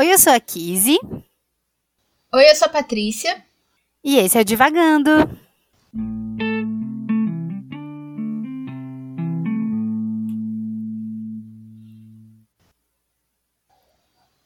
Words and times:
Oi, 0.00 0.14
eu 0.14 0.18
sou 0.18 0.32
a 0.32 0.40
Kizzy. 0.40 0.98
Oi, 2.32 2.50
eu 2.50 2.56
sou 2.56 2.64
a 2.64 2.70
Patrícia. 2.70 3.44
E 4.02 4.16
esse 4.16 4.38
é 4.38 4.40
o 4.40 4.44
Divagando. 4.46 5.10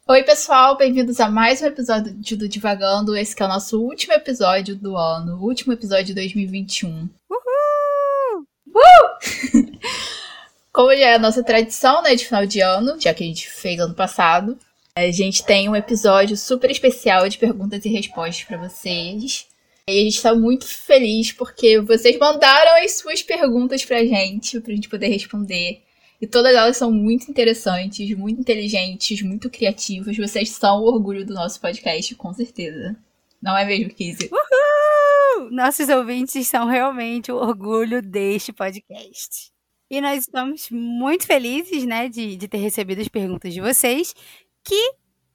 Oi, 0.08 0.24
pessoal, 0.24 0.76
bem-vindos 0.76 1.20
a 1.20 1.30
mais 1.30 1.62
um 1.62 1.66
episódio 1.66 2.36
do 2.36 2.48
Divagando. 2.48 3.16
Esse 3.16 3.40
é 3.40 3.44
o 3.44 3.48
nosso 3.48 3.80
último 3.80 4.12
episódio 4.12 4.74
do 4.74 4.96
ano, 4.96 5.40
último 5.40 5.72
episódio 5.72 6.06
de 6.06 6.14
2021. 6.14 7.08
Uhul! 7.30 8.46
Uh! 8.74 9.78
Como 10.74 10.90
já 10.96 11.10
é 11.10 11.14
a 11.14 11.20
nossa 11.20 11.44
tradição, 11.44 12.02
né, 12.02 12.16
de 12.16 12.26
final 12.26 12.44
de 12.44 12.60
ano, 12.60 13.00
já 13.00 13.14
que 13.14 13.22
a 13.22 13.26
gente 13.28 13.48
fez 13.48 13.78
ano 13.78 13.94
passado, 13.94 14.58
a 14.96 15.10
gente 15.10 15.44
tem 15.44 15.68
um 15.68 15.74
episódio 15.74 16.36
super 16.36 16.70
especial 16.70 17.28
de 17.28 17.36
perguntas 17.36 17.84
e 17.84 17.88
respostas 17.88 18.44
para 18.44 18.56
vocês. 18.56 19.46
E 19.88 20.00
a 20.00 20.04
gente 20.04 20.22
tá 20.22 20.34
muito 20.34 20.66
feliz 20.66 21.32
porque 21.32 21.80
vocês 21.80 22.16
mandaram 22.16 22.82
as 22.82 22.98
suas 22.98 23.20
perguntas 23.20 23.84
pra 23.84 24.04
gente, 24.04 24.60
pra 24.60 24.72
gente 24.72 24.88
poder 24.88 25.08
responder. 25.08 25.82
E 26.20 26.26
todas 26.28 26.54
elas 26.54 26.76
são 26.76 26.92
muito 26.92 27.28
interessantes, 27.28 28.16
muito 28.16 28.40
inteligentes, 28.40 29.20
muito 29.20 29.50
criativas. 29.50 30.16
Vocês 30.16 30.50
são 30.50 30.80
o 30.80 30.86
orgulho 30.86 31.26
do 31.26 31.34
nosso 31.34 31.60
podcast, 31.60 32.14
com 32.14 32.32
certeza. 32.32 32.96
Não 33.42 33.56
é 33.56 33.64
mesmo, 33.64 33.90
Kizzy? 33.90 34.30
Uhul! 34.30 35.50
Nossos 35.50 35.88
ouvintes 35.88 36.46
são 36.46 36.66
realmente 36.66 37.32
o 37.32 37.36
orgulho 37.36 38.00
deste 38.00 38.52
podcast. 38.52 39.52
E 39.90 40.00
nós 40.00 40.20
estamos 40.20 40.70
muito 40.70 41.26
felizes, 41.26 41.84
né, 41.84 42.08
de, 42.08 42.36
de 42.36 42.48
ter 42.48 42.56
recebido 42.56 43.02
as 43.02 43.08
perguntas 43.08 43.52
de 43.52 43.60
vocês, 43.60 44.14
que 44.64 44.94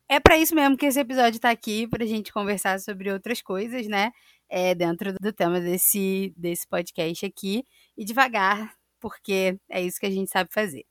é 0.09 0.19
para 0.19 0.37
isso 0.37 0.55
mesmo 0.55 0.75
que 0.75 0.87
esse 0.87 0.99
episódio 0.99 1.37
está 1.37 1.51
aqui, 1.51 1.87
para 1.87 2.03
a 2.03 2.07
gente 2.07 2.33
conversar 2.33 2.79
sobre 2.79 3.11
outras 3.11 3.41
coisas, 3.41 3.87
né, 3.87 4.11
é, 4.49 4.73
dentro 4.73 5.13
do 5.21 5.31
tema 5.31 5.61
desse, 5.61 6.33
desse 6.35 6.67
podcast 6.67 7.25
aqui, 7.25 7.63
e 7.95 8.03
devagar, 8.03 8.73
porque 8.99 9.57
é 9.69 9.81
isso 9.81 9.99
que 9.99 10.07
a 10.07 10.11
gente 10.11 10.31
sabe 10.31 10.51
fazer. 10.51 10.83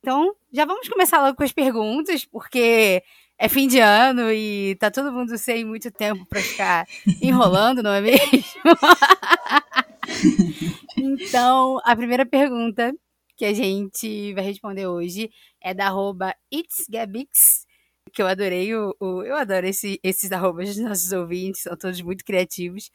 Então, 0.00 0.34
já 0.52 0.64
vamos 0.64 0.88
começar 0.88 1.22
logo 1.22 1.36
com 1.36 1.42
as 1.42 1.52
perguntas, 1.52 2.24
porque 2.24 3.02
é 3.38 3.48
fim 3.48 3.66
de 3.66 3.78
ano 3.78 4.30
e 4.30 4.76
tá 4.76 4.90
todo 4.90 5.12
mundo 5.12 5.38
sem 5.38 5.64
muito 5.64 5.90
tempo 5.90 6.26
para 6.26 6.42
ficar 6.42 6.86
enrolando, 7.22 7.82
não 7.82 7.92
é 7.92 8.00
mesmo? 8.02 8.28
então, 10.96 11.78
a 11.84 11.96
primeira 11.96 12.26
pergunta 12.26 12.92
que 13.36 13.44
a 13.46 13.54
gente 13.54 14.34
vai 14.34 14.44
responder 14.44 14.86
hoje 14.86 15.30
é 15.62 15.72
da 15.72 15.86
arroba 15.86 16.34
itsgabix, 16.52 17.66
que 18.10 18.22
eu 18.22 18.26
adorei 18.26 18.74
o, 18.74 18.94
o 19.00 19.22
eu 19.22 19.36
adoro 19.36 19.66
esse, 19.66 20.00
esses 20.02 20.30
arrobas 20.32 20.74
dos 20.74 20.84
nossos 20.84 21.12
ouvintes, 21.12 21.62
são 21.62 21.76
todos 21.76 22.00
muito 22.02 22.24
criativos. 22.24 22.90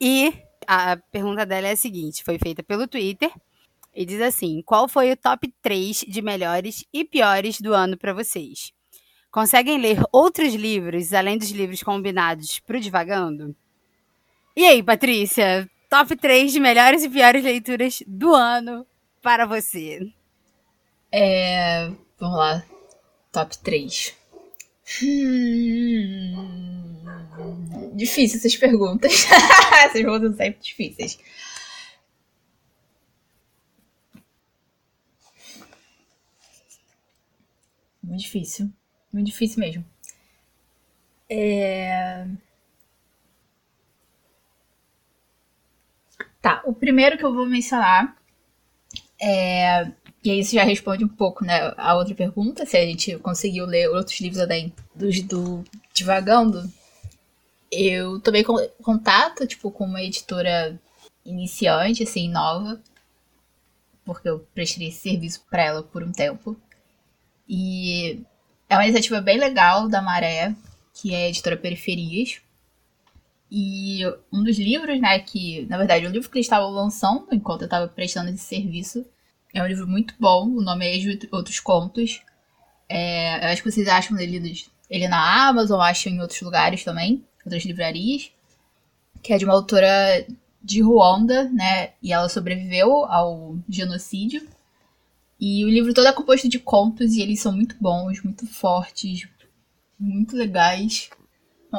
E 0.00 0.32
a 0.66 0.96
pergunta 1.10 1.46
dela 1.46 1.68
é 1.68 1.72
a 1.72 1.76
seguinte, 1.76 2.24
foi 2.24 2.38
feita 2.38 2.62
pelo 2.62 2.86
Twitter, 2.88 3.30
e 3.94 4.04
diz 4.06 4.20
assim: 4.20 4.62
"Qual 4.62 4.88
foi 4.88 5.12
o 5.12 5.16
top 5.16 5.52
3 5.62 6.04
de 6.08 6.22
melhores 6.22 6.84
e 6.92 7.04
piores 7.04 7.60
do 7.60 7.74
ano 7.74 7.96
para 7.96 8.12
vocês?" 8.12 8.72
Conseguem 9.30 9.78
ler 9.78 9.98
outros 10.12 10.54
livros 10.54 11.14
além 11.14 11.38
dos 11.38 11.50
livros 11.50 11.82
combinados 11.82 12.58
pro 12.60 12.78
Divagando? 12.78 13.56
E 14.54 14.66
aí, 14.66 14.82
Patrícia, 14.82 15.68
top 15.88 16.14
3 16.16 16.52
de 16.52 16.60
melhores 16.60 17.02
e 17.02 17.08
piores 17.08 17.42
leituras 17.42 18.02
do 18.06 18.34
ano 18.34 18.86
para 19.22 19.46
você? 19.46 20.00
É. 21.10 21.90
Vamos 22.18 22.38
lá. 22.38 22.62
Top 23.32 23.56
3. 23.58 24.14
Hum... 25.02 26.72
Difícil 27.94 28.38
essas 28.38 28.56
perguntas. 28.56 29.26
essas 29.74 29.92
perguntas 29.92 30.28
são 30.28 30.36
sempre 30.36 30.60
difíceis. 30.62 31.18
Muito 38.02 38.22
difícil. 38.22 38.70
Muito 39.12 39.26
difícil 39.26 39.60
mesmo. 39.60 39.84
É... 41.28 42.26
Tá, 46.40 46.60
o 46.66 46.74
primeiro 46.74 47.16
que 47.16 47.24
eu 47.24 47.32
vou 47.32 47.46
mencionar 47.46 48.16
é... 49.20 49.92
E 50.24 50.30
aí 50.30 50.40
isso 50.40 50.54
já 50.54 50.62
responde 50.62 51.04
um 51.04 51.08
pouco, 51.08 51.44
né, 51.44 51.72
a 51.76 51.96
outra 51.96 52.14
pergunta, 52.14 52.64
se 52.64 52.76
a 52.76 52.86
gente 52.86 53.18
conseguiu 53.18 53.66
ler 53.66 53.88
outros 53.88 54.20
livros 54.20 54.40
além 54.40 54.72
dos 54.94 55.20
do 55.22 55.64
Divagando. 55.92 56.70
Eu 57.70 58.20
tomei 58.20 58.44
contato, 58.82 59.46
tipo, 59.46 59.70
com 59.70 59.84
uma 59.84 60.02
editora 60.02 60.78
iniciante, 61.24 62.02
assim, 62.04 62.28
nova, 62.28 62.80
porque 64.04 64.28
eu 64.28 64.40
prestei 64.54 64.88
esse 64.88 65.00
serviço 65.00 65.44
para 65.50 65.64
ela 65.64 65.82
por 65.82 66.02
um 66.02 66.12
tempo. 66.12 66.56
E 67.48 68.20
é 68.68 68.76
uma 68.76 68.84
iniciativa 68.84 69.20
bem 69.20 69.38
legal 69.38 69.88
da 69.88 70.00
Maré, 70.00 70.54
que 70.94 71.14
é 71.14 71.24
a 71.24 71.28
editora 71.30 71.56
Periferias. 71.56 72.40
E 73.50 74.00
um 74.32 74.42
dos 74.44 74.58
livros, 74.58 75.00
né, 75.00 75.18
que, 75.18 75.66
na 75.66 75.76
verdade, 75.78 76.06
o 76.06 76.10
livro 76.10 76.30
que 76.30 76.38
eles 76.38 76.46
estavam 76.46 76.70
lançando 76.70 77.26
enquanto 77.32 77.62
eu 77.62 77.66
estava 77.66 77.88
prestando 77.88 78.30
esse 78.30 78.44
serviço, 78.44 79.04
é 79.52 79.62
um 79.62 79.66
livro 79.66 79.86
muito 79.86 80.14
bom, 80.18 80.46
o 80.48 80.62
nome 80.62 80.86
é 80.86 80.96
Ex 80.96 81.18
Outros 81.30 81.60
Contos. 81.60 82.22
É, 82.88 83.44
eu 83.44 83.52
acho 83.52 83.62
que 83.62 83.70
vocês 83.70 83.86
acham 83.86 84.18
ele, 84.18 84.64
ele 84.88 85.08
na 85.08 85.48
Amazon, 85.48 85.80
acham 85.80 86.12
em 86.12 86.20
outros 86.20 86.40
lugares 86.40 86.82
também, 86.84 87.24
outras 87.44 87.64
livrarias. 87.64 88.30
Que 89.22 89.32
é 89.32 89.38
de 89.38 89.44
uma 89.44 89.54
autora 89.54 90.26
de 90.62 90.80
Ruanda, 90.80 91.48
né, 91.50 91.90
e 92.02 92.12
ela 92.12 92.28
sobreviveu 92.28 93.04
ao 93.04 93.58
genocídio. 93.68 94.48
E 95.40 95.64
o 95.64 95.68
livro 95.68 95.92
todo 95.92 96.06
é 96.06 96.12
composto 96.12 96.48
de 96.48 96.58
contos 96.58 97.14
e 97.14 97.20
eles 97.20 97.40
são 97.40 97.52
muito 97.52 97.76
bons, 97.80 98.22
muito 98.22 98.46
fortes, 98.46 99.28
muito 99.98 100.36
legais. 100.36 101.10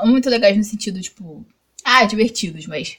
Muito 0.03 0.29
legais 0.29 0.57
no 0.57 0.63
sentido, 0.63 0.99
tipo, 0.99 1.45
ah, 1.83 2.03
divertidos, 2.05 2.65
mas 2.65 2.97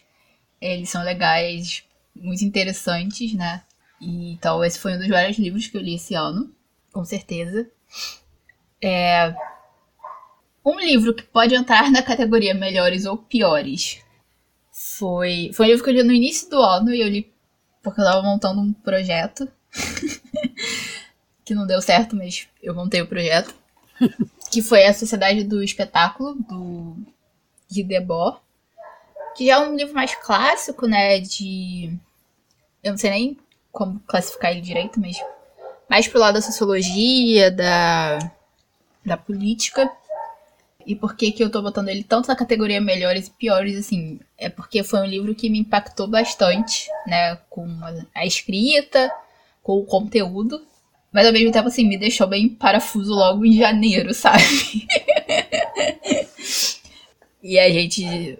eles 0.60 0.88
são 0.88 1.02
legais, 1.02 1.82
muito 2.14 2.44
interessantes, 2.44 3.34
né? 3.34 3.62
Então, 4.04 4.64
esse 4.64 4.78
foi 4.78 4.94
um 4.94 4.98
dos 4.98 5.08
vários 5.08 5.38
livros 5.38 5.66
que 5.66 5.76
eu 5.76 5.80
li 5.80 5.94
esse 5.94 6.14
ano, 6.14 6.54
com 6.92 7.04
certeza. 7.04 7.68
É... 8.82 9.34
Um 10.64 10.78
livro 10.80 11.14
que 11.14 11.22
pode 11.22 11.54
entrar 11.54 11.90
na 11.90 12.02
categoria 12.02 12.54
melhores 12.54 13.04
ou 13.04 13.18
piores 13.18 14.02
foi, 14.70 15.50
foi 15.52 15.66
um 15.66 15.68
livro 15.68 15.84
que 15.84 15.90
eu 15.90 15.94
li 15.94 16.02
no 16.02 16.12
início 16.12 16.48
do 16.48 16.60
ano 16.60 16.92
e 16.92 17.00
eu 17.00 17.08
li 17.08 17.32
porque 17.82 18.00
eu 18.00 18.04
tava 18.04 18.22
montando 18.22 18.62
um 18.62 18.72
projeto 18.72 19.46
que 21.44 21.54
não 21.54 21.66
deu 21.66 21.82
certo, 21.82 22.16
mas 22.16 22.48
eu 22.62 22.74
montei 22.74 23.02
o 23.02 23.06
projeto. 23.06 23.54
que 24.50 24.62
foi 24.62 24.86
A 24.86 24.94
Sociedade 24.94 25.44
do 25.44 25.62
Espetáculo, 25.62 26.34
do 26.34 26.96
Guy 27.70 27.84
Debord. 27.84 28.38
Que 29.36 29.46
já 29.46 29.54
é 29.54 29.58
um 29.58 29.76
livro 29.76 29.94
mais 29.94 30.14
clássico, 30.14 30.86
né? 30.86 31.18
De. 31.20 31.92
Eu 32.82 32.92
não 32.92 32.98
sei 32.98 33.10
nem 33.10 33.38
como 33.74 34.00
classificar 34.06 34.52
ele 34.52 34.62
direito, 34.62 34.98
mas. 34.98 35.20
Mais 35.90 36.08
pro 36.08 36.20
lado 36.20 36.34
da 36.34 36.40
sociologia, 36.40 37.50
da. 37.50 38.18
da 39.04 39.16
política. 39.18 39.90
E 40.86 40.94
por 40.94 41.16
que, 41.16 41.32
que 41.32 41.42
eu 41.42 41.50
tô 41.50 41.60
botando 41.60 41.88
ele 41.88 42.04
tanto 42.04 42.28
na 42.28 42.36
categoria 42.36 42.80
melhores 42.80 43.26
e 43.26 43.30
piores, 43.30 43.76
assim? 43.76 44.20
É 44.38 44.48
porque 44.48 44.82
foi 44.82 45.00
um 45.00 45.06
livro 45.06 45.34
que 45.34 45.50
me 45.50 45.58
impactou 45.58 46.06
bastante, 46.06 46.88
né? 47.06 47.36
Com 47.50 47.66
a 48.14 48.24
escrita, 48.24 49.10
com 49.62 49.78
o 49.78 49.84
conteúdo. 49.84 50.64
Mas 51.10 51.26
ao 51.26 51.32
mesmo 51.32 51.52
tempo, 51.52 51.68
assim, 51.68 51.86
me 51.86 51.98
deixou 51.98 52.26
bem 52.26 52.48
parafuso 52.48 53.12
logo 53.12 53.44
em 53.44 53.56
janeiro, 53.56 54.12
sabe? 54.14 54.86
e 57.42 57.58
a 57.58 57.70
gente 57.70 58.38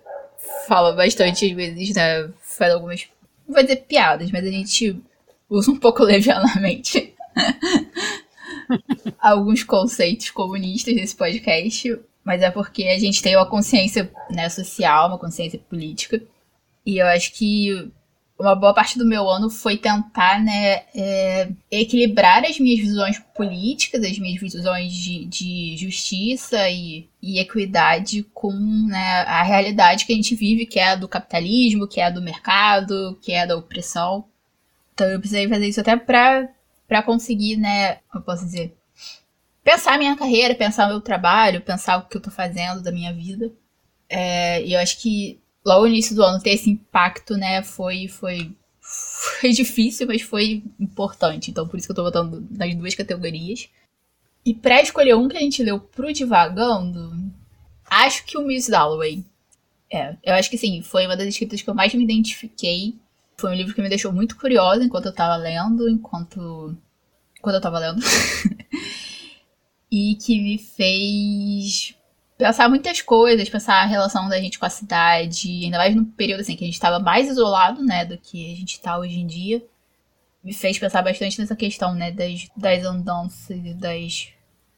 fala 0.69 0.93
bastante, 0.93 1.47
às 1.47 1.53
vezes, 1.53 1.95
né? 1.95 2.31
Faz 2.41 2.73
algumas. 2.73 3.07
Não 3.47 3.55
vou 3.55 3.63
dizer 3.63 3.85
piadas, 3.89 4.31
mas 4.31 4.45
a 4.45 4.51
gente 4.51 5.03
usa 5.55 5.71
um 5.71 5.77
pouco 5.77 6.03
levianamente 6.05 7.15
alguns 9.21 9.63
conceitos 9.63 10.31
comunistas 10.31 10.95
nesse 10.95 11.17
podcast. 11.17 11.99
Mas 12.25 12.41
é 12.41 12.51
porque 12.51 12.85
a 12.85 12.99
gente 12.99 13.21
tem 13.23 13.37
uma 13.37 13.45
consciência 13.45 14.11
né, 14.31 14.49
social, 14.49 15.09
uma 15.09 15.19
consciência 15.19 15.59
política. 15.59 16.23
E 16.87 16.97
eu 16.99 17.07
acho 17.07 17.33
que 17.35 17.91
uma 18.39 18.55
boa 18.55 18.75
parte 18.75 18.99
do 18.99 19.07
meu 19.07 19.29
ano 19.29 19.49
foi 19.49 19.77
tentar, 19.77 20.43
né, 20.43 20.83
é, 20.95 21.49
equilibrar 21.71 22.45
as 22.45 22.59
minhas 22.59 22.81
visões 22.81 23.19
políticas, 23.35 24.03
as 24.03 24.19
minhas 24.19 24.41
visões 24.41 24.93
de, 24.93 25.25
de 25.27 25.77
justiça 25.77 26.69
e, 26.69 27.09
e, 27.23 27.39
equidade 27.39 28.25
com 28.35 28.53
né, 28.53 29.23
a 29.23 29.43
realidade 29.43 30.05
que 30.05 30.13
a 30.13 30.17
gente 30.17 30.35
vive, 30.35 30.67
que 30.67 30.81
é 30.81 30.91
a 30.91 30.97
do 30.97 31.09
capitalismo, 31.09 31.87
que 31.87 32.01
é 32.01 32.07
a 32.07 32.11
do 32.11 32.23
mercado, 32.23 33.19
que 33.23 33.33
é 33.33 33.43
a 33.43 33.47
da 33.47 33.57
opressão. 33.57 34.25
Então 34.95 35.09
eu 35.09 35.19
precisei 35.19 35.49
fazer 35.49 35.67
isso 35.67 35.81
até 35.81 35.97
pra, 35.97 36.49
pra 36.87 37.03
conseguir, 37.03 37.57
né, 37.57 37.99
eu 38.15 38.23
posso 38.23 38.45
dizer, 38.45 38.77
pensar 39.63 39.99
minha 39.99 40.17
carreira, 40.17 40.55
pensar 40.55 40.89
meu 40.89 41.01
trabalho, 41.01 41.61
pensar 41.61 41.99
o 41.99 42.07
que 42.07 42.17
eu 42.17 42.23
tô 42.23 42.31
fazendo 42.31 42.81
da 42.81 42.93
minha 42.93 43.13
vida. 43.13 43.53
É, 44.09 44.63
e 44.63 44.73
eu 44.73 44.81
acho 44.81 45.01
que 45.01 45.41
logo 45.65 45.83
no 45.83 45.89
início 45.89 46.15
do 46.15 46.23
ano 46.23 46.41
ter 46.41 46.51
esse 46.51 46.71
impacto, 46.71 47.37
né, 47.37 47.63
foi, 47.63 48.07
foi, 48.07 48.53
foi 49.41 49.51
difícil, 49.51 50.07
mas 50.07 50.23
foi 50.23 50.63
importante. 50.79 51.51
Então 51.51 51.67
por 51.67 51.77
isso 51.77 51.89
que 51.89 51.93
eu 51.93 51.97
tô 51.97 52.05
botando 52.05 52.47
nas 52.51 52.75
duas 52.75 52.95
categorias. 52.95 53.69
E 54.47 54.55
pra 54.55 54.83
escolher 54.83 55.17
um 55.17 55.27
que 55.27 55.37
a 55.37 55.41
gente 55.41 55.63
leu 55.63 55.81
pro 55.81 56.13
Divagando, 56.13 57.13
acho 57.87 58.25
que 58.27 58.37
o 58.37 58.47
Miss 58.47 58.69
Dalloway. 58.69 59.25
É, 59.91 60.17
eu 60.23 60.35
acho 60.35 60.51
que 60.51 60.59
sim, 60.59 60.83
foi 60.83 61.07
uma 61.07 61.17
das 61.17 61.29
escritas 61.29 61.63
que 61.63 61.71
eu 61.71 61.75
mais 61.75 61.95
me 61.95 62.05
identifiquei. 62.05 62.95
Foi 63.37 63.51
um 63.51 63.55
livro 63.55 63.75
que 63.75 63.83
me 63.83 63.89
deixou 63.89 64.13
muito 64.13 64.37
curiosa 64.37 64.85
enquanto 64.85 65.07
eu 65.07 65.15
tava 65.15 65.37
lendo, 65.37 65.89
enquanto. 65.89 66.77
Quando 67.41 67.57
eu 67.57 67.61
tava 67.61 67.79
lendo. 67.79 68.01
e 69.91 70.17
que 70.17 70.41
me 70.41 70.59
fez 70.59 71.95
pensar 72.37 72.69
muitas 72.69 73.01
coisas, 73.01 73.49
pensar 73.49 73.83
a 73.83 73.87
relação 73.87 74.29
da 74.29 74.41
gente 74.41 74.59
com 74.59 74.67
a 74.67 74.71
cidade, 74.71 75.65
ainda 75.65 75.79
mais 75.79 75.95
no 75.95 76.05
período 76.05 76.41
assim 76.41 76.57
que 76.57 76.65
a 76.65 76.67
gente 76.67 76.75
estava 76.75 76.99
mais 76.99 77.29
isolado, 77.29 77.83
né, 77.83 78.05
do 78.05 78.19
que 78.19 78.53
a 78.53 78.57
gente 78.57 78.73
está 78.73 78.99
hoje 78.99 79.19
em 79.19 79.27
dia. 79.27 79.65
Me 80.43 80.53
fez 80.53 80.79
pensar 80.79 81.03
bastante 81.03 81.41
nessa 81.41 81.57
questão, 81.57 81.95
né, 81.95 82.11
das, 82.11 82.49
das 82.57 82.85
andanças 82.85 83.57
e 83.65 83.75
das 83.75 84.29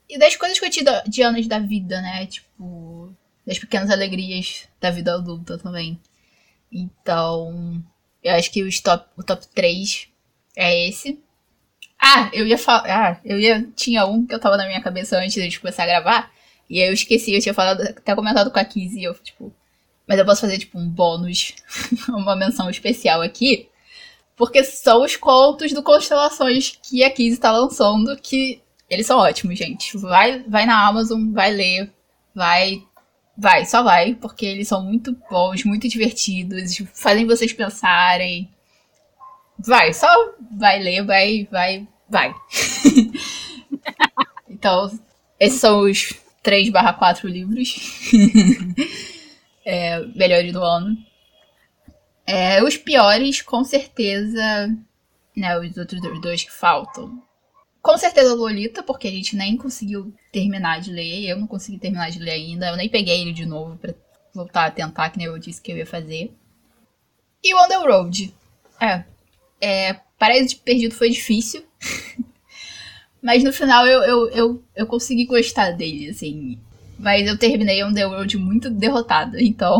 e 0.08 0.18
das 0.18 0.36
coisas 0.36 0.60
cotidianas 0.60 1.46
da 1.48 1.58
vida, 1.58 2.00
né, 2.00 2.26
tipo 2.26 3.12
das 3.46 3.58
pequenas 3.58 3.90
alegrias 3.90 4.68
da 4.80 4.90
vida 4.90 5.14
adulta 5.14 5.56
também. 5.58 6.00
Então, 6.70 7.82
eu 8.26 8.34
acho 8.34 8.50
que 8.50 8.64
os 8.64 8.80
top, 8.80 9.06
o 9.16 9.22
top 9.22 9.46
3 9.54 10.08
é 10.56 10.88
esse. 10.88 11.20
Ah, 11.96 12.28
eu 12.32 12.44
ia 12.44 12.58
falar. 12.58 12.84
Ah, 12.88 13.20
eu 13.24 13.38
ia. 13.38 13.68
Tinha 13.76 14.04
um 14.04 14.26
que 14.26 14.34
eu 14.34 14.40
tava 14.40 14.56
na 14.56 14.66
minha 14.66 14.82
cabeça 14.82 15.16
antes 15.16 15.34
de 15.34 15.42
gente 15.42 15.60
começar 15.60 15.84
a 15.84 15.86
gravar. 15.86 16.32
E 16.68 16.82
aí 16.82 16.88
eu 16.88 16.92
esqueci, 16.92 17.32
eu 17.32 17.40
tinha 17.40 17.54
falado, 17.54 17.82
até 17.82 18.14
comentado 18.16 18.50
com 18.50 18.58
a 18.58 18.64
Kizzy, 18.64 19.04
eu, 19.04 19.14
tipo. 19.14 19.54
Mas 20.08 20.18
eu 20.18 20.24
posso 20.24 20.40
fazer, 20.40 20.58
tipo, 20.58 20.76
um 20.76 20.88
bônus, 20.88 21.54
uma 22.10 22.34
menção 22.34 22.68
especial 22.68 23.22
aqui. 23.22 23.68
Porque 24.36 24.64
são 24.64 25.04
os 25.04 25.14
contos 25.16 25.72
do 25.72 25.82
Constelações 25.82 26.78
que 26.82 27.04
a 27.04 27.10
Kizzy 27.10 27.38
tá 27.38 27.52
lançando, 27.52 28.16
que 28.16 28.60
eles 28.90 29.06
são 29.06 29.18
ótimos, 29.18 29.56
gente. 29.56 29.96
Vai, 29.98 30.42
vai 30.48 30.66
na 30.66 30.84
Amazon, 30.84 31.32
vai 31.32 31.52
ler, 31.52 31.92
vai. 32.34 32.82
Vai, 33.38 33.66
só 33.66 33.82
vai, 33.82 34.14
porque 34.14 34.46
eles 34.46 34.66
são 34.66 34.82
muito 34.82 35.14
bons, 35.28 35.62
muito 35.64 35.88
divertidos, 35.88 36.78
fazem 36.94 37.26
vocês 37.26 37.52
pensarem. 37.52 38.50
Vai, 39.58 39.92
só 39.92 40.08
vai 40.56 40.78
ler, 40.78 41.04
vai, 41.04 41.46
vai, 41.50 41.86
vai. 42.08 42.34
então, 44.48 44.90
esses 45.38 45.60
são 45.60 45.80
os 45.80 46.14
3 46.42 46.70
barra 46.70 46.94
4 46.94 47.28
livros. 47.28 47.74
é, 49.64 50.00
melhores 50.14 50.52
do 50.52 50.62
ano. 50.62 50.96
É, 52.26 52.62
os 52.62 52.76
piores, 52.76 53.42
com 53.42 53.62
certeza, 53.64 54.74
né, 55.36 55.58
os 55.58 55.76
outros 55.76 56.00
dois 56.20 56.42
que 56.42 56.52
faltam. 56.52 57.22
Com 57.86 57.96
certeza 57.96 58.34
Lolita, 58.34 58.82
porque 58.82 59.06
a 59.06 59.10
gente 59.12 59.36
nem 59.36 59.56
conseguiu 59.56 60.12
terminar 60.32 60.80
de 60.80 60.90
ler. 60.90 61.24
Eu 61.24 61.38
não 61.38 61.46
consegui 61.46 61.78
terminar 61.78 62.10
de 62.10 62.18
ler 62.18 62.32
ainda. 62.32 62.66
Eu 62.66 62.76
nem 62.76 62.88
peguei 62.88 63.20
ele 63.20 63.32
de 63.32 63.46
novo 63.46 63.76
para 63.76 63.94
voltar 64.34 64.66
a 64.66 64.70
tentar, 64.72 65.08
que 65.08 65.18
nem 65.18 65.28
eu 65.28 65.38
disse 65.38 65.62
que 65.62 65.70
eu 65.70 65.76
ia 65.76 65.86
fazer. 65.86 66.34
E 67.44 67.54
o 67.54 67.86
Road. 67.86 68.34
É. 68.80 69.04
é 69.60 70.00
Paraíso 70.18 70.58
Perdido 70.64 70.96
foi 70.96 71.10
difícil. 71.10 71.64
Mas 73.22 73.44
no 73.44 73.52
final 73.52 73.86
eu, 73.86 74.02
eu, 74.02 74.30
eu, 74.30 74.64
eu 74.74 74.86
consegui 74.88 75.24
gostar 75.24 75.70
dele, 75.70 76.10
assim. 76.10 76.58
Mas 76.98 77.28
eu 77.28 77.38
terminei 77.38 77.84
um 77.84 77.94
The 77.94 78.04
World 78.04 78.36
muito 78.36 78.68
derrotada, 78.68 79.40
então 79.40 79.78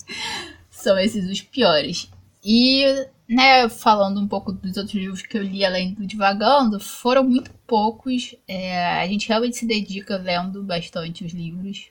são 0.70 0.98
esses 0.98 1.28
os 1.28 1.42
piores. 1.42 2.08
E, 2.42 3.06
né, 3.28 3.68
falando 3.68 4.20
um 4.20 4.28
pouco 4.28 4.52
dos 4.52 4.76
outros 4.76 4.94
livros 4.94 5.22
que 5.22 5.36
eu 5.36 5.42
li 5.42 5.64
além 5.64 5.94
do 5.94 6.06
Divagando, 6.06 6.78
foram 6.78 7.24
muito 7.24 7.50
poucos. 7.66 8.34
É, 8.46 9.00
a 9.00 9.06
gente 9.06 9.28
realmente 9.28 9.56
se 9.56 9.66
dedica 9.66 10.16
lendo 10.16 10.62
bastante 10.62 11.24
os 11.24 11.32
livros 11.32 11.88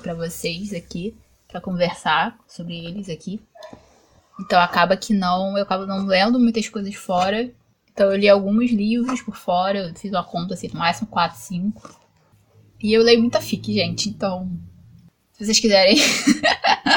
para 0.00 0.14
vocês 0.14 0.72
aqui, 0.72 1.14
para 1.48 1.60
conversar 1.60 2.38
sobre 2.48 2.76
eles 2.84 3.08
aqui. 3.08 3.40
Então 4.40 4.60
acaba 4.60 4.96
que 4.96 5.12
não, 5.14 5.56
eu 5.56 5.62
acabo 5.62 5.86
não 5.86 6.06
lendo 6.06 6.38
muitas 6.38 6.68
coisas 6.68 6.94
fora 6.94 7.52
então 7.92 8.10
eu 8.10 8.16
li 8.16 8.28
alguns 8.28 8.70
livros 8.70 9.20
por 9.20 9.36
fora, 9.36 9.92
fiz 9.94 10.10
uma 10.10 10.24
conta 10.24 10.54
assim, 10.54 10.68
no 10.68 10.78
máximo 10.78 11.08
4, 11.08 11.38
5. 11.38 12.00
E 12.82 12.92
eu 12.92 13.02
leio 13.02 13.20
muita 13.20 13.40
fic, 13.40 13.72
gente, 13.72 14.08
então. 14.08 14.50
Se 15.32 15.44
vocês 15.44 15.60
quiserem 15.60 15.96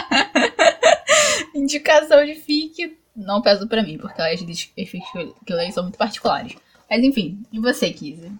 indicação 1.54 2.26
de 2.26 2.36
fic, 2.36 2.98
não 3.16 3.42
peso 3.42 3.68
pra 3.68 3.84
mim, 3.84 3.98
porque 3.98 4.22
as 4.22 4.40
fics 4.40 5.12
que 5.46 5.54
eu 5.54 5.56
leio 5.56 5.72
são 5.72 5.84
muito 5.84 5.98
particulares. 5.98 6.56
Mas 6.90 7.04
enfim, 7.04 7.44
e 7.52 7.60
você, 7.60 7.92
Kizzy? 7.92 8.32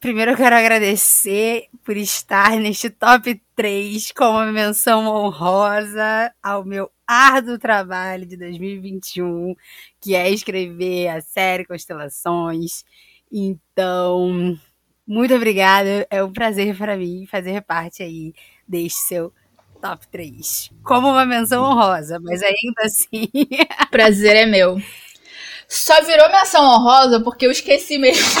Primeiro 0.00 0.32
eu 0.32 0.36
quero 0.36 0.54
agradecer 0.54 1.68
por 1.82 1.96
estar 1.96 2.56
neste 2.56 2.90
top 2.90 3.40
3 3.56 4.12
com 4.12 4.24
uma 4.32 4.52
menção 4.52 5.06
honrosa 5.06 6.30
ao 6.42 6.62
meu 6.62 6.90
árduo 7.06 7.58
trabalho 7.58 8.26
de 8.26 8.36
2021, 8.36 9.54
que 10.00 10.14
é 10.14 10.28
escrever 10.30 11.08
a 11.08 11.22
série 11.22 11.64
Constelações. 11.64 12.84
Então, 13.32 14.58
muito 15.06 15.34
obrigada. 15.34 16.06
É 16.10 16.22
um 16.22 16.32
prazer 16.32 16.76
para 16.76 16.98
mim 16.98 17.26
fazer 17.26 17.62
parte 17.62 18.02
aí 18.02 18.34
deste 18.68 19.00
seu 19.00 19.32
top 19.84 20.08
3. 20.08 20.70
Como 20.82 21.10
uma 21.10 21.26
menção 21.26 21.62
honrosa, 21.62 22.18
mas 22.18 22.42
ainda 22.42 22.82
assim. 22.84 23.28
Prazer 23.90 24.34
é 24.34 24.46
meu. 24.46 24.80
Só 25.68 26.02
virou 26.02 26.30
menção 26.30 26.64
honrosa 26.64 27.20
porque 27.20 27.46
eu 27.46 27.50
esqueci 27.50 27.98
mesmo 27.98 28.24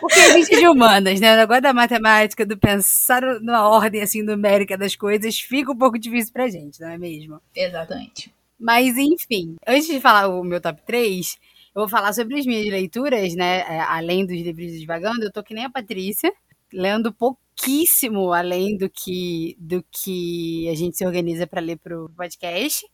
Porque 0.00 0.20
a 0.20 0.32
gente 0.32 0.54
é 0.54 0.58
de 0.58 0.66
humanas, 0.66 1.18
né? 1.18 1.34
O 1.34 1.36
negócio 1.36 1.62
da 1.62 1.72
matemática, 1.72 2.44
do 2.44 2.58
pensar 2.58 3.22
na 3.40 3.66
ordem 3.68 4.02
assim 4.02 4.22
numérica 4.22 4.76
das 4.76 4.94
coisas, 4.94 5.38
fica 5.38 5.72
um 5.72 5.76
pouco 5.76 5.98
difícil 5.98 6.32
pra 6.32 6.48
gente, 6.48 6.80
não 6.80 6.90
é 6.90 6.98
mesmo? 6.98 7.40
Exatamente. 7.54 8.32
Mas, 8.58 8.96
enfim, 8.96 9.56
antes 9.66 9.86
de 9.86 10.00
falar 10.00 10.28
o 10.28 10.44
meu 10.44 10.60
top 10.60 10.82
3, 10.86 11.38
eu 11.74 11.80
vou 11.82 11.88
falar 11.88 12.12
sobre 12.12 12.38
as 12.38 12.46
minhas 12.46 12.66
leituras, 12.66 13.34
né? 13.34 13.60
É, 13.60 13.80
além 13.80 14.26
dos 14.26 14.36
livros 14.36 14.78
Devagando, 14.78 15.24
eu 15.24 15.32
tô 15.32 15.42
que 15.42 15.54
nem 15.54 15.64
a 15.64 15.70
Patrícia, 15.70 16.32
lendo 16.72 17.12
pouquíssimo 17.12 18.32
além 18.32 18.76
do 18.76 18.88
que, 18.88 19.56
do 19.58 19.84
que 19.90 20.68
a 20.68 20.74
gente 20.74 20.96
se 20.96 21.06
organiza 21.06 21.46
para 21.46 21.60
ler 21.60 21.78
pro 21.78 22.10
podcast. 22.16 22.86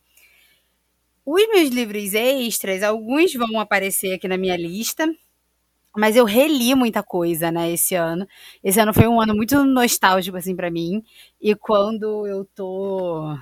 Os 1.25 1.47
meus 1.49 1.69
livros 1.69 2.13
extras, 2.13 2.83
alguns 2.83 3.33
vão 3.33 3.59
aparecer 3.59 4.13
aqui 4.13 4.27
na 4.27 4.37
minha 4.37 4.55
lista, 4.55 5.05
mas 5.95 6.15
eu 6.15 6.25
reli 6.25 6.75
muita 6.75 7.03
coisa, 7.03 7.51
né, 7.51 7.71
esse 7.71 7.95
ano. 7.95 8.27
Esse 8.63 8.79
ano 8.79 8.93
foi 8.93 9.07
um 9.07 9.19
ano 9.19 9.35
muito 9.35 9.63
nostálgico, 9.65 10.37
assim, 10.37 10.55
para 10.55 10.69
mim. 10.71 11.03
E 11.41 11.55
quando 11.55 12.27
eu 12.27 12.45
tô, 12.55 13.35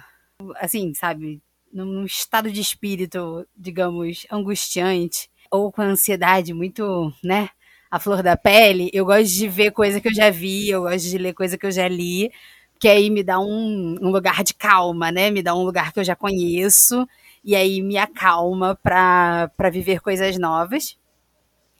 assim, 0.55 0.93
sabe, 0.93 1.41
num 1.71 2.05
estado 2.05 2.51
de 2.51 2.61
espírito, 2.61 3.45
digamos, 3.55 4.25
angustiante, 4.31 5.29
ou 5.51 5.71
com 5.71 5.81
ansiedade 5.81 6.53
muito, 6.53 7.13
né, 7.23 7.49
a 7.95 7.99
flor 7.99 8.21
da 8.21 8.35
pele, 8.35 8.89
eu 8.93 9.05
gosto 9.05 9.33
de 9.33 9.47
ver 9.47 9.71
coisa 9.71 10.01
que 10.01 10.09
eu 10.09 10.13
já 10.13 10.29
vi, 10.29 10.69
eu 10.69 10.81
gosto 10.81 11.07
de 11.09 11.17
ler 11.17 11.33
coisa 11.33 11.57
que 11.57 11.65
eu 11.65 11.71
já 11.71 11.87
li, 11.87 12.29
que 12.77 12.89
aí 12.89 13.09
me 13.09 13.23
dá 13.23 13.39
um, 13.39 13.95
um 14.01 14.09
lugar 14.11 14.43
de 14.43 14.53
calma, 14.53 15.13
né, 15.13 15.31
me 15.31 15.41
dá 15.41 15.55
um 15.55 15.63
lugar 15.63 15.93
que 15.93 15.99
eu 16.01 16.03
já 16.03 16.13
conheço 16.13 17.07
e 17.41 17.55
aí 17.55 17.81
me 17.81 17.97
acalma 17.97 18.75
para 18.75 19.49
viver 19.71 20.01
coisas 20.01 20.37
novas. 20.37 20.97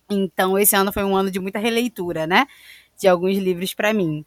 Então, 0.10 0.58
esse 0.58 0.74
ano 0.74 0.94
foi 0.94 1.04
um 1.04 1.18
ano 1.18 1.30
de 1.30 1.40
muita 1.40 1.60
releitura, 1.60 2.26
né? 2.26 2.46
De 2.98 3.08
alguns 3.08 3.38
livros 3.38 3.74
para 3.74 3.92
mim. 3.92 4.24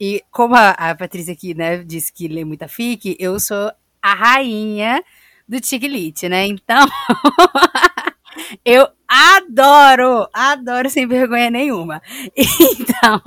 E 0.00 0.22
como 0.30 0.54
a, 0.54 0.70
a 0.70 0.94
Patrícia 0.94 1.34
aqui, 1.34 1.52
né, 1.52 1.78
disse 1.78 2.12
que 2.12 2.28
lê 2.28 2.44
muita 2.44 2.68
fic, 2.68 3.16
eu 3.18 3.38
sou 3.40 3.70
a 4.00 4.14
rainha 4.14 5.02
do 5.48 5.60
Tiglite, 5.60 6.28
né? 6.28 6.46
Então, 6.46 6.86
eu 8.64 8.88
adoro, 9.06 10.28
adoro 10.32 10.90
sem 10.90 11.06
vergonha 11.06 11.50
nenhuma. 11.50 12.02
Então, 12.80 13.20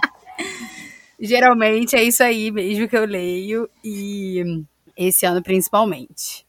geralmente 1.20 1.96
é 1.96 2.02
isso 2.02 2.22
aí 2.22 2.50
mesmo 2.50 2.88
que 2.88 2.96
eu 2.96 3.04
leio 3.04 3.68
e 3.84 4.64
esse 4.96 5.26
ano 5.26 5.42
principalmente. 5.42 6.46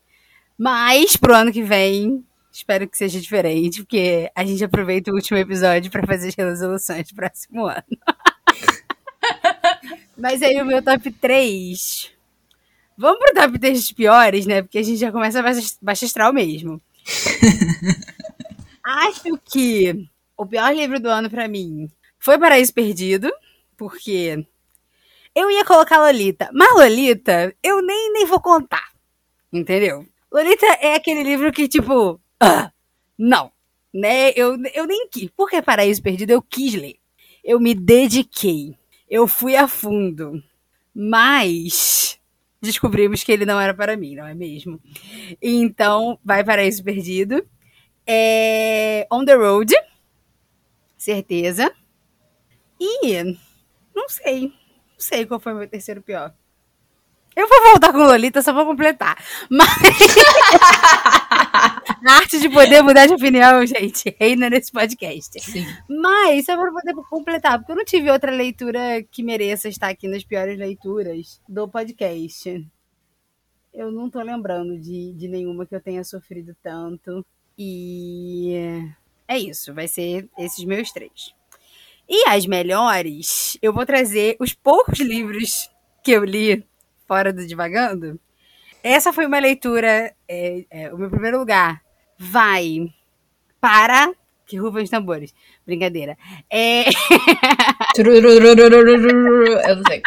Mas 0.57 1.17
pro 1.17 1.35
ano 1.35 1.51
que 1.51 1.61
vem, 1.61 2.23
espero 2.51 2.87
que 2.87 2.97
seja 2.97 3.19
diferente, 3.19 3.81
porque 3.81 4.31
a 4.33 4.45
gente 4.45 4.63
aproveita 4.63 5.11
o 5.11 5.15
último 5.15 5.37
episódio 5.37 5.91
para 5.91 6.07
fazer 6.07 6.29
as 6.29 6.35
resoluções 6.35 7.09
do 7.09 7.15
próximo 7.15 7.67
ano. 7.67 7.83
Mas 10.17 10.41
aí 10.41 10.61
o 10.61 10.65
meu 10.65 10.81
top 10.81 11.11
3. 11.11 12.11
Vamos 12.97 13.19
pro 13.19 13.33
top 13.33 13.59
3 13.59 13.77
dos 13.77 13.91
piores, 13.91 14.45
né? 14.45 14.61
Porque 14.61 14.77
a 14.77 14.83
gente 14.83 14.97
já 14.97 15.11
começa 15.11 15.43
baixa 15.81 16.05
astral 16.05 16.31
mesmo. 16.31 16.81
Acho 18.83 19.37
que 19.45 20.07
o 20.37 20.45
pior 20.45 20.75
livro 20.75 20.99
do 20.99 21.09
ano 21.09 21.29
para 21.29 21.47
mim 21.47 21.89
foi 22.19 22.37
Paraíso 22.37 22.73
Perdido, 22.73 23.31
porque 23.77 24.45
eu 25.33 25.49
ia 25.51 25.65
colocar 25.65 25.99
Lolita, 25.99 26.49
mas 26.53 26.73
Lolita 26.73 27.55
eu 27.63 27.81
nem, 27.81 28.13
nem 28.13 28.25
vou 28.25 28.39
contar, 28.39 28.91
entendeu? 29.51 30.05
Lolita 30.31 30.65
é 30.81 30.95
aquele 30.95 31.23
livro 31.23 31.51
que, 31.51 31.67
tipo, 31.67 32.19
ah, 32.39 32.71
não, 33.17 33.51
né? 33.93 34.31
Eu, 34.35 34.57
eu 34.73 34.85
nem 34.85 35.07
quis. 35.07 35.29
Porque 35.35 35.61
Paraíso 35.61 36.01
Perdido 36.01 36.31
eu 36.31 36.41
quis 36.41 36.73
ler. 36.73 36.97
Eu 37.43 37.59
me 37.59 37.73
dediquei. 37.73 38.75
Eu 39.09 39.27
fui 39.27 39.55
a 39.55 39.67
fundo. 39.67 40.43
Mas 40.93 42.19
descobrimos 42.61 43.23
que 43.23 43.31
ele 43.31 43.45
não 43.45 43.59
era 43.59 43.73
para 43.73 43.97
mim, 43.97 44.15
não 44.15 44.27
é 44.27 44.33
mesmo? 44.33 44.79
Então, 45.41 46.19
vai 46.23 46.43
Paraíso 46.43 46.83
Perdido. 46.83 47.45
É 48.07 49.07
On 49.11 49.25
the 49.25 49.33
Road. 49.33 49.73
Certeza. 50.97 51.71
E 52.79 53.23
não 53.95 54.09
sei. 54.09 54.41
Não 54.43 54.99
sei 54.99 55.25
qual 55.25 55.39
foi 55.39 55.53
o 55.53 55.57
meu 55.57 55.67
terceiro 55.67 56.01
pior. 56.01 56.33
Eu 57.35 57.49
vou 57.49 57.63
voltar 57.63 57.91
com 57.91 57.97
Lolita 57.97 58.41
só 58.41 58.53
pra 58.53 58.63
completar. 58.63 59.17
Mas. 59.49 59.67
A 61.55 62.13
arte 62.13 62.39
de 62.39 62.49
poder 62.49 62.81
mudar 62.81 63.05
de 63.05 63.13
opinião, 63.13 63.65
gente, 63.65 64.15
reina 64.19 64.49
nesse 64.49 64.71
podcast. 64.71 65.39
Sim. 65.39 65.65
Mas, 65.89 66.45
só 66.45 66.55
pra 66.55 66.71
poder 66.71 66.93
completar, 67.09 67.59
porque 67.59 67.71
eu 67.71 67.75
não 67.75 67.85
tive 67.85 68.11
outra 68.11 68.31
leitura 68.31 69.03
que 69.11 69.23
mereça 69.23 69.67
estar 69.69 69.89
aqui 69.89 70.07
nas 70.07 70.23
piores 70.23 70.57
leituras 70.57 71.41
do 71.47 71.67
podcast. 71.67 72.67
Eu 73.73 73.91
não 73.91 74.09
tô 74.09 74.21
lembrando 74.21 74.77
de, 74.79 75.13
de 75.13 75.27
nenhuma 75.27 75.65
que 75.65 75.75
eu 75.75 75.81
tenha 75.81 76.03
sofrido 76.03 76.55
tanto. 76.63 77.25
E 77.57 78.81
é 79.27 79.37
isso, 79.39 79.73
vai 79.73 79.87
ser 79.87 80.29
esses 80.37 80.63
meus 80.63 80.91
três. 80.91 81.33
E 82.07 82.27
as 82.27 82.45
melhores, 82.45 83.57
eu 83.61 83.73
vou 83.73 83.85
trazer 83.85 84.35
os 84.39 84.53
poucos 84.53 84.99
livros 84.99 85.69
que 86.03 86.11
eu 86.11 86.23
li 86.23 86.63
fora 87.07 87.33
do 87.33 87.45
Divagando. 87.47 88.19
Essa 88.87 89.11
foi 89.11 89.25
uma 89.25 89.39
leitura, 89.39 90.15
é, 90.27 90.63
é, 90.69 90.93
o 90.93 90.97
meu 90.99 91.09
primeiro 91.09 91.39
lugar 91.39 91.81
vai 92.19 92.93
para. 93.59 94.13
Que 94.45 94.57
rufam 94.57 94.83
os 94.83 94.91
tambores. 94.91 95.33
Brincadeira. 95.65 96.15
É. 96.51 96.83
Eu 99.67 99.75
não 99.77 99.83
sei. 99.87 100.03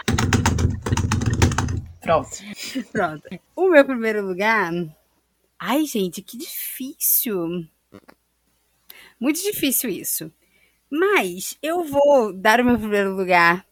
Pronto. 2.00 2.30
Pronto. 2.92 3.28
O 3.56 3.68
meu 3.68 3.84
primeiro 3.84 4.24
lugar. 4.24 4.70
Ai, 5.58 5.84
gente, 5.84 6.22
que 6.22 6.38
difícil. 6.38 7.66
Muito 9.18 9.42
difícil 9.42 9.90
isso. 9.90 10.32
Mas 10.88 11.58
eu 11.60 11.82
vou 11.82 12.32
dar 12.32 12.60
o 12.60 12.64
meu 12.64 12.78
primeiro 12.78 13.16
lugar 13.16 13.66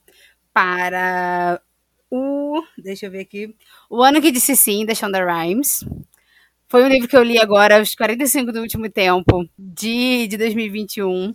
para 0.53 1.63
o. 2.11 2.63
Deixa 2.79 3.07
eu 3.07 3.11
ver 3.11 3.21
aqui. 3.21 3.55
O 3.91 4.03
Ano 4.03 4.21
que 4.21 4.31
Disse 4.31 4.57
Sim, 4.57 4.85
da 4.87 4.95
Shonda 4.95 5.25
Rhimes. 5.25 5.85
Foi 6.69 6.85
um 6.85 6.89
livro 6.89 7.09
que 7.09 7.17
eu 7.17 7.23
li 7.23 7.39
agora, 7.39 7.79
aos 7.79 7.95
45 7.95 8.53
do 8.53 8.61
último 8.61 8.91
tempo, 8.91 9.49
de, 9.59 10.27
de 10.29 10.37
2021. 10.37 11.35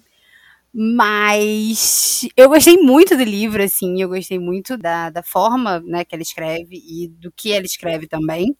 Mas 0.74 2.28
eu 2.38 2.50
gostei 2.50 2.78
muito 2.78 3.18
do 3.18 3.24
livro, 3.24 3.64
assim, 3.64 4.02
eu 4.02 4.10
gostei 4.10 4.40
muito 4.40 4.78
da, 4.78 5.10
da 5.10 5.24
forma 5.24 5.82
né, 5.82 6.06
que 6.06 6.16
ela 6.16 6.22
escreve 6.24 6.76
e 6.78 7.08
do 7.10 7.32
que 7.32 7.52
ela 7.54 7.66
escreve 7.66 8.08
também. 8.08 8.56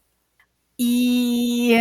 E 0.78 1.74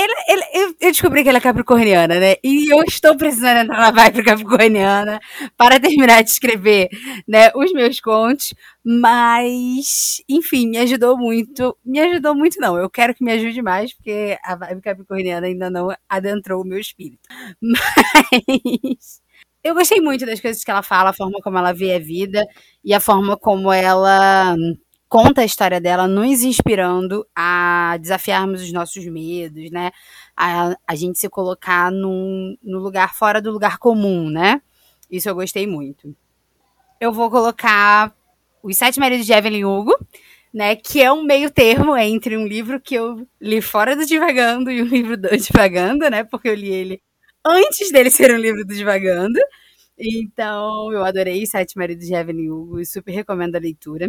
ele, 0.00 0.14
ele, 0.28 0.76
eu, 0.80 0.90
descobri 0.90 1.22
que 1.22 1.28
ela 1.28 1.38
é 1.38 1.40
capricorniana, 1.40 2.18
né? 2.18 2.36
E 2.42 2.72
eu 2.72 2.82
estou 2.84 3.16
precisando 3.16 3.58
entrar 3.58 3.78
na 3.78 3.90
vibe 3.90 4.24
capricorniana 4.24 5.20
para 5.56 5.78
terminar 5.78 6.22
de 6.22 6.30
escrever 6.30 6.88
né, 7.28 7.50
os 7.54 7.72
meus 7.72 8.00
contos. 8.00 8.54
Mas, 8.82 10.22
enfim, 10.28 10.68
me 10.68 10.78
ajudou 10.78 11.18
muito. 11.18 11.76
Me 11.84 12.00
ajudou 12.00 12.34
muito, 12.34 12.58
não. 12.60 12.78
Eu 12.78 12.88
quero 12.88 13.14
que 13.14 13.22
me 13.22 13.32
ajude 13.32 13.60
mais, 13.60 13.92
porque 13.92 14.38
a 14.42 14.56
vibe 14.56 14.80
capricorniana 14.80 15.46
ainda 15.46 15.68
não 15.68 15.88
adentrou 16.08 16.62
o 16.62 16.66
meu 16.66 16.78
espírito. 16.78 17.28
Mas. 17.60 19.20
Eu 19.62 19.74
gostei 19.74 20.00
muito 20.00 20.24
das 20.24 20.40
coisas 20.40 20.64
que 20.64 20.70
ela 20.70 20.82
fala, 20.82 21.10
a 21.10 21.12
forma 21.12 21.38
como 21.42 21.58
ela 21.58 21.72
vê 21.72 21.94
a 21.94 21.98
vida 21.98 22.42
e 22.82 22.94
a 22.94 23.00
forma 23.00 23.36
como 23.36 23.70
ela 23.70 24.56
conta 25.10 25.42
a 25.42 25.44
história 25.44 25.80
dela, 25.80 26.06
nos 26.06 26.44
inspirando 26.44 27.26
a 27.34 27.98
desafiarmos 28.00 28.62
os 28.62 28.72
nossos 28.72 29.04
medos, 29.06 29.68
né? 29.72 29.90
A, 30.36 30.76
a 30.86 30.94
gente 30.94 31.18
se 31.18 31.28
colocar 31.28 31.90
num, 31.90 32.56
no 32.62 32.78
lugar 32.78 33.12
fora 33.14 33.42
do 33.42 33.50
lugar 33.50 33.78
comum, 33.78 34.30
né? 34.30 34.62
Isso 35.10 35.28
eu 35.28 35.34
gostei 35.34 35.66
muito. 35.66 36.16
Eu 37.00 37.12
vou 37.12 37.30
colocar 37.30 38.14
Os 38.62 38.76
Sete 38.76 39.00
Maridos 39.00 39.26
de 39.26 39.32
Evelyn 39.32 39.64
Hugo, 39.64 39.96
né? 40.54 40.76
Que 40.76 41.02
é 41.02 41.12
um 41.12 41.24
meio 41.24 41.50
termo 41.50 41.96
entre 41.96 42.36
um 42.36 42.46
livro 42.46 42.80
que 42.80 42.94
eu 42.94 43.26
li 43.40 43.60
fora 43.60 43.96
do 43.96 44.06
Divagando 44.06 44.70
e 44.70 44.80
um 44.82 44.86
livro 44.86 45.16
do 45.16 45.36
Divagando, 45.36 46.08
né? 46.08 46.24
Porque 46.24 46.48
eu 46.48 46.54
li 46.54 46.70
ele 46.72 47.02
antes 47.44 47.90
dele 47.92 48.10
ser 48.10 48.32
um 48.32 48.38
livro 48.38 48.64
do 48.64 48.74
Divagando. 48.74 49.40
Então, 49.98 50.92
eu 50.92 51.04
adorei 51.04 51.46
Sete 51.46 51.76
Maridos 51.76 52.06
de 52.06 52.14
Evelyn 52.14 52.50
Hugo 52.50 52.80
e 52.80 52.86
super 52.86 53.12
recomendo 53.12 53.56
a 53.56 53.60
leitura. 53.60 54.08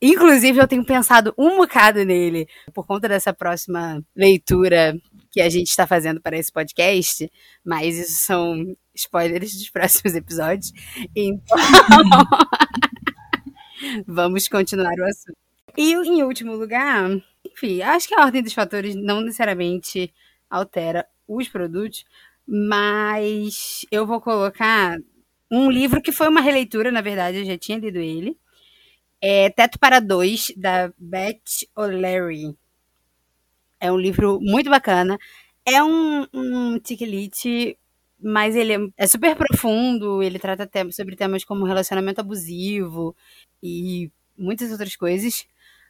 Inclusive, 0.00 0.60
eu 0.60 0.68
tenho 0.68 0.84
pensado 0.84 1.34
um 1.36 1.56
bocado 1.56 2.04
nele 2.04 2.48
por 2.72 2.86
conta 2.86 3.08
dessa 3.08 3.32
próxima 3.32 4.00
leitura 4.14 4.96
que 5.30 5.40
a 5.40 5.48
gente 5.48 5.68
está 5.68 5.86
fazendo 5.86 6.20
para 6.20 6.38
esse 6.38 6.52
podcast, 6.52 7.30
mas 7.64 7.98
isso 7.98 8.24
são 8.24 8.76
spoilers 8.94 9.54
dos 9.54 9.70
próximos 9.70 10.14
episódios. 10.14 10.72
Então, 11.16 11.56
vamos 14.06 14.48
continuar 14.48 14.94
o 14.98 15.04
assunto. 15.04 15.36
E 15.76 15.92
em 15.92 16.22
último 16.22 16.54
lugar, 16.54 17.10
enfim, 17.44 17.82
acho 17.82 18.08
que 18.08 18.14
a 18.14 18.24
ordem 18.24 18.42
dos 18.42 18.52
fatores 18.52 18.94
não 18.94 19.20
necessariamente 19.20 20.12
altera 20.48 21.06
os 21.26 21.48
produtos, 21.48 22.04
mas 22.46 23.84
eu 23.90 24.06
vou 24.06 24.20
colocar 24.20 24.98
um 25.50 25.70
livro 25.70 26.00
que 26.00 26.12
foi 26.12 26.28
uma 26.28 26.40
releitura, 26.40 26.90
na 26.90 27.00
verdade, 27.00 27.38
eu 27.38 27.44
já 27.44 27.56
tinha 27.56 27.78
lido 27.78 27.98
ele, 27.98 28.36
é 29.20 29.50
Teto 29.50 29.78
para 29.78 30.00
Dois, 30.00 30.52
da 30.56 30.92
Beth 30.98 31.66
O'Leary. 31.76 32.56
É 33.80 33.90
um 33.92 33.98
livro 33.98 34.40
muito 34.40 34.70
bacana. 34.70 35.18
É 35.64 35.82
um, 35.82 36.26
um 36.32 36.78
tiquelite, 36.78 37.78
mas 38.20 38.56
ele 38.56 38.74
é, 38.74 38.78
é, 38.96 39.06
super 39.06 39.36
profundo. 39.36 40.22
Ele 40.22 40.38
trata 40.38 40.66
tem, 40.66 40.90
sobre 40.92 41.16
temas 41.16 41.44
como 41.44 41.64
relacionamento 41.64 42.20
abusivo 42.20 43.14
e 43.62 44.10
muitas 44.36 44.70
outras 44.70 44.96
coisas, 44.96 45.46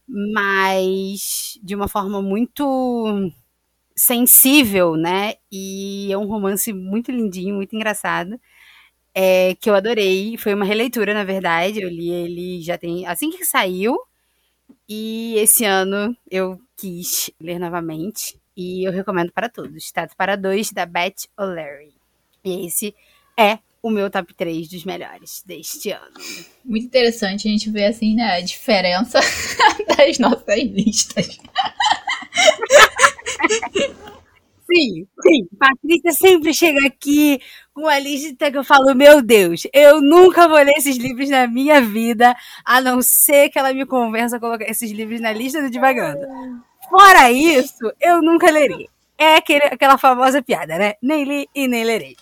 mas 0.06 1.58
de 1.62 1.74
uma 1.74 1.88
forma 1.88 2.22
muito 2.22 3.30
sensível, 3.96 4.96
né? 4.96 5.34
E 5.52 6.12
é 6.12 6.18
um 6.18 6.26
romance 6.26 6.72
muito 6.72 7.10
lindinho, 7.10 7.56
muito 7.56 7.74
engraçado 7.76 8.38
é, 9.20 9.56
que 9.56 9.68
eu 9.68 9.74
adorei. 9.74 10.36
Foi 10.36 10.54
uma 10.54 10.64
releitura, 10.64 11.12
na 11.12 11.24
verdade. 11.24 11.80
Eu 11.80 11.88
li 11.88 12.08
ele 12.08 12.62
já 12.62 12.78
tem. 12.78 13.04
Assim 13.04 13.32
que 13.32 13.44
saiu. 13.44 13.98
E 14.88 15.34
esse 15.38 15.64
ano 15.64 16.16
eu 16.30 16.56
quis 16.76 17.28
ler 17.40 17.58
novamente. 17.58 18.38
E 18.56 18.86
eu 18.86 18.92
recomendo 18.92 19.32
para 19.32 19.48
todos. 19.48 19.90
Tato 19.90 20.14
para 20.16 20.36
dois, 20.36 20.70
da 20.70 20.86
Beth 20.86 21.26
O'Leary. 21.36 21.96
E 22.44 22.64
esse 22.64 22.94
é 23.36 23.58
o 23.82 23.90
meu 23.90 24.08
top 24.08 24.32
3 24.34 24.68
dos 24.68 24.84
melhores 24.84 25.42
deste 25.44 25.90
ano. 25.90 26.14
Muito 26.64 26.86
interessante 26.86 27.48
a 27.48 27.50
gente 27.50 27.70
ver 27.70 27.86
assim, 27.86 28.14
né, 28.14 28.36
a 28.36 28.40
diferença 28.40 29.18
das 29.96 30.16
nossas 30.20 30.62
listas. 30.62 31.38
Sim, 34.70 35.06
sim. 35.22 35.48
Patrícia 35.58 36.12
sempre 36.12 36.52
chega 36.52 36.86
aqui 36.86 37.40
com 37.72 37.86
a 37.86 37.98
lista 37.98 38.50
que 38.50 38.58
eu 38.58 38.64
falo, 38.64 38.94
meu 38.94 39.22
Deus, 39.22 39.66
eu 39.72 40.02
nunca 40.02 40.46
vou 40.46 40.58
ler 40.58 40.74
esses 40.76 40.98
livros 40.98 41.30
na 41.30 41.46
minha 41.46 41.80
vida, 41.80 42.36
a 42.64 42.80
não 42.80 43.00
ser 43.00 43.48
que 43.48 43.58
ela 43.58 43.72
me 43.72 43.86
convença 43.86 44.36
a 44.36 44.40
colocar 44.40 44.68
esses 44.68 44.90
livros 44.90 45.20
na 45.20 45.32
lista 45.32 45.62
do 45.62 45.70
Divagando. 45.70 46.20
Fora 46.90 47.30
isso, 47.30 47.92
eu 48.00 48.20
nunca 48.20 48.50
lerei. 48.50 48.88
É 49.16 49.36
aquele, 49.36 49.64
aquela 49.64 49.96
famosa 49.96 50.42
piada, 50.42 50.76
né? 50.78 50.94
Nem 51.02 51.24
li 51.24 51.48
e 51.54 51.66
nem 51.66 51.84
lerei. 51.84 52.16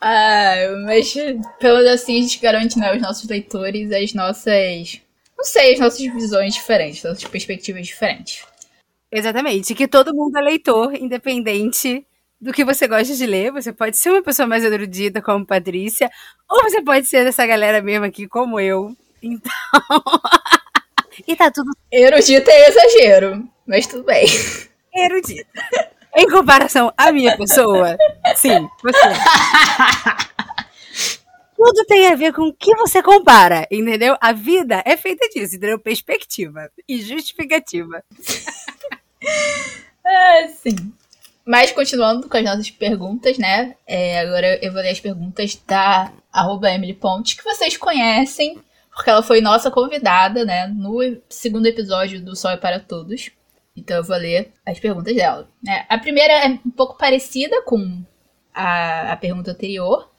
Ah, 0.00 0.54
mas 0.84 1.14
pelo 1.60 1.78
menos 1.78 1.92
assim 1.92 2.18
a 2.18 2.22
gente 2.22 2.40
garante 2.40 2.78
né, 2.78 2.90
aos 2.90 3.00
nossos 3.00 3.28
leitores 3.28 3.90
as 3.92 4.12
nossas. 4.12 5.00
Não 5.36 5.44
sei, 5.44 5.74
as 5.74 5.80
nossas 5.80 6.00
visões 6.00 6.54
diferentes, 6.54 7.04
as 7.04 7.12
nossas 7.12 7.28
perspectivas 7.28 7.86
diferentes. 7.86 8.44
Exatamente, 9.12 9.74
que 9.74 9.86
todo 9.86 10.14
mundo 10.14 10.38
é 10.38 10.40
leitor, 10.40 10.94
independente 10.94 12.06
do 12.40 12.50
que 12.50 12.64
você 12.64 12.88
gosta 12.88 13.14
de 13.14 13.26
ler. 13.26 13.52
Você 13.52 13.70
pode 13.70 13.98
ser 13.98 14.10
uma 14.10 14.22
pessoa 14.22 14.48
mais 14.48 14.64
erudita, 14.64 15.20
como 15.20 15.46
Patrícia, 15.46 16.10
ou 16.50 16.62
você 16.62 16.80
pode 16.80 17.06
ser 17.06 17.22
dessa 17.22 17.46
galera 17.46 17.82
mesmo 17.82 18.06
aqui, 18.06 18.26
como 18.26 18.58
eu. 18.58 18.96
Então. 19.22 19.52
e 21.28 21.36
tá 21.36 21.50
tudo. 21.50 21.70
Erudita 21.92 22.50
é 22.50 22.68
exagero, 22.70 23.46
mas 23.66 23.86
tudo 23.86 24.02
bem. 24.04 24.24
Erudita. 24.94 25.46
Em 26.16 26.28
comparação 26.28 26.92
à 26.96 27.12
minha 27.12 27.36
pessoa, 27.36 27.96
sim, 28.34 28.66
você. 28.82 28.98
Tudo 31.54 31.84
tem 31.86 32.08
a 32.08 32.16
ver 32.16 32.32
com 32.32 32.48
o 32.48 32.52
que 32.52 32.74
você 32.74 33.00
compara, 33.00 33.68
entendeu? 33.70 34.16
A 34.20 34.32
vida 34.32 34.82
é 34.84 34.96
feita 34.96 35.28
disso, 35.28 35.54
entendeu? 35.54 35.78
Perspectiva 35.78 36.68
e 36.88 37.00
justificativa. 37.00 38.02
É, 40.04 40.48
sim. 40.48 40.92
Mas 41.44 41.72
continuando 41.72 42.28
com 42.28 42.36
as 42.36 42.44
nossas 42.44 42.70
perguntas, 42.70 43.36
né? 43.36 43.74
É, 43.86 44.20
agora 44.20 44.58
eu 44.64 44.72
vou 44.72 44.80
ler 44.80 44.90
as 44.90 45.00
perguntas 45.00 45.60
da 45.66 46.12
arroba 46.32 46.70
Emily 46.70 46.94
Ponte, 46.94 47.36
que 47.36 47.42
vocês 47.42 47.76
conhecem, 47.76 48.58
porque 48.94 49.10
ela 49.10 49.22
foi 49.22 49.40
nossa 49.40 49.70
convidada, 49.70 50.44
né? 50.44 50.68
No 50.68 51.00
segundo 51.28 51.66
episódio 51.66 52.20
do 52.22 52.36
Sol 52.36 52.52
é 52.52 52.56
para 52.56 52.78
Todos. 52.78 53.30
Então 53.76 53.96
eu 53.96 54.04
vou 54.04 54.16
ler 54.16 54.52
as 54.64 54.78
perguntas 54.78 55.14
dela. 55.16 55.48
Né? 55.62 55.84
A 55.88 55.98
primeira 55.98 56.32
é 56.32 56.48
um 56.48 56.70
pouco 56.70 56.96
parecida 56.96 57.62
com 57.62 58.02
a, 58.54 59.12
a 59.12 59.16
pergunta 59.16 59.50
anterior, 59.50 60.10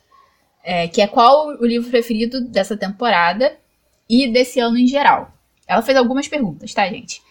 é, 0.63 0.87
que 0.87 1.01
é 1.01 1.07
qual 1.07 1.47
o 1.47 1.65
livro 1.65 1.89
preferido 1.89 2.41
dessa 2.41 2.75
temporada 2.75 3.57
e 4.09 4.27
desse 4.27 4.59
ano 4.59 4.77
em 4.77 4.87
geral. 4.87 5.31
Ela 5.67 5.81
fez 5.81 5.97
algumas 5.97 6.27
perguntas, 6.27 6.73
tá, 6.73 6.87
gente? 6.89 7.21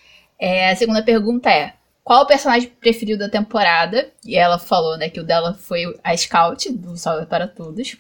É, 0.45 0.73
a 0.73 0.75
segunda 0.75 1.05
pergunta 1.05 1.49
é 1.49 1.75
qual 2.03 2.25
o 2.25 2.27
personagem 2.27 2.69
preferido 2.69 3.21
da 3.21 3.29
temporada? 3.29 4.11
E 4.27 4.37
ela 4.37 4.59
falou, 4.59 4.99
né, 4.99 5.09
que 5.09 5.21
o 5.21 5.25
dela 5.25 5.55
foi 5.55 5.97
a 6.03 6.17
Scout, 6.17 6.69
do 6.73 6.97
Salve 6.97 7.27
para 7.27 7.47
Todos. 7.47 7.97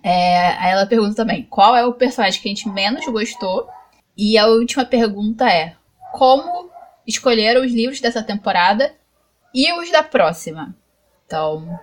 É, 0.00 0.50
aí 0.50 0.70
ela 0.70 0.86
pergunta 0.86 1.16
também, 1.16 1.42
qual 1.42 1.74
é 1.74 1.84
o 1.84 1.92
personagem 1.92 2.40
que 2.40 2.48
a 2.48 2.54
gente 2.54 2.68
menos 2.68 3.04
gostou? 3.06 3.68
E 4.16 4.38
a 4.38 4.46
última 4.46 4.84
pergunta 4.84 5.50
é, 5.50 5.74
como 6.12 6.70
escolheram 7.04 7.64
os 7.64 7.72
livros 7.72 8.00
dessa 8.00 8.22
temporada 8.22 8.94
e 9.52 9.72
os 9.72 9.90
da 9.90 10.04
próxima? 10.04 10.72
Então, 11.26 11.76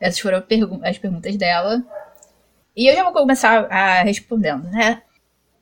essas 0.00 0.18
foram 0.18 0.42
as 0.82 0.98
perguntas 0.98 1.36
dela. 1.36 1.84
E 2.76 2.90
eu 2.90 2.96
já 2.96 3.04
vou 3.04 3.12
começar 3.12 3.66
a 3.70 4.02
respondendo, 4.02 4.64
né? 4.70 5.02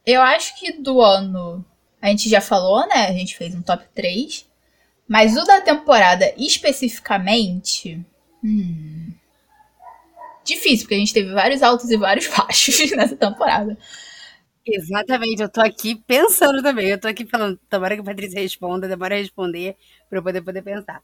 Eu 0.07 0.23
acho 0.23 0.59
que 0.59 0.73
do 0.81 1.03
ano 1.03 1.63
a 2.03 2.09
gente 2.09 2.29
já 2.29 2.41
falou, 2.41 2.85
né? 2.89 3.07
A 3.07 3.13
gente 3.13 3.37
fez 3.37 3.55
um 3.55 3.63
top 3.63 3.85
3. 3.95 4.45
Mas 5.09 5.37
o 5.37 5.45
da 5.45 5.61
temporada 5.61 6.35
especificamente. 6.37 8.05
Hum, 8.43 9.13
difícil, 10.45 10.85
porque 10.85 10.97
a 10.97 10.99
gente 10.99 11.15
teve 11.15 11.33
vários 11.33 11.63
altos 11.63 11.89
e 11.91 11.97
vários 11.97 12.27
baixos 12.37 12.91
nessa 12.91 13.15
temporada. 13.15 13.79
Exatamente, 14.67 15.43
eu 15.43 15.49
tô 15.49 15.61
aqui 15.61 15.97
pensando 16.07 16.63
também. 16.63 16.89
Eu 16.89 17.01
tô 17.01 17.09
aqui 17.09 17.25
falando, 17.25 17.59
tomara 17.69 17.95
que 17.95 18.01
a 18.01 18.05
Patrícia 18.05 18.41
responda, 18.41 18.89
demora 18.89 19.15
a 19.15 19.19
responder 19.19 19.77
para 20.09 20.19
eu 20.19 20.23
poder 20.23 20.43
poder 20.43 20.63
pensar. 20.63 21.03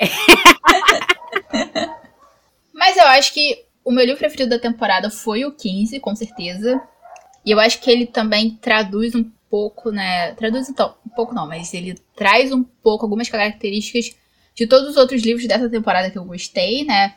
Mas 2.72 2.96
eu 2.96 3.06
acho 3.08 3.34
que 3.34 3.64
o 3.84 3.90
meu 3.90 4.04
livro 4.04 4.18
preferido 4.18 4.50
da 4.50 4.58
temporada 4.58 5.10
foi 5.10 5.44
o 5.44 5.52
15, 5.52 5.98
com 6.00 6.14
certeza. 6.14 6.80
E 7.44 7.50
eu 7.50 7.58
acho 7.58 7.80
que 7.80 7.90
ele 7.90 8.06
também 8.06 8.56
traduz 8.56 9.14
um 9.14 9.30
pouco, 9.50 9.90
né? 9.90 10.32
Traduz 10.34 10.68
então, 10.68 10.94
um 11.04 11.10
pouco 11.10 11.34
não, 11.34 11.46
mas 11.46 11.74
ele 11.74 11.94
traz 12.14 12.52
um 12.52 12.62
pouco 12.62 13.04
algumas 13.04 13.28
características 13.28 14.14
de 14.54 14.66
todos 14.66 14.90
os 14.90 14.96
outros 14.96 15.22
livros 15.22 15.46
dessa 15.46 15.68
temporada 15.68 16.10
que 16.10 16.18
eu 16.18 16.24
gostei, 16.24 16.84
né? 16.84 17.14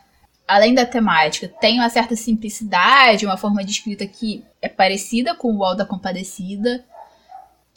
Além 0.48 0.74
da 0.74 0.86
temática, 0.86 1.48
tem 1.48 1.80
uma 1.80 1.90
certa 1.90 2.16
simplicidade, 2.16 3.26
uma 3.26 3.38
forma 3.38 3.64
de 3.64 3.72
escrita 3.72 4.06
que 4.06 4.44
é 4.62 4.68
parecida 4.68 5.36
com 5.36 5.56
o 5.56 5.64
Alda 5.64 5.84
da 5.84 5.90
Compadecida. 5.90 6.84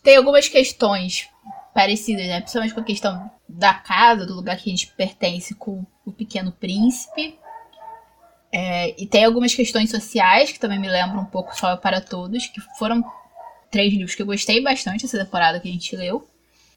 Tem 0.03 0.17
algumas 0.17 0.49
questões 0.49 1.29
parecidas, 1.73 2.27
né? 2.27 2.41
Principalmente 2.41 2.75
com 2.75 2.81
a 2.81 2.85
questão 2.85 3.31
da 3.49 3.75
casa, 3.75 4.27
do 4.27 4.35
lugar 4.35 4.57
que 4.57 4.69
a 4.69 4.73
gente 4.73 4.89
pertence 4.89 5.55
com 5.55 5.85
o 6.05 6.13
Pequeno 6.13 6.51
Príncipe. 6.51 7.39
É, 8.53 9.01
e 9.01 9.07
tem 9.07 9.25
algumas 9.25 9.55
questões 9.55 9.91
sociais 9.91 10.51
que 10.51 10.59
também 10.59 10.79
me 10.79 10.89
lembram 10.89 11.21
um 11.21 11.27
pouco 11.27 11.57
só 11.57 11.77
para 11.77 12.01
todos, 12.01 12.47
que 12.47 12.61
foram 12.79 13.05
três 13.71 13.93
livros 13.93 14.15
que 14.15 14.23
eu 14.23 14.27
gostei 14.27 14.63
bastante 14.63 15.05
essa 15.05 15.19
temporada 15.19 15.61
que 15.61 15.69
a 15.69 15.73
gente 15.73 15.97
leu. 15.97 16.29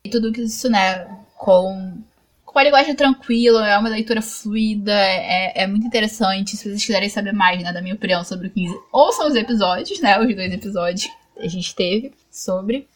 E 0.04 0.10
tudo 0.10 0.32
isso, 0.42 0.70
né, 0.70 1.06
com, 1.38 1.98
com 2.46 2.52
uma 2.52 2.64
linguagem 2.64 2.96
tranquila, 2.96 3.68
é 3.68 3.78
uma 3.78 3.90
leitura 3.90 4.22
fluida, 4.22 4.94
é, 4.94 5.64
é 5.64 5.68
muito 5.68 5.86
interessante. 5.86 6.56
Se 6.56 6.64
vocês 6.64 6.86
quiserem 6.86 7.10
saber 7.10 7.34
mais, 7.34 7.62
né, 7.62 7.74
da 7.74 7.82
minha 7.82 7.96
opinião 7.96 8.24
sobre 8.24 8.48
o 8.48 8.52
15, 8.52 8.78
ouçam 8.92 9.28
os 9.28 9.36
episódios, 9.36 10.00
né, 10.00 10.20
os 10.20 10.36
dois 10.36 10.54
episódios 10.54 11.06
que 11.06 11.46
a 11.46 11.48
gente 11.48 11.76
teve 11.76 12.14
sobre. 12.32 12.88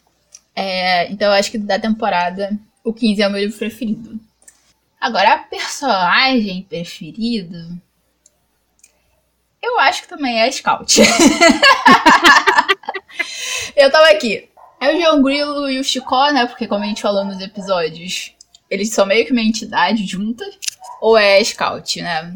É, 0.56 1.10
então 1.10 1.28
eu 1.28 1.34
acho 1.34 1.50
que 1.50 1.58
da 1.58 1.78
temporada, 1.78 2.56
o 2.82 2.92
15 2.92 3.22
é 3.22 3.28
o 3.28 3.30
meu 3.30 3.40
livro 3.40 3.58
preferido. 3.58 4.18
Agora, 5.00 5.34
a 5.34 5.38
personagem 5.38 6.62
preferido. 6.62 7.78
Eu 9.60 9.78
acho 9.80 10.02
que 10.02 10.08
também 10.08 10.38
é 10.38 10.46
a 10.46 10.52
Scout. 10.52 11.00
eu 13.76 13.90
tava 13.90 14.08
aqui. 14.08 14.48
É 14.80 14.94
o 14.94 15.00
João 15.00 15.22
Grilo 15.22 15.70
e 15.70 15.78
o 15.78 15.84
Chicó, 15.84 16.30
né? 16.30 16.46
Porque 16.46 16.66
como 16.66 16.84
a 16.84 16.86
gente 16.86 17.02
falou 17.02 17.24
nos 17.24 17.40
episódios, 17.40 18.34
eles 18.70 18.90
são 18.90 19.06
meio 19.06 19.24
que 19.24 19.32
uma 19.32 19.40
entidade 19.40 20.04
junta. 20.06 20.44
Ou 21.00 21.16
é 21.16 21.42
Scout, 21.42 22.00
né? 22.02 22.32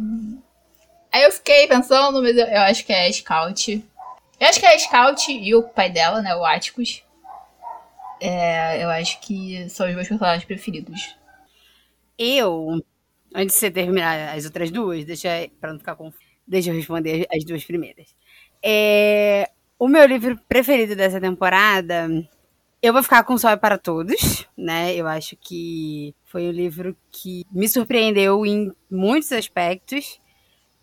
Aí 1.10 1.22
eu 1.22 1.32
fiquei 1.32 1.66
pensando, 1.66 2.22
mas 2.22 2.36
eu, 2.36 2.60
acho 2.62 2.84
que 2.84 2.92
é 2.92 3.10
Scout. 3.10 3.84
Eu 4.40 4.46
acho 4.46 4.60
que 4.60 4.66
é 4.66 4.78
Scout 4.78 5.32
e 5.32 5.54
o 5.54 5.62
pai 5.62 5.90
dela, 5.90 6.22
né? 6.22 6.34
O 6.34 6.44
Atticus. 6.44 7.02
É, 8.20 8.82
eu 8.82 8.88
acho 8.90 9.20
que 9.20 9.68
são 9.68 9.88
os 9.88 9.94
meus 9.94 10.08
personagens 10.08 10.44
preferidos. 10.44 11.16
Eu, 12.18 12.82
antes 13.34 13.54
de 13.54 13.60
você 13.60 13.70
terminar 13.70 14.34
as 14.36 14.44
outras 14.44 14.70
duas, 14.70 15.04
deixa 15.04 15.28
pra 15.60 15.72
não 15.72 15.78
ficar 15.78 15.96
confuso, 15.96 16.24
deixa 16.46 16.70
eu 16.70 16.74
responder 16.74 17.26
as 17.32 17.44
duas 17.44 17.64
primeiras. 17.64 18.14
É, 18.62 19.48
o 19.78 19.88
meu 19.88 20.04
livro 20.06 20.38
preferido 20.48 20.96
dessa 20.96 21.20
temporada, 21.20 22.08
eu 22.82 22.92
vou 22.92 23.02
ficar 23.02 23.22
com 23.24 23.38
Sol 23.38 23.50
é 23.50 23.56
para 23.56 23.78
Todos, 23.78 24.46
né? 24.56 24.94
Eu 24.94 25.06
acho 25.06 25.36
que 25.36 26.14
foi 26.24 26.48
um 26.48 26.52
livro 26.52 26.96
que 27.10 27.44
me 27.50 27.68
surpreendeu 27.68 28.44
em 28.44 28.72
muitos 28.90 29.32
aspectos. 29.32 30.20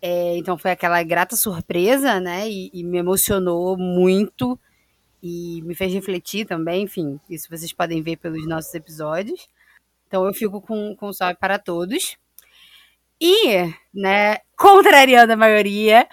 É, 0.00 0.36
então 0.36 0.58
foi 0.58 0.70
aquela 0.70 1.02
grata 1.02 1.36
surpresa, 1.36 2.20
né? 2.20 2.48
E, 2.48 2.70
e, 2.72 2.84
me 2.84 2.98
emocionou 2.98 3.76
muito 3.76 4.58
e 5.22 5.62
me 5.64 5.74
fez 5.74 5.92
refletir 5.92 6.46
também. 6.46 6.84
Enfim, 6.84 7.20
isso 7.28 7.48
vocês 7.50 7.72
podem 7.72 8.02
ver 8.02 8.16
pelos 8.16 8.46
nossos 8.46 8.74
episódios. 8.74 9.48
Então 10.06 10.24
eu 10.24 10.34
fico 10.34 10.60
com, 10.60 10.94
com 10.96 11.12
Sol 11.12 11.28
é 11.28 11.34
para 11.34 11.58
Todos. 11.58 12.16
E, 13.20 13.72
né, 13.94 14.38
contrariando 14.56 15.32
a 15.32 15.36
maioria, 15.36 16.06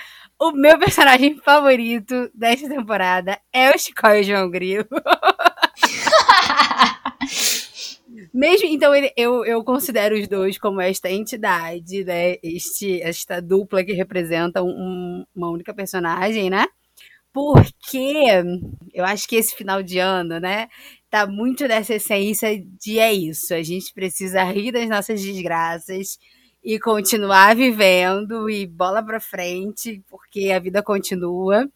o 0.44 0.52
meu 0.52 0.78
personagem 0.78 1.38
favorito 1.38 2.30
desta 2.34 2.68
temporada 2.68 3.40
é 3.54 3.74
o 3.74 3.78
Chico 3.78 4.06
e 4.08 4.20
o 4.20 4.24
João 4.24 4.50
Grilo. 4.50 4.86
Mesmo, 8.34 8.68
então, 8.68 8.94
ele, 8.94 9.14
eu, 9.16 9.46
eu 9.46 9.64
considero 9.64 10.20
os 10.20 10.28
dois 10.28 10.58
como 10.58 10.82
esta 10.82 11.10
entidade, 11.10 12.04
né? 12.04 12.36
Este, 12.44 13.02
esta 13.02 13.42
dupla 13.42 13.86
que 13.86 13.94
representa 13.94 14.62
um, 14.62 15.24
uma 15.34 15.50
única 15.50 15.74
personagem, 15.74 16.50
né? 16.50 16.66
Porque 17.32 18.26
eu 18.94 19.06
acho 19.06 19.28
que 19.28 19.38
esse 19.38 19.56
final 19.56 19.82
de 19.82 20.00
ano, 20.00 20.40
né? 20.40 20.68
Tá 21.10 21.26
muito 21.26 21.68
dessa 21.68 21.96
essência 21.96 22.62
de 22.80 23.00
é 23.00 23.14
isso. 23.14 23.54
A 23.54 23.64
gente 23.64 23.94
precisa 23.94 24.44
rir 24.44 24.72
das 24.72 24.90
nossas 24.90 25.22
desgraças 25.22 26.18
e 26.64 26.80
continuar 26.80 27.56
vivendo 27.56 28.50
e 28.50 28.66
bola 28.66 29.04
para 29.04 29.20
frente, 29.20 30.02
porque 30.10 30.52
a 30.52 30.60
vida 30.60 30.82
continua. 30.82 31.70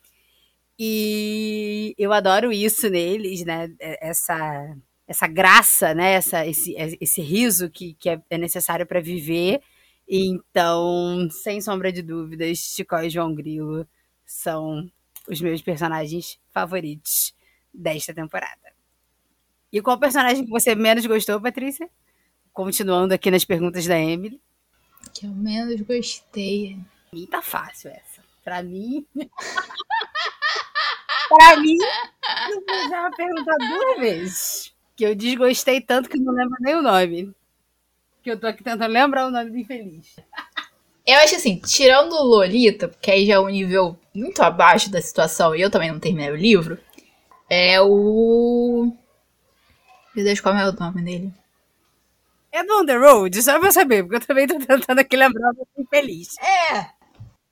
E 0.80 1.95
eu 1.97 2.13
adoro 2.13 2.52
isso 2.54 2.89
neles, 2.89 3.43
né? 3.43 3.69
É, 3.80 4.10
essa 4.10 4.76
essa 5.08 5.28
graça, 5.28 5.93
né? 5.93 6.13
Essa, 6.13 6.45
esse, 6.45 6.76
esse 7.02 7.21
riso 7.21 7.69
que, 7.69 7.93
que 7.95 8.10
é, 8.10 8.21
é 8.30 8.38
necessário 8.38 8.86
para 8.86 9.00
viver. 9.02 9.62
Então, 10.08 11.30
sem 11.32 11.62
sombra 11.62 11.91
de 11.91 12.02
dúvidas, 12.02 12.58
Chicó 12.60 13.00
e 13.00 13.10
João 13.10 13.34
Grilo 13.34 13.88
são 14.26 14.89
os 15.30 15.41
meus 15.41 15.62
personagens 15.62 16.39
favoritos 16.50 17.34
desta 17.73 18.13
temporada. 18.13 18.73
E 19.71 19.82
qual 19.82 20.00
personagem 20.00 20.45
que 20.45 20.52
você 20.52 20.76
menos 20.76 21.06
gostou, 21.06 21.41
Patrícia? 21.41 21.89
Continuando 22.54 23.13
aqui 23.13 23.32
nas 23.32 23.45
perguntas 23.45 23.86
da 23.86 23.97
Emily 24.00 24.41
que 25.08 25.26
eu 25.26 25.32
menos 25.32 25.80
gostei. 25.82 26.78
E 27.13 27.28
tá 27.28 27.41
fácil 27.41 27.89
essa. 27.89 28.22
Pra 28.43 28.62
mim. 28.63 29.06
pra 31.30 31.58
mim, 31.58 31.78
você 31.78 32.89
já 32.89 33.10
perguntar 33.12 33.58
duas 33.58 34.00
vezes. 34.00 34.74
Que 34.96 35.06
eu 35.06 35.15
desgostei 35.15 35.82
tanto 35.82 36.10
que 36.10 36.20
não 36.20 36.34
lembro 36.34 36.58
nem 36.60 36.76
o 36.76 36.82
nome. 36.82 37.34
Que 38.24 38.32
eu 38.32 38.39
tô 38.39 38.48
aqui 38.48 38.63
tentando 38.63 38.91
lembrar 38.91 39.28
o 39.28 39.32
nome 39.32 39.52
do 39.52 39.58
infeliz. 39.58 40.15
Eu 41.06 41.20
acho 41.20 41.36
assim, 41.36 41.58
tirando 41.58 42.12
o 42.13 42.24
Lolita, 42.24 42.89
porque 42.89 43.10
aí 43.10 43.26
já 43.26 43.36
é 43.36 43.39
um 43.39 43.48
nível 43.48 43.98
muito 44.13 44.41
abaixo 44.41 44.91
da 44.91 45.02
situação 45.02 45.56
e 45.56 45.62
eu 45.62 45.72
também 45.72 45.89
não 45.89 46.00
terminei 46.00 46.30
o 46.32 46.36
livro, 46.36 46.78
é 47.50 47.80
o. 47.82 48.91
Meu 50.13 50.26
Deus, 50.26 50.41
qual 50.41 50.54
é 50.58 50.70
o 50.70 50.74
nome 50.74 51.02
dele? 51.02 51.34
É 52.51 52.63
do 52.63 52.79
On 52.79 52.86
The 52.86 52.95
Road? 52.95 53.41
Só 53.41 53.60
pra 53.60 53.71
saber, 53.71 54.03
porque 54.03 54.17
eu 54.17 54.27
também 54.27 54.47
tô 54.47 54.57
tentando 54.57 54.99
aqui 54.99 55.15
lembrar, 55.15 55.51
eu 55.57 55.67
tô 55.75 55.89
feliz. 55.89 56.36
É. 56.39 56.91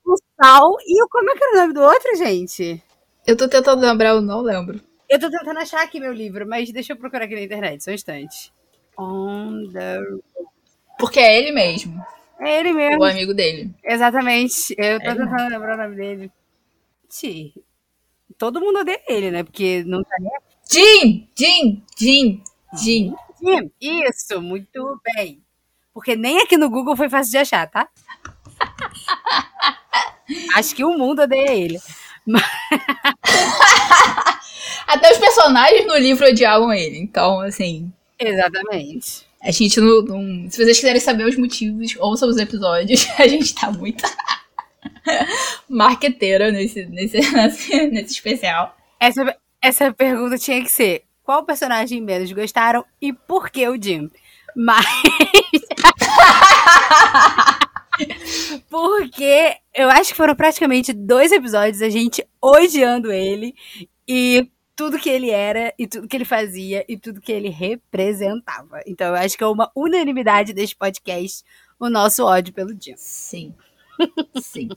O 0.05 0.15
Sal 0.41 0.75
e 0.86 1.03
o... 1.03 1.08
Como 1.10 1.29
é 1.29 1.36
que 1.36 1.43
era 1.43 1.53
o 1.53 1.62
nome 1.62 1.73
do 1.73 1.81
outro, 1.81 2.15
gente? 2.15 2.81
Eu 3.25 3.36
tô 3.36 3.47
tentando 3.47 3.81
lembrar, 3.81 4.10
eu 4.10 4.21
não 4.21 4.41
lembro. 4.41 4.79
Eu 5.10 5.19
tô 5.19 5.29
tentando 5.29 5.60
achar 5.60 5.84
aqui 5.84 5.99
meu 5.99 6.13
livro, 6.13 6.47
mas 6.47 6.71
deixa 6.71 6.93
eu 6.93 6.97
procurar 6.97 7.25
aqui 7.25 7.36
na 7.36 7.41
internet, 7.41 7.84
só 7.84 7.91
um 7.91 7.93
instante. 7.93 8.53
On 8.97 9.67
The 9.71 9.97
Road. 9.97 10.23
Porque 10.97 11.19
é 11.19 11.38
ele 11.39 11.51
mesmo. 11.51 12.01
É 12.39 12.60
ele 12.60 12.73
mesmo. 12.73 13.01
O 13.01 13.05
amigo 13.05 13.34
dele. 13.34 13.73
Exatamente. 13.84 14.73
Eu 14.77 14.99
tô 14.99 15.05
É 15.08 15.12
ele 15.12 15.19
tentando 15.19 15.49
lembrar 15.49 15.75
o 15.75 15.84
nome 15.84 15.95
dele. 15.95 16.31
Ti. 17.10 17.53
Todo 18.38 18.60
mundo 18.60 18.79
odeia 18.79 19.01
ele, 19.08 19.31
né? 19.31 19.43
Porque 19.43 19.84
não 19.86 20.03
tá 20.03 20.15
nem 20.19 20.31
Jim! 20.69 21.29
Jim! 21.38 21.84
Jim! 21.97 22.43
Jim! 22.73 23.15
Aqui. 23.49 23.71
Isso, 23.81 24.41
muito 24.41 24.99
bem. 25.15 25.41
Porque 25.93 26.15
nem 26.15 26.41
aqui 26.41 26.58
no 26.58 26.69
Google 26.69 26.95
foi 26.95 27.10
fácil 27.10 27.31
de 27.31 27.38
achar, 27.38 27.67
tá? 27.69 27.88
Acho 30.55 30.75
que 30.75 30.84
o 30.84 30.97
mundo 30.97 31.21
odeia 31.21 31.51
ele. 31.53 31.79
Até 34.88 35.12
os 35.12 35.17
personagens 35.17 35.86
no 35.86 35.97
livro 35.97 36.27
odiavam 36.27 36.71
ele. 36.73 36.97
Então, 36.97 37.39
assim, 37.41 37.91
Exatamente. 38.19 39.25
a 39.41 39.51
gente 39.51 39.79
não, 39.79 40.01
não- 40.03 40.49
Se 40.49 40.63
vocês 40.63 40.77
quiserem 40.77 40.99
saber 41.01 41.25
os 41.25 41.38
motivos, 41.38 41.95
ouçam 41.99 42.29
os 42.29 42.38
episódios. 42.38 43.08
A 43.19 43.27
gente 43.27 43.53
tá 43.53 43.71
muito 43.71 44.03
marqueteira 45.69 46.51
nesse, 46.51 46.86
nesse, 46.86 47.19
nesse, 47.31 47.88
nesse 47.88 48.13
especial. 48.13 48.75
Essa, 48.99 49.36
essa 49.62 49.93
pergunta 49.93 50.38
tinha 50.38 50.62
que 50.62 50.69
ser: 50.69 51.03
qual 51.26 51.44
personagem 51.44 52.02
menos 52.02 52.32
gostaram 52.32 52.86
e 53.02 53.12
por 53.12 53.50
que 53.50 53.68
o 53.68 53.82
Jim? 53.82 54.10
Mas. 54.56 54.86
Porque 58.70 59.58
eu 59.74 59.90
acho 59.90 60.12
que 60.12 60.18
foram 60.18 60.36
praticamente 60.36 60.94
dois 60.94 61.32
episódios 61.32 61.82
a 61.82 61.90
gente 61.90 62.26
odiando 62.42 63.12
ele 63.12 63.56
e 64.08 64.50
tudo 64.76 65.00
que 65.00 65.10
ele 65.10 65.30
era 65.30 65.74
e 65.80 65.88
tudo 65.88 66.08
que 66.08 66.16
ele 66.16 66.26
fazia 66.26 66.86
e 66.88 66.98
tudo 66.98 67.22
que 67.22 67.32
ele 67.32 67.50
representava. 67.50 68.82
Então 68.86 69.08
eu 69.08 69.16
acho 69.16 69.38
que 69.38 69.44
é 69.44 69.48
uma 69.48 69.72
unanimidade 69.76 70.54
desse 70.54 70.76
podcast 70.76 71.44
o 71.80 71.90
nosso 71.90 72.24
ódio 72.24 72.54
pelo 72.54 72.76
Jim. 72.80 72.96
Sim. 72.98 73.54
Sim. 74.42 74.70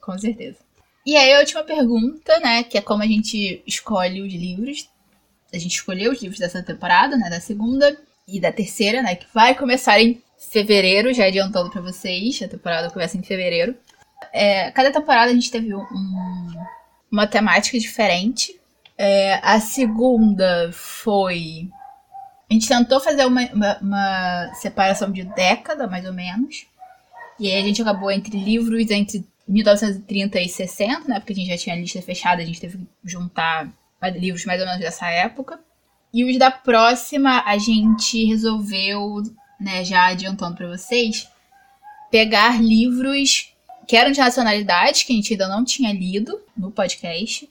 Com 0.00 0.18
certeza. 0.18 0.58
E 1.04 1.16
aí, 1.16 1.34
a 1.34 1.40
última 1.40 1.62
pergunta, 1.62 2.38
né? 2.40 2.62
Que 2.62 2.76
é 2.76 2.82
como 2.82 3.02
a 3.02 3.06
gente 3.06 3.62
escolhe 3.66 4.20
os 4.20 4.32
livros. 4.32 4.88
A 5.52 5.58
gente 5.58 5.72
escolheu 5.76 6.12
os 6.12 6.20
livros 6.22 6.38
dessa 6.40 6.62
temporada, 6.62 7.16
né? 7.16 7.30
Da 7.30 7.40
segunda 7.40 7.96
e 8.26 8.40
da 8.40 8.52
terceira, 8.52 9.02
né? 9.02 9.14
Que 9.14 9.26
vai 9.32 9.54
começar 9.54 10.00
em 10.00 10.22
fevereiro, 10.50 11.12
já 11.14 11.24
adiantando 11.26 11.70
pra 11.70 11.80
vocês. 11.80 12.40
A 12.42 12.48
temporada 12.48 12.90
começa 12.90 13.16
em 13.16 13.22
fevereiro. 13.22 13.74
É, 14.32 14.70
cada 14.72 14.90
temporada 14.92 15.30
a 15.30 15.34
gente 15.34 15.50
teve 15.50 15.74
um- 15.74 16.54
uma 17.10 17.26
temática 17.26 17.78
diferente. 17.78 18.58
É, 18.96 19.40
a 19.42 19.58
segunda 19.60 20.70
foi. 20.72 21.68
A 22.50 22.54
gente 22.54 22.68
tentou 22.68 23.00
fazer 23.00 23.24
uma, 23.26 23.42
uma- 23.52 23.78
uma 23.80 24.54
separação 24.54 25.10
de 25.10 25.22
década, 25.24 25.86
mais 25.86 26.04
ou 26.04 26.12
menos. 26.12 26.66
E 27.38 27.48
aí 27.50 27.60
a 27.62 27.64
gente 27.64 27.80
acabou 27.80 28.10
entre 28.10 28.36
livros 28.38 28.90
entre 28.90 29.24
1930 29.46 30.40
e 30.40 30.48
60, 30.48 31.08
né? 31.08 31.20
Porque 31.20 31.32
a 31.32 31.36
gente 31.36 31.48
já 31.48 31.56
tinha 31.56 31.74
a 31.74 31.78
lista 31.78 32.02
fechada, 32.02 32.42
a 32.42 32.44
gente 32.44 32.60
teve 32.60 32.78
que 32.78 32.86
juntar 33.04 33.68
livros 34.02 34.44
mais 34.44 34.60
ou 34.60 34.66
menos 34.66 34.80
dessa 34.80 35.08
época. 35.08 35.58
E 36.12 36.24
os 36.24 36.38
da 36.38 36.50
próxima 36.50 37.42
a 37.44 37.58
gente 37.58 38.24
resolveu, 38.24 39.22
né, 39.60 39.84
já 39.84 40.06
adiantando 40.06 40.56
pra 40.56 40.68
vocês, 40.68 41.28
pegar 42.10 42.62
livros 42.62 43.52
que 43.86 43.96
eram 43.96 44.10
de 44.10 44.18
nacionalidades 44.18 45.02
que 45.02 45.12
a 45.12 45.16
gente 45.16 45.32
ainda 45.32 45.48
não 45.48 45.64
tinha 45.64 45.92
lido 45.92 46.40
no 46.56 46.70
podcast. 46.70 47.48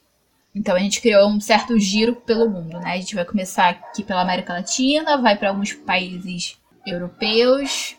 Então 0.54 0.76
a 0.76 0.80
gente 0.80 1.02
criou 1.02 1.30
um 1.30 1.40
certo 1.40 1.80
giro 1.80 2.16
pelo 2.16 2.50
mundo, 2.50 2.80
né? 2.80 2.94
A 2.94 2.98
gente 2.98 3.14
vai 3.14 3.26
começar 3.26 3.70
aqui 3.70 4.04
pela 4.04 4.22
América 4.22 4.54
Latina, 4.54 5.18
vai 5.18 5.36
para 5.36 5.50
alguns 5.50 5.74
países 5.74 6.58
europeus, 6.86 7.96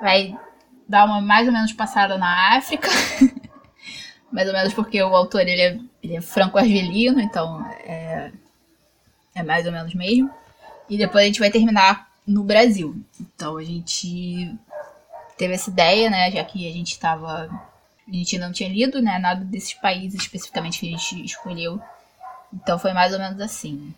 vai 0.00 0.34
dar 0.88 1.04
uma 1.04 1.20
mais 1.20 1.46
ou 1.46 1.52
menos 1.52 1.72
passada 1.72 2.16
na 2.16 2.56
África. 2.56 2.88
mais 4.30 4.48
ou 4.48 4.54
menos 4.54 4.72
porque 4.72 5.02
o 5.02 5.14
autor 5.14 5.42
ele 5.42 5.60
é, 5.60 5.78
ele 6.02 6.16
é 6.16 6.20
franco-argelino, 6.20 7.20
então 7.20 7.64
é, 7.84 8.30
é 9.34 9.42
mais 9.42 9.66
ou 9.66 9.72
menos 9.72 9.94
mesmo. 9.94 10.30
E 10.88 10.96
depois 10.96 11.24
a 11.24 11.26
gente 11.26 11.40
vai 11.40 11.50
terminar 11.50 12.08
no 12.26 12.44
Brasil. 12.44 12.96
Então 13.20 13.56
a 13.56 13.64
gente 13.64 14.54
teve 15.36 15.54
essa 15.54 15.70
ideia, 15.70 16.10
né? 16.10 16.30
Já 16.30 16.44
que 16.44 16.68
a 16.68 16.72
gente 16.72 16.92
estava. 16.92 17.48
A 18.08 18.12
gente 18.12 18.38
não 18.38 18.52
tinha 18.52 18.68
lido, 18.68 19.00
né? 19.00 19.18
Nada 19.18 19.44
desses 19.44 19.74
países 19.74 20.20
especificamente 20.20 20.80
que 20.80 20.88
a 20.88 20.90
gente 20.90 21.24
escolheu. 21.24 21.80
Então 22.52 22.78
foi 22.78 22.92
mais 22.92 23.12
ou 23.12 23.18
menos 23.18 23.40
assim. 23.40 23.94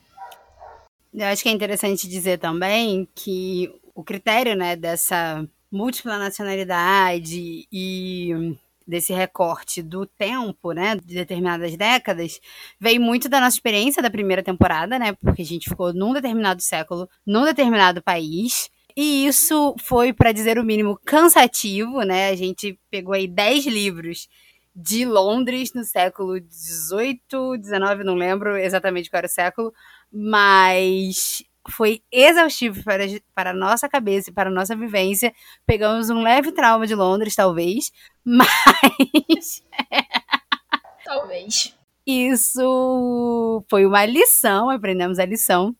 Eu 1.12 1.26
acho 1.26 1.42
que 1.42 1.48
é 1.48 1.52
interessante 1.52 2.08
dizer 2.08 2.38
também 2.38 3.08
que 3.14 3.70
o 3.94 4.02
critério, 4.02 4.56
né, 4.56 4.76
dessa 4.76 5.46
múltipla 5.70 6.18
nacionalidade 6.18 7.66
e 7.70 8.56
desse 8.86 9.12
recorte 9.12 9.82
do 9.82 10.06
tempo, 10.06 10.72
né, 10.72 10.96
de 10.96 11.14
determinadas 11.14 11.76
décadas, 11.76 12.40
veio 12.80 13.00
muito 13.00 13.28
da 13.28 13.40
nossa 13.40 13.56
experiência 13.56 14.02
da 14.02 14.10
primeira 14.10 14.42
temporada, 14.42 14.98
né, 14.98 15.12
porque 15.14 15.42
a 15.42 15.46
gente 15.46 15.68
ficou 15.68 15.92
num 15.92 16.12
determinado 16.12 16.62
século, 16.62 17.08
num 17.26 17.44
determinado 17.44 18.02
país, 18.02 18.70
e 18.96 19.26
isso 19.26 19.74
foi, 19.80 20.12
para 20.12 20.32
dizer 20.32 20.58
o 20.58 20.64
mínimo, 20.64 20.98
cansativo, 21.04 22.02
né, 22.02 22.28
a 22.28 22.36
gente 22.36 22.78
pegou 22.90 23.14
aí 23.14 23.26
10 23.26 23.66
livros 23.66 24.28
de 24.74 25.04
Londres 25.04 25.72
no 25.74 25.84
século 25.84 26.40
18, 26.40 27.58
19, 27.58 28.04
não 28.04 28.14
lembro 28.14 28.56
exatamente 28.56 29.10
qual 29.10 29.18
era 29.18 29.26
o 29.26 29.30
século, 29.30 29.72
mas 30.10 31.42
foi 31.70 32.02
exaustivo 32.10 32.82
para, 32.84 33.04
para 33.34 33.50
a 33.50 33.54
nossa 33.54 33.88
cabeça 33.88 34.30
e 34.30 34.32
para 34.32 34.50
a 34.50 34.52
nossa 34.52 34.76
vivência. 34.76 35.32
Pegamos 35.66 36.10
um 36.10 36.22
leve 36.22 36.52
trauma 36.52 36.86
de 36.86 36.94
Londres, 36.94 37.34
talvez, 37.34 37.92
mas 38.24 39.62
Talvez. 41.04 41.76
isso 42.06 43.64
foi 43.68 43.86
uma 43.86 44.04
lição, 44.04 44.70
aprendemos 44.70 45.18
a 45.18 45.24
lição 45.24 45.74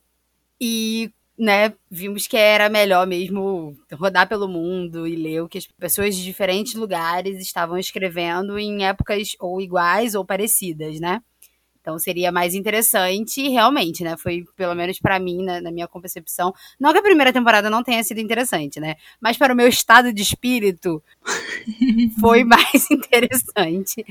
e, 0.61 1.12
né, 1.38 1.75
vimos 1.90 2.27
que 2.27 2.37
era 2.37 2.68
melhor 2.68 3.07
mesmo 3.07 3.77
rodar 3.92 4.29
pelo 4.29 4.49
mundo 4.49 5.07
e 5.07 5.16
ler 5.16 5.42
o 5.42 5.49
que 5.49 5.59
as 5.59 5.66
pessoas 5.66 6.16
de 6.16 6.25
diferentes 6.25 6.75
lugares 6.75 7.40
estavam 7.40 7.79
escrevendo 7.79 8.59
em 8.59 8.85
épocas 8.85 9.35
ou 9.40 9.61
iguais 9.61 10.14
ou 10.14 10.25
parecidas, 10.25 11.01
né? 11.01 11.21
Então 11.83 11.99
seria 11.99 12.31
mais 12.31 12.55
interessante 12.55 13.49
realmente, 13.49 14.05
né? 14.05 14.16
Foi, 14.16 14.45
pelo 14.57 14.73
menos 14.73 15.01
pra 15.01 15.18
mim, 15.18 15.45
na, 15.45 15.61
na 15.61 15.73
minha 15.73 15.88
concepção. 15.88 16.55
Não 16.79 16.92
que 16.92 16.99
a 16.99 17.03
primeira 17.03 17.33
temporada 17.33 17.68
não 17.68 17.83
tenha 17.83 18.03
sido 18.05 18.21
interessante, 18.21 18.79
né? 18.79 18.95
Mas 19.21 19.37
para 19.37 19.53
o 19.53 19.57
meu 19.57 19.66
estado 19.66 20.12
de 20.12 20.23
espírito, 20.23 21.03
foi 22.21 22.45
mais 22.45 22.87
interessante 22.88 24.07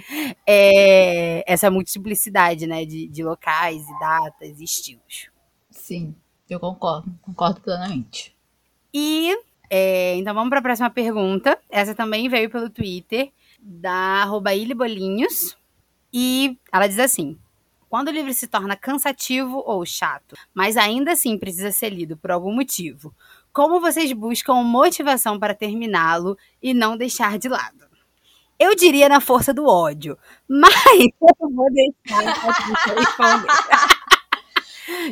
é, 0.45 1.43
essa 1.51 1.71
multiplicidade, 1.71 2.67
né? 2.67 2.83
De, 2.83 3.07
de 3.07 3.23
locais 3.23 3.81
e 3.81 3.99
datas 3.99 4.59
e 4.59 4.63
estilos. 4.65 5.29
Sim, 5.69 6.13
eu 6.49 6.59
concordo. 6.59 7.09
Concordo 7.21 7.61
plenamente. 7.61 8.35
E 8.93 9.33
é, 9.69 10.17
então 10.17 10.33
vamos 10.33 10.49
para 10.49 10.59
a 10.59 10.63
próxima 10.63 10.89
pergunta. 10.89 11.57
Essa 11.69 11.95
também 11.95 12.27
veio 12.27 12.49
pelo 12.49 12.69
Twitter 12.69 13.31
da 13.57 14.23
arroba 14.23 14.53
Illy 14.53 14.73
Bolinhos. 14.73 15.55
E 16.11 16.57
ela 16.69 16.87
diz 16.87 16.99
assim: 16.99 17.37
quando 17.91 18.07
o 18.07 18.11
livro 18.11 18.33
se 18.33 18.47
torna 18.47 18.77
cansativo 18.77 19.61
ou 19.65 19.85
chato, 19.85 20.33
mas 20.53 20.77
ainda 20.77 21.11
assim 21.11 21.37
precisa 21.37 21.73
ser 21.73 21.89
lido 21.89 22.15
por 22.15 22.31
algum 22.31 22.55
motivo, 22.55 23.13
como 23.51 23.81
vocês 23.81 24.13
buscam 24.13 24.63
motivação 24.63 25.37
para 25.37 25.53
terminá-lo 25.53 26.37
e 26.63 26.73
não 26.73 26.95
deixar 26.95 27.37
de 27.37 27.49
lado? 27.49 27.85
Eu 28.57 28.73
diria 28.77 29.09
na 29.09 29.19
força 29.19 29.53
do 29.53 29.65
ódio, 29.65 30.17
mas 30.47 30.73
eu 30.95 31.49
vou 31.49 31.67
deixar 31.69 32.29
a 32.29 32.93
responder. 32.97 33.47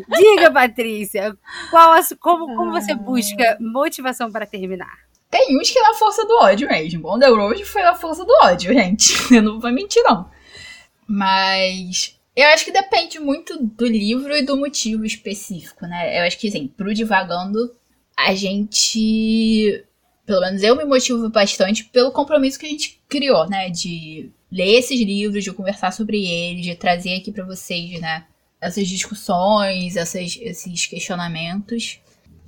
Diga, 0.18 0.50
Patrícia, 0.50 1.38
qual 1.70 1.92
a 1.92 2.00
como, 2.18 2.56
como 2.56 2.72
você 2.72 2.96
busca 2.96 3.58
motivação 3.60 4.32
para 4.32 4.46
terminar? 4.46 5.00
Tem 5.30 5.60
uns 5.60 5.70
que 5.70 5.78
é 5.78 5.82
na 5.82 5.96
força 5.96 6.26
do 6.26 6.34
ódio 6.38 6.70
mesmo. 6.70 7.13
On 7.13 7.20
the 7.20 7.28
Road 7.28 7.65
foi 7.65 7.82
na 7.82 7.94
força 7.94 8.24
do 8.24 8.32
ódio, 8.42 8.74
gente. 8.74 9.13
Eu 9.36 9.44
não 9.44 9.60
vou 9.60 9.70
mentir, 9.70 10.02
não. 10.04 10.30
Mas 11.06 12.19
eu 12.41 12.47
acho 12.49 12.65
que 12.65 12.71
depende 12.71 13.19
muito 13.19 13.58
do 13.62 13.86
livro 13.86 14.36
e 14.36 14.43
do 14.43 14.58
motivo 14.58 15.06
específico, 15.06 15.86
né? 15.86 16.19
Eu 16.19 16.25
acho 16.25 16.38
que, 16.38 16.47
assim, 16.47 16.67
pro 16.67 16.93
Divagando, 16.93 17.75
a 18.17 18.34
gente. 18.34 19.84
Pelo 20.25 20.41
menos 20.41 20.62
eu 20.62 20.75
me 20.75 20.86
motivo 20.86 21.28
bastante 21.30 21.86
pelo 21.86 22.12
compromisso 22.12 22.60
que 22.60 22.65
a 22.65 22.69
gente 22.69 23.02
criou, 23.10 23.49
né? 23.49 23.69
De 23.69 24.32
ler 24.52 24.78
esses 24.78 24.99
livros, 24.99 25.43
de 25.43 25.52
conversar 25.52 25.91
sobre 25.91 26.23
eles, 26.25 26.63
de 26.63 26.75
trazer 26.75 27.15
aqui 27.15 27.32
pra 27.32 27.45
vocês, 27.45 27.99
né? 27.99 28.25
Essas 28.62 28.88
discussões, 28.88 29.95
essas, 29.95 30.38
esses 30.41 30.86
questionamentos 30.86 31.99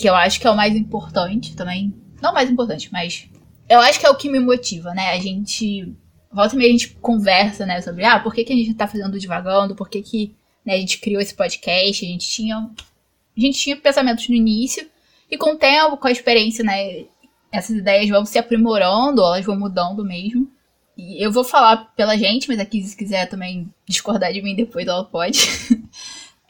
que 0.01 0.09
eu 0.09 0.15
acho 0.15 0.39
que 0.39 0.47
é 0.47 0.51
o 0.51 0.55
mais 0.55 0.75
importante 0.75 1.55
também. 1.55 1.93
Não 2.21 2.33
mais 2.33 2.49
importante, 2.49 2.89
mas 2.91 3.29
eu 3.69 3.79
acho 3.79 3.99
que 3.99 4.05
é 4.05 4.09
o 4.09 4.15
que 4.15 4.29
me 4.29 4.39
motiva, 4.39 4.93
né? 4.93 5.11
A 5.11 5.19
gente. 5.19 5.95
Volta 6.31 6.55
e 6.55 6.57
meia 6.57 6.69
a 6.69 6.71
gente 6.71 6.89
conversa, 7.01 7.65
né? 7.65 7.81
Sobre 7.81 8.05
ah, 8.05 8.19
por 8.19 8.33
que, 8.33 8.43
que 8.43 8.53
a 8.53 8.55
gente 8.55 8.73
tá 8.73 8.87
fazendo 8.87 9.19
devagando, 9.19 9.75
por 9.75 9.89
que, 9.89 10.01
que 10.01 10.35
né, 10.65 10.75
a 10.75 10.77
gente 10.77 10.99
criou 10.99 11.21
esse 11.21 11.33
podcast, 11.33 12.05
a 12.05 12.07
gente 12.07 12.29
tinha. 12.29 12.57
A 12.57 13.39
gente 13.39 13.57
tinha 13.57 13.77
pensamentos 13.77 14.27
no 14.27 14.35
início, 14.35 14.87
e 15.29 15.37
com 15.37 15.53
o 15.53 15.57
tempo, 15.57 15.97
com 15.97 16.07
a 16.07 16.11
experiência, 16.11 16.63
né? 16.63 17.05
Essas 17.51 17.77
ideias 17.77 18.09
vão 18.09 18.25
se 18.25 18.37
aprimorando, 18.37 19.21
elas 19.21 19.45
vão 19.45 19.57
mudando 19.57 20.03
mesmo. 20.03 20.49
E 20.97 21.23
eu 21.23 21.31
vou 21.31 21.43
falar 21.43 21.91
pela 21.95 22.17
gente, 22.17 22.47
mas 22.47 22.59
aqui 22.59 22.83
se 22.83 22.95
quiser 22.95 23.27
também 23.27 23.73
discordar 23.87 24.31
de 24.33 24.41
mim 24.41 24.55
depois, 24.55 24.87
ela 24.87 25.03
pode. 25.05 25.39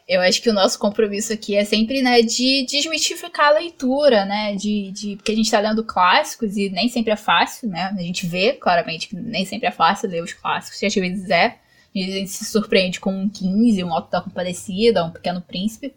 eu 0.08 0.22
acho 0.22 0.42
que 0.42 0.50
o 0.50 0.54
nosso 0.54 0.78
compromisso 0.78 1.32
aqui 1.34 1.56
é 1.56 1.64
sempre, 1.64 2.02
né, 2.02 2.22
de 2.22 2.66
desmistificar 2.66 3.48
a 3.48 3.60
leitura, 3.60 4.26
né, 4.26 4.56
de, 4.56 4.92
de 4.92 5.16
porque 5.16 5.32
a 5.32 5.36
gente 5.36 5.46
está 5.46 5.60
lendo 5.60 5.84
clássicos 5.84 6.58
e 6.58 6.70
nem 6.70 6.90
sempre 6.90 7.12
é 7.12 7.16
fácil, 7.16 7.70
né, 7.70 7.94
a 7.98 8.02
gente 8.02 8.26
vê 8.26 8.54
claramente 8.54 9.08
que 9.08 9.16
nem 9.16 9.46
sempre 9.46 9.68
é 9.68 9.72
fácil 9.72 10.10
ler 10.10 10.24
os 10.24 10.34
clássicos, 10.34 10.82
e 10.82 10.86
às 10.86 10.94
vezes 10.94 11.30
é, 11.30 11.58
a 11.96 12.00
gente 12.00 12.30
se 12.30 12.46
surpreende 12.46 13.00
com 13.00 13.12
um 13.12 13.30
15, 13.30 13.84
um 13.84 13.94
Auto 13.94 14.12
da 14.12 14.22
Compadecida, 14.22 15.06
um 15.06 15.12
Pequeno 15.12 15.42
Príncipe, 15.42 15.94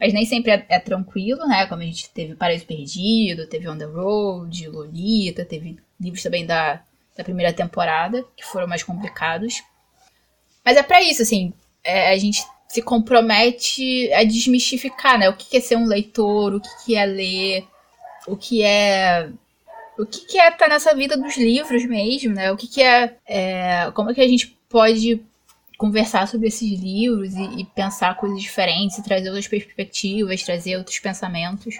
mas 0.00 0.12
nem 0.12 0.26
sempre 0.26 0.50
é, 0.50 0.66
é, 0.68 0.78
tranquilo, 0.78 1.46
né, 1.46 1.66
como 1.66 1.82
a 1.82 1.86
gente 1.86 2.10
teve 2.10 2.34
Paraíso 2.34 2.66
Perdido, 2.66 3.46
teve 3.46 3.68
On 3.68 3.78
The 3.78 3.84
Road, 3.84 4.68
Lolita, 4.68 5.44
teve 5.44 5.78
livros 6.00 6.22
também 6.22 6.44
da, 6.44 6.82
da 7.16 7.22
primeira 7.22 7.52
temporada, 7.52 8.24
que 8.36 8.44
foram 8.44 8.66
mais 8.66 8.82
complicados, 8.82 9.62
mas 10.64 10.76
é 10.76 10.82
para 10.82 11.02
isso, 11.02 11.22
assim, 11.22 11.52
é, 11.84 12.10
a 12.10 12.16
gente 12.16 12.42
se 12.74 12.82
compromete 12.82 14.12
a 14.12 14.24
desmistificar, 14.24 15.16
né? 15.16 15.28
O 15.28 15.36
que 15.36 15.56
é 15.56 15.60
ser 15.60 15.76
um 15.76 15.86
leitor, 15.86 16.54
o 16.54 16.60
que 16.60 16.96
é 16.96 17.06
ler, 17.06 17.64
o 18.26 18.36
que 18.36 18.64
é 18.64 19.30
o 19.96 20.04
que, 20.04 20.40
é 20.40 20.48
estar 20.48 20.68
nessa 20.68 20.92
vida 20.92 21.16
dos 21.16 21.36
livros 21.36 21.86
mesmo, 21.86 22.34
né? 22.34 22.50
O 22.50 22.56
que, 22.56 22.82
é, 22.82 23.16
é, 23.24 23.92
Como 23.92 24.10
é 24.10 24.14
que 24.14 24.20
a 24.20 24.26
gente 24.26 24.58
pode 24.68 25.22
conversar 25.78 26.26
sobre 26.26 26.48
esses 26.48 26.68
livros 26.80 27.34
e, 27.34 27.60
e, 27.60 27.64
pensar 27.64 28.16
coisas 28.16 28.42
diferentes, 28.42 29.00
trazer 29.04 29.28
outras 29.28 29.46
perspectivas, 29.46 30.42
trazer 30.42 30.76
outros 30.76 30.98
pensamentos. 30.98 31.76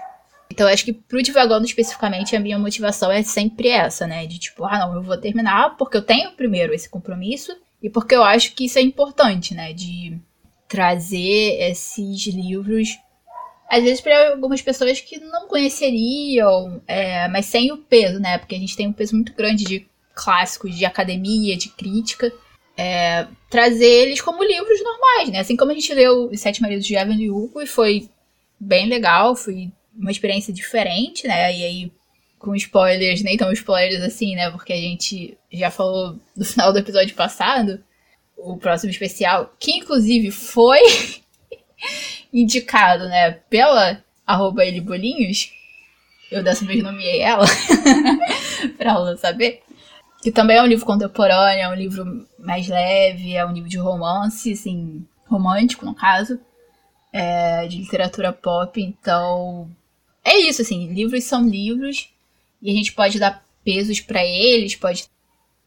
Então, 0.48 0.68
acho 0.68 0.84
que 0.84 0.92
pro 0.92 1.20
Divagando 1.20 1.66
especificamente, 1.66 2.36
a 2.36 2.40
minha 2.40 2.56
motivação 2.56 3.10
é 3.10 3.24
sempre 3.24 3.66
essa, 3.66 4.06
né? 4.06 4.28
De 4.28 4.38
tipo, 4.38 4.64
ah, 4.64 4.78
não, 4.78 4.94
eu 4.94 5.02
vou 5.02 5.16
terminar 5.16 5.76
porque 5.76 5.96
eu 5.96 6.02
tenho 6.02 6.36
primeiro 6.36 6.72
esse 6.72 6.88
compromisso 6.88 7.50
e 7.82 7.90
porque 7.90 8.14
eu 8.14 8.22
acho 8.22 8.54
que 8.54 8.66
isso 8.66 8.78
é 8.78 8.82
importante, 8.82 9.54
né? 9.54 9.72
De 9.72 10.16
trazer 10.74 11.70
esses 11.70 12.26
livros, 12.26 12.98
às 13.70 13.84
vezes 13.84 14.00
para 14.00 14.32
algumas 14.32 14.60
pessoas 14.60 15.00
que 15.00 15.20
não 15.20 15.46
conheceriam, 15.46 16.82
é, 16.84 17.28
mas 17.28 17.46
sem 17.46 17.70
o 17.70 17.76
peso, 17.76 18.18
né? 18.18 18.38
Porque 18.38 18.56
a 18.56 18.58
gente 18.58 18.76
tem 18.76 18.88
um 18.88 18.92
peso 18.92 19.14
muito 19.14 19.32
grande 19.34 19.62
de 19.62 19.86
clássicos, 20.16 20.76
de 20.76 20.84
academia, 20.84 21.56
de 21.56 21.68
crítica. 21.68 22.32
É, 22.76 23.28
trazer 23.48 23.86
eles 23.86 24.20
como 24.20 24.42
livros 24.42 24.82
normais, 24.82 25.28
né? 25.28 25.38
Assim 25.38 25.56
como 25.56 25.70
a 25.70 25.74
gente 25.74 25.94
leu 25.94 26.28
Os 26.28 26.40
Sete 26.40 26.60
Maridos 26.60 26.84
de 26.84 26.96
Evelyn 26.96 27.30
Hugo 27.30 27.62
e 27.62 27.68
foi 27.68 28.08
bem 28.58 28.88
legal, 28.88 29.36
foi 29.36 29.70
uma 29.96 30.10
experiência 30.10 30.52
diferente, 30.52 31.28
né? 31.28 31.56
E 31.56 31.64
aí, 31.64 31.92
com 32.36 32.52
spoilers, 32.56 33.22
nem 33.22 33.36
tão 33.36 33.52
spoilers 33.52 34.02
assim, 34.02 34.34
né? 34.34 34.50
Porque 34.50 34.72
a 34.72 34.80
gente 34.80 35.38
já 35.52 35.70
falou 35.70 36.18
no 36.36 36.44
final 36.44 36.72
do 36.72 36.80
episódio 36.80 37.14
passado, 37.14 37.80
o 38.36 38.56
próximo 38.56 38.90
especial, 38.90 39.54
que 39.58 39.72
inclusive 39.72 40.30
foi 40.30 40.80
indicado, 42.32 43.04
né, 43.08 43.32
pela 43.48 44.02
arroba 44.26 44.64
ele 44.64 44.80
bolinhos. 44.80 45.52
Eu 46.30 46.42
dessa 46.42 46.64
vez 46.64 46.82
nomeei 46.82 47.20
ela, 47.20 47.46
pra 48.76 48.90
ela 48.90 49.16
saber. 49.16 49.62
Que 50.22 50.32
também 50.32 50.56
é 50.56 50.62
um 50.62 50.66
livro 50.66 50.86
contemporâneo, 50.86 51.62
é 51.62 51.68
um 51.68 51.74
livro 51.74 52.26
mais 52.38 52.66
leve, 52.66 53.34
é 53.34 53.44
um 53.44 53.52
livro 53.52 53.68
de 53.68 53.76
romance, 53.76 54.52
assim, 54.52 55.06
romântico 55.26 55.84
no 55.84 55.94
caso, 55.94 56.40
é, 57.12 57.66
de 57.66 57.76
literatura 57.76 58.32
pop. 58.32 58.82
Então, 58.82 59.70
é 60.24 60.38
isso, 60.38 60.62
assim, 60.62 60.92
livros 60.92 61.24
são 61.24 61.46
livros 61.46 62.08
e 62.62 62.70
a 62.70 62.74
gente 62.74 62.92
pode 62.92 63.18
dar 63.18 63.44
pesos 63.62 64.00
para 64.00 64.24
eles, 64.24 64.74
pode 64.74 65.06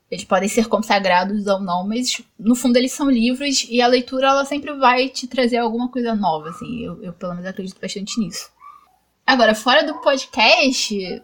eles 0.09 0.23
podem 0.23 0.47
ser 0.47 0.67
consagrados 0.67 1.47
ou 1.47 1.59
não, 1.59 1.85
mas 1.85 2.21
no 2.39 2.55
fundo 2.55 2.77
eles 2.77 2.93
são 2.93 3.09
livros 3.09 3.65
e 3.69 3.81
a 3.81 3.87
leitura 3.87 4.27
ela 4.27 4.45
sempre 4.45 4.73
vai 4.73 5.09
te 5.09 5.27
trazer 5.27 5.57
alguma 5.57 5.89
coisa 5.89 6.15
nova, 6.15 6.49
assim. 6.49 6.81
Eu, 6.81 7.03
eu 7.03 7.13
pelo 7.13 7.33
menos 7.33 7.47
acredito 7.47 7.79
bastante 7.79 8.19
nisso. 8.19 8.49
Agora, 9.25 9.53
fora 9.53 9.83
do 9.83 9.99
podcast, 9.99 11.21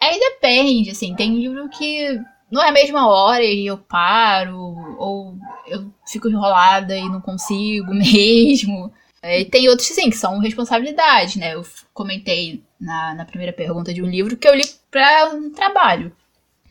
aí 0.00 0.18
depende, 0.18 0.90
assim. 0.90 1.14
Tem 1.14 1.38
livro 1.38 1.68
que 1.68 2.20
não 2.50 2.60
é 2.60 2.70
a 2.70 2.72
mesma 2.72 3.08
hora 3.08 3.44
e 3.44 3.66
eu 3.66 3.78
paro, 3.78 4.58
ou 4.98 5.38
eu 5.68 5.88
fico 6.06 6.28
enrolada 6.28 6.96
e 6.96 7.08
não 7.08 7.20
consigo 7.20 7.94
mesmo. 7.94 8.92
E 9.22 9.44
tem 9.44 9.68
outros, 9.68 9.88
sim, 9.88 10.10
que 10.10 10.16
são 10.16 10.38
responsabilidade, 10.40 11.38
né? 11.38 11.54
Eu 11.54 11.64
comentei 11.94 12.64
na, 12.80 13.14
na 13.14 13.24
primeira 13.24 13.52
pergunta 13.52 13.94
de 13.94 14.02
um 14.02 14.06
livro 14.06 14.36
que 14.36 14.46
eu 14.46 14.54
li 14.54 14.64
para 14.90 15.30
um 15.32 15.50
trabalho. 15.50 16.14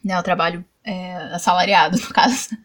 Né, 0.04 0.20
o 0.20 0.24
trabalho 0.24 0.66
é, 0.84 1.16
assalariado, 1.34 1.98
no 2.02 2.08
caso. 2.10 2.58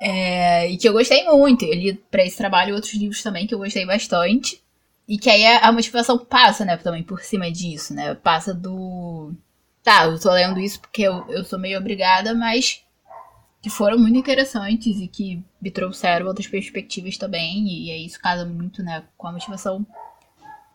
É, 0.00 0.70
e 0.70 0.76
que 0.76 0.88
eu 0.88 0.92
gostei 0.92 1.24
muito. 1.24 1.64
Eu 1.64 1.74
li 1.74 1.94
pra 2.10 2.24
esse 2.24 2.36
trabalho 2.36 2.74
outros 2.74 2.94
livros 2.94 3.22
também 3.22 3.46
que 3.46 3.54
eu 3.54 3.58
gostei 3.58 3.84
bastante. 3.84 4.62
E 5.08 5.18
que 5.18 5.28
aí 5.28 5.44
a, 5.44 5.68
a 5.68 5.72
motivação 5.72 6.18
passa, 6.18 6.64
né, 6.64 6.76
também 6.76 7.02
por 7.02 7.20
cima 7.20 7.50
disso, 7.50 7.92
né? 7.94 8.14
Passa 8.14 8.54
do. 8.54 9.32
Tá, 9.82 10.04
eu 10.04 10.20
tô 10.20 10.30
lendo 10.30 10.60
isso 10.60 10.80
porque 10.80 11.02
eu, 11.02 11.26
eu 11.28 11.44
sou 11.44 11.58
meio 11.58 11.78
obrigada, 11.78 12.34
mas 12.34 12.82
que 13.62 13.68
foram 13.68 13.98
muito 13.98 14.18
interessantes 14.18 15.00
e 15.00 15.08
que 15.08 15.42
me 15.60 15.70
trouxeram 15.70 16.26
outras 16.26 16.46
perspectivas 16.46 17.18
também. 17.18 17.66
E 17.66 17.90
aí 17.90 18.06
isso 18.06 18.20
casa 18.20 18.44
muito, 18.46 18.82
né, 18.82 19.04
com 19.16 19.26
a 19.26 19.32
motivação. 19.32 19.86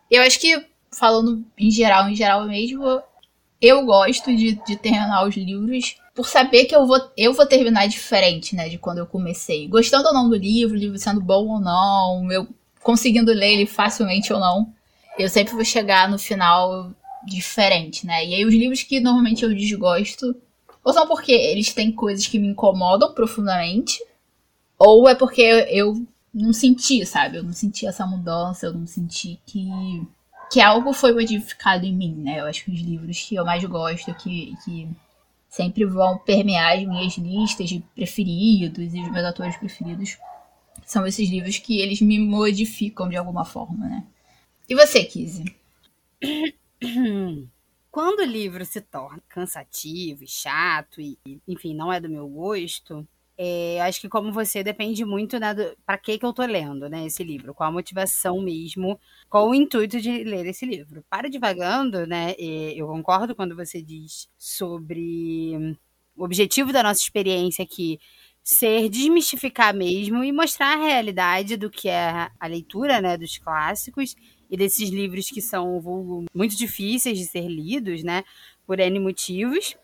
Eu 0.09 0.21
acho 0.21 0.39
que, 0.39 0.67
falando 0.91 1.43
em 1.57 1.71
geral, 1.71 2.07
em 2.09 2.15
geral 2.15 2.45
mesmo, 2.45 3.01
eu 3.65 3.85
gosto 3.85 4.35
de, 4.35 4.53
de 4.65 4.75
terminar 4.75 5.27
os 5.27 5.35
livros 5.35 5.95
por 6.13 6.27
saber 6.27 6.65
que 6.65 6.75
eu 6.75 6.85
vou, 6.85 6.99
eu 7.17 7.33
vou 7.33 7.45
terminar 7.45 7.87
diferente, 7.87 8.55
né, 8.55 8.69
de 8.69 8.77
quando 8.77 8.99
eu 8.99 9.05
comecei. 9.05 9.67
Gostando 9.67 10.07
ou 10.07 10.13
não 10.13 10.29
do 10.29 10.35
livro, 10.35 10.75
o 10.75 10.79
livro 10.79 10.97
sendo 10.97 11.19
bom 11.19 11.47
ou 11.47 11.59
não, 11.59 12.31
eu 12.31 12.47
conseguindo 12.81 13.33
ler 13.33 13.53
ele 13.53 13.65
facilmente 13.65 14.31
ou 14.31 14.39
não, 14.39 14.71
eu 15.17 15.27
sempre 15.27 15.53
vou 15.53 15.65
chegar 15.65 16.09
no 16.09 16.19
final 16.19 16.91
diferente, 17.25 18.05
né? 18.05 18.23
E 18.25 18.35
aí 18.35 18.45
os 18.45 18.53
livros 18.53 18.83
que 18.83 18.99
normalmente 18.99 19.43
eu 19.43 19.53
desgosto, 19.53 20.35
ou 20.83 20.93
são 20.93 21.07
porque 21.07 21.31
eles 21.31 21.73
têm 21.73 21.91
coisas 21.91 22.27
que 22.27 22.37
me 22.37 22.47
incomodam 22.47 23.13
profundamente, 23.13 23.99
ou 24.77 25.09
é 25.09 25.15
porque 25.15 25.41
eu 25.69 26.05
não 26.33 26.53
senti, 26.53 27.05
sabe? 27.05 27.37
Eu 27.37 27.43
não 27.43 27.53
senti 27.53 27.87
essa 27.87 28.05
mudança, 28.05 28.67
eu 28.67 28.73
não 28.73 28.85
senti 28.85 29.39
que 29.45 29.67
que 30.51 30.61
algo 30.61 30.93
foi 30.93 31.13
modificado 31.13 31.85
em 31.85 31.93
mim, 31.93 32.15
né? 32.15 32.39
Eu 32.39 32.45
acho 32.45 32.65
que 32.65 32.71
os 32.71 32.79
livros 32.79 33.21
que 33.23 33.35
eu 33.35 33.45
mais 33.45 33.63
gosto, 33.63 34.13
que, 34.15 34.55
que 34.63 34.89
sempre 35.49 35.85
vão 35.85 36.17
permear 36.17 36.77
as 36.77 36.85
minhas 36.85 37.17
listas 37.17 37.69
de 37.69 37.79
preferidos 37.95 38.93
e 38.93 39.01
os 39.01 39.11
meus 39.11 39.25
atores 39.25 39.55
preferidos. 39.57 40.17
São 40.85 41.05
esses 41.07 41.29
livros 41.29 41.57
que 41.57 41.79
eles 41.79 42.01
me 42.01 42.19
modificam 42.19 43.07
de 43.09 43.15
alguma 43.15 43.45
forma, 43.45 43.87
né? 43.87 44.05
E 44.67 44.75
você, 44.75 45.03
Kizzy? 45.03 45.45
Quando 47.89 48.19
o 48.19 48.25
livro 48.25 48.65
se 48.65 48.81
torna 48.81 49.23
cansativo 49.29 50.25
e 50.25 50.27
chato 50.27 50.99
e, 50.99 51.17
enfim, 51.47 51.73
não 51.73 51.93
é 51.93 51.99
do 51.99 52.09
meu 52.09 52.27
gosto, 52.27 53.07
é, 53.37 53.81
acho 53.81 53.99
que 54.01 54.09
como 54.09 54.31
você 54.31 54.63
depende 54.63 55.03
muito 55.03 55.37
né, 55.39 55.53
para 55.85 55.97
que 55.97 56.17
que 56.17 56.25
eu 56.25 56.33
tô 56.33 56.43
lendo, 56.45 56.89
né, 56.89 57.05
esse 57.05 57.23
livro, 57.23 57.53
qual 57.53 57.69
a 57.69 57.71
motivação 57.71 58.41
mesmo, 58.41 58.99
qual 59.29 59.49
o 59.49 59.55
intuito 59.55 59.99
de 59.99 60.23
ler 60.23 60.45
esse 60.45 60.65
livro. 60.65 61.03
Para 61.09 61.29
divagando, 61.29 62.07
né, 62.07 62.33
eu 62.37 62.87
concordo 62.87 63.35
quando 63.35 63.55
você 63.55 63.81
diz 63.81 64.29
sobre 64.37 65.77
o 66.15 66.23
objetivo 66.23 66.71
da 66.71 66.83
nossa 66.83 67.01
experiência 67.01 67.63
aqui 67.63 67.99
ser 68.43 68.89
desmistificar 68.89 69.73
mesmo 69.73 70.23
e 70.23 70.31
mostrar 70.31 70.73
a 70.73 70.85
realidade 70.85 71.57
do 71.57 71.69
que 71.69 71.89
é 71.89 72.29
a 72.39 72.47
leitura, 72.47 73.01
né, 73.01 73.17
dos 73.17 73.37
clássicos 73.37 74.15
e 74.49 74.55
desses 74.55 74.89
livros 74.89 75.29
que 75.29 75.41
são 75.41 75.81
muito 76.33 76.55
difíceis 76.55 77.17
de 77.17 77.25
ser 77.25 77.47
lidos, 77.47 78.03
né, 78.03 78.23
por 78.65 78.79
N 78.79 78.99
motivos. 78.99 79.75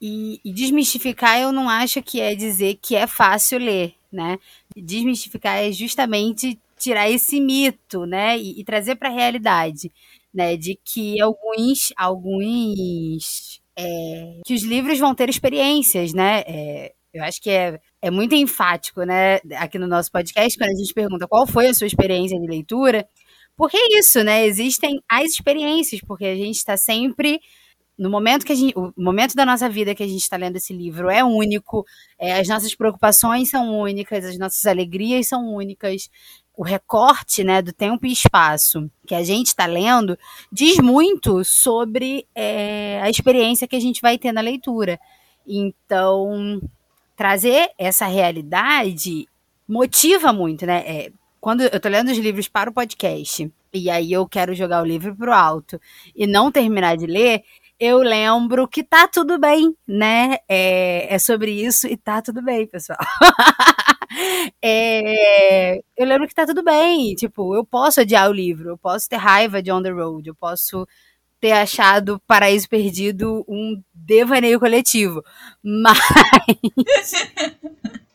E, 0.00 0.40
e, 0.44 0.52
desmistificar 0.52 1.38
eu 1.40 1.52
não 1.52 1.68
acho 1.68 2.02
que 2.02 2.20
é 2.20 2.34
dizer 2.34 2.78
que 2.80 2.96
é 2.96 3.06
fácil 3.06 3.58
ler, 3.58 3.94
né? 4.10 4.38
Desmistificar 4.74 5.58
é 5.58 5.70
justamente 5.72 6.58
tirar 6.78 7.10
esse 7.10 7.38
mito, 7.40 8.06
né? 8.06 8.38
E, 8.38 8.60
e 8.60 8.64
trazer 8.64 8.96
para 8.96 9.10
a 9.10 9.12
realidade, 9.12 9.92
né? 10.32 10.56
De 10.56 10.78
que 10.84 11.20
alguns, 11.20 11.92
alguns, 11.96 13.60
é, 13.76 14.40
que 14.46 14.54
os 14.54 14.62
livros 14.62 14.98
vão 14.98 15.14
ter 15.14 15.28
experiências, 15.28 16.14
né? 16.14 16.40
É, 16.46 16.94
eu 17.12 17.22
acho 17.24 17.40
que 17.42 17.50
é, 17.50 17.78
é 18.00 18.10
muito 18.10 18.34
enfático, 18.34 19.02
né? 19.02 19.40
Aqui 19.58 19.78
no 19.78 19.86
nosso 19.86 20.10
podcast, 20.10 20.56
quando 20.58 20.70
a 20.70 20.76
gente 20.78 20.94
pergunta 20.94 21.28
qual 21.28 21.46
foi 21.46 21.68
a 21.68 21.74
sua 21.74 21.86
experiência 21.86 22.38
de 22.38 22.46
leitura, 22.46 23.06
Porque 23.56 23.76
é 23.76 23.98
isso, 23.98 24.24
né? 24.24 24.46
Existem 24.46 25.02
as 25.08 25.32
experiências, 25.32 26.00
porque 26.02 26.24
a 26.24 26.36
gente 26.36 26.56
está 26.56 26.76
sempre 26.78 27.40
no 28.00 28.08
momento 28.08 28.46
que 28.46 28.52
a 28.52 28.56
gente, 28.56 28.72
o 28.74 28.94
momento 28.96 29.34
da 29.34 29.44
nossa 29.44 29.68
vida 29.68 29.94
que 29.94 30.02
a 30.02 30.08
gente 30.08 30.22
está 30.22 30.34
lendo 30.34 30.56
esse 30.56 30.72
livro 30.72 31.10
é 31.10 31.22
único, 31.22 31.84
é, 32.18 32.40
as 32.40 32.48
nossas 32.48 32.74
preocupações 32.74 33.50
são 33.50 33.78
únicas, 33.78 34.24
as 34.24 34.38
nossas 34.38 34.64
alegrias 34.64 35.28
são 35.28 35.52
únicas, 35.52 36.08
o 36.56 36.62
recorte 36.62 37.44
né, 37.44 37.60
do 37.60 37.74
tempo 37.74 38.06
e 38.06 38.12
espaço 38.12 38.90
que 39.06 39.14
a 39.14 39.22
gente 39.22 39.48
está 39.48 39.66
lendo 39.66 40.18
diz 40.50 40.78
muito 40.78 41.44
sobre 41.44 42.26
é, 42.34 42.98
a 43.02 43.10
experiência 43.10 43.68
que 43.68 43.76
a 43.76 43.80
gente 43.80 44.00
vai 44.00 44.16
ter 44.16 44.32
na 44.32 44.40
leitura. 44.40 44.98
Então, 45.46 46.58
trazer 47.14 47.68
essa 47.76 48.06
realidade 48.06 49.28
motiva 49.68 50.32
muito, 50.32 50.64
né? 50.64 50.84
É, 50.86 51.12
quando 51.38 51.62
eu 51.62 51.78
tô 51.78 51.88
lendo 51.90 52.10
os 52.10 52.18
livros 52.18 52.48
para 52.48 52.70
o 52.70 52.72
podcast 52.72 53.50
e 53.72 53.88
aí 53.88 54.12
eu 54.12 54.26
quero 54.26 54.54
jogar 54.54 54.82
o 54.82 54.86
livro 54.86 55.14
pro 55.14 55.32
alto 55.32 55.80
e 56.14 56.26
não 56.26 56.50
terminar 56.50 56.96
de 56.96 57.06
ler, 57.06 57.42
eu 57.80 57.98
lembro 58.00 58.68
que 58.68 58.84
tá 58.84 59.08
tudo 59.08 59.38
bem, 59.38 59.74
né? 59.88 60.36
É, 60.46 61.14
é 61.14 61.18
sobre 61.18 61.50
isso 61.50 61.86
e 61.86 61.96
tá 61.96 62.20
tudo 62.20 62.42
bem, 62.42 62.66
pessoal. 62.66 62.98
é, 64.62 65.78
eu 65.96 66.06
lembro 66.06 66.28
que 66.28 66.34
tá 66.34 66.44
tudo 66.44 66.62
bem. 66.62 67.14
Tipo, 67.14 67.54
eu 67.56 67.64
posso 67.64 68.02
odiar 68.02 68.28
o 68.28 68.34
livro, 68.34 68.68
eu 68.68 68.76
posso 68.76 69.08
ter 69.08 69.16
raiva 69.16 69.62
de 69.62 69.72
On 69.72 69.82
the 69.82 69.88
Road, 69.88 70.28
eu 70.28 70.34
posso 70.34 70.86
ter 71.40 71.52
achado 71.52 72.20
Paraíso 72.26 72.68
Perdido 72.68 73.46
um 73.48 73.82
devaneio 73.94 74.60
coletivo. 74.60 75.24
Mas. 75.64 77.12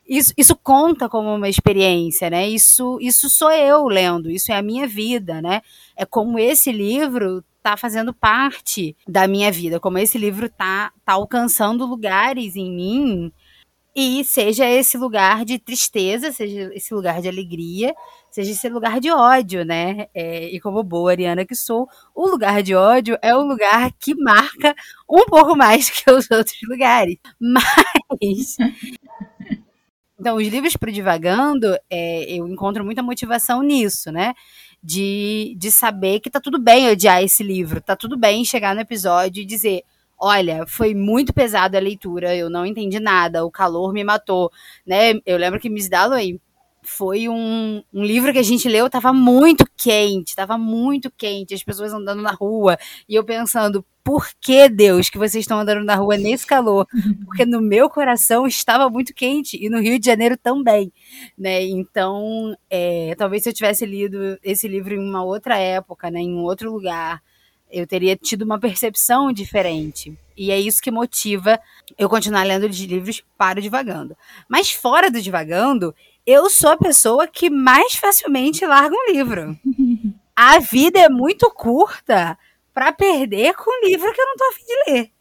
Isso, 0.08 0.32
isso 0.38 0.56
conta 0.56 1.10
como 1.10 1.34
uma 1.34 1.50
experiência, 1.50 2.30
né? 2.30 2.48
Isso, 2.48 3.00
isso 3.02 3.28
sou 3.28 3.52
eu 3.52 3.88
lendo, 3.88 4.30
isso 4.30 4.52
é 4.52 4.56
a 4.56 4.62
minha 4.62 4.88
vida, 4.88 5.42
né? 5.42 5.64
É 5.98 6.06
como 6.06 6.38
esse 6.38 6.72
livro 6.72 7.44
tá 7.66 7.76
fazendo 7.76 8.14
parte 8.14 8.96
da 9.08 9.28
minha 9.28 9.52
vida, 9.52 9.80
como 9.80 9.98
esse 9.98 10.20
livro 10.20 10.48
tá, 10.48 10.92
tá 11.04 11.14
alcançando 11.14 11.84
lugares 11.84 12.56
em 12.56 12.72
mim 12.72 13.32
e 13.96 14.24
seja 14.24 14.70
esse 14.70 15.00
lugar 15.00 15.44
de 15.44 15.58
tristeza, 15.58 16.32
seja 16.32 16.70
esse 16.76 16.94
lugar 16.94 17.24
de 17.24 17.28
alegria, 17.28 17.96
seja 18.30 18.52
esse 18.52 18.70
lugar 18.70 19.00
de 19.00 19.10
ódio, 19.10 19.66
né? 19.66 20.06
É, 20.14 20.48
e 20.54 20.60
como 20.60 20.84
boa 20.84 21.10
Ariana 21.10 21.44
que 21.44 21.56
sou, 21.56 21.88
o 22.14 22.28
lugar 22.28 22.62
de 22.62 22.76
ódio 22.76 23.18
é 23.20 23.36
o 23.36 23.42
lugar 23.42 23.92
que 24.00 24.14
marca 24.14 24.76
um 25.10 25.26
pouco 25.26 25.56
mais 25.56 25.90
que 25.90 26.12
os 26.12 26.30
outros 26.30 26.60
lugares. 26.70 27.18
Mas. 27.40 28.58
Então, 30.20 30.38
os 30.38 30.48
livros 30.48 30.78
pro 30.78 30.92
Divagando, 30.92 31.76
é, 31.90 32.32
eu 32.32 32.48
encontro 32.48 32.86
muita 32.86 33.02
motivação 33.02 33.64
nisso, 33.64 34.12
né? 34.12 34.34
De, 34.86 35.56
de 35.58 35.72
saber 35.72 36.20
que 36.20 36.30
tá 36.30 36.40
tudo 36.40 36.60
bem 36.60 36.88
odiar 36.90 37.24
esse 37.24 37.42
livro, 37.44 37.82
tá 37.82 37.96
tudo 37.96 38.16
bem 38.16 38.46
chegar 38.46 38.76
no 38.76 38.82
episódio 38.82 39.42
e 39.42 39.46
dizer: 39.46 39.84
olha, 40.20 40.66
foi 40.68 40.94
muito 40.94 41.34
pesada 41.34 41.78
a 41.78 41.82
leitura, 41.82 42.36
eu 42.36 42.50
não 42.50 42.66
entendi 42.66 43.00
nada, 43.00 43.44
o 43.44 43.52
calor 43.52 43.92
me 43.92 44.04
matou, 44.04 44.52
né? 44.86 45.14
Eu 45.26 45.38
lembro 45.38 45.60
que 45.60 45.70
Miss 45.70 45.90
Dalloway 45.90 46.40
foi 46.86 47.28
um, 47.28 47.84
um 47.94 48.04
livro 48.04 48.32
que 48.32 48.40
a 48.40 48.44
gente 48.44 48.70
leu, 48.70 48.90
tava 48.90 49.12
muito 49.12 49.66
quente, 49.76 50.36
tava 50.36 50.58
muito 50.58 51.12
quente, 51.12 51.54
as 51.54 51.64
pessoas 51.64 51.94
andando 51.94 52.22
na 52.22 52.32
rua, 52.32 52.78
e 53.10 53.16
eu 53.16 53.24
pensando, 53.24 53.86
por 54.04 54.28
que, 54.40 54.70
Deus, 54.70 55.10
que 55.10 55.18
vocês 55.18 55.44
estão 55.44 55.60
andando 55.60 55.84
na 55.84 55.96
rua 55.96 56.16
nesse 56.16 56.46
calor? 56.46 56.86
Porque 57.26 57.44
no 57.44 57.60
meu 57.60 57.90
coração 57.90 58.46
estava 58.46 58.88
muito 58.88 59.16
quente 59.16 59.58
e 59.60 59.68
no 59.68 59.82
Rio 59.82 60.00
de 60.00 60.06
Janeiro 60.06 60.38
também, 60.38 60.94
né? 61.36 61.64
Então, 61.64 62.56
é, 62.70 63.16
talvez 63.18 63.42
se 63.42 63.50
eu 63.50 63.54
tivesse 63.54 63.84
lido 63.84 64.38
esse 64.44 64.68
livro 64.68 64.94
em 64.94 65.00
uma 65.00 65.24
outra 65.24 65.58
época, 65.58 66.12
né, 66.12 66.20
em 66.20 66.36
um 66.36 66.44
outro 66.44 66.72
lugar, 66.72 67.20
eu 67.72 67.88
teria 67.88 68.16
tido 68.16 68.44
uma 68.44 68.60
percepção 68.60 69.34
diferente. 69.34 70.18
E 70.38 70.52
é 70.52 70.60
isso 70.60 70.82
que 70.82 70.92
motiva 70.92 71.60
eu 71.98 72.10
continuar 72.10 72.44
lendo 72.44 72.68
os 72.68 72.78
livros 72.80 73.24
para 73.38 73.60
o 73.60 73.62
Divagando. 73.62 74.16
Mas 74.48 74.72
fora 74.72 75.10
do 75.10 75.22
Divagando, 75.22 75.96
eu 76.26 76.50
sou 76.50 76.72
a 76.72 76.78
pessoa 76.78 77.28
que 77.28 77.50
mais 77.50 77.96
facilmente 77.96 78.66
larga 78.66 78.96
um 78.96 79.12
livro. 79.12 79.58
A 80.36 80.60
vida 80.60 81.00
é 81.00 81.08
muito 81.08 81.50
curta 81.52 82.38
para 82.74 82.92
perder 82.92 83.54
com 83.54 83.72
um 83.72 83.88
livro 83.88 84.12
que 84.12 84.20
eu 84.20 84.26
não 84.26 84.36
tô 84.36 84.44
afim 84.46 84.66
de 84.66 84.92
ler. 84.92 85.12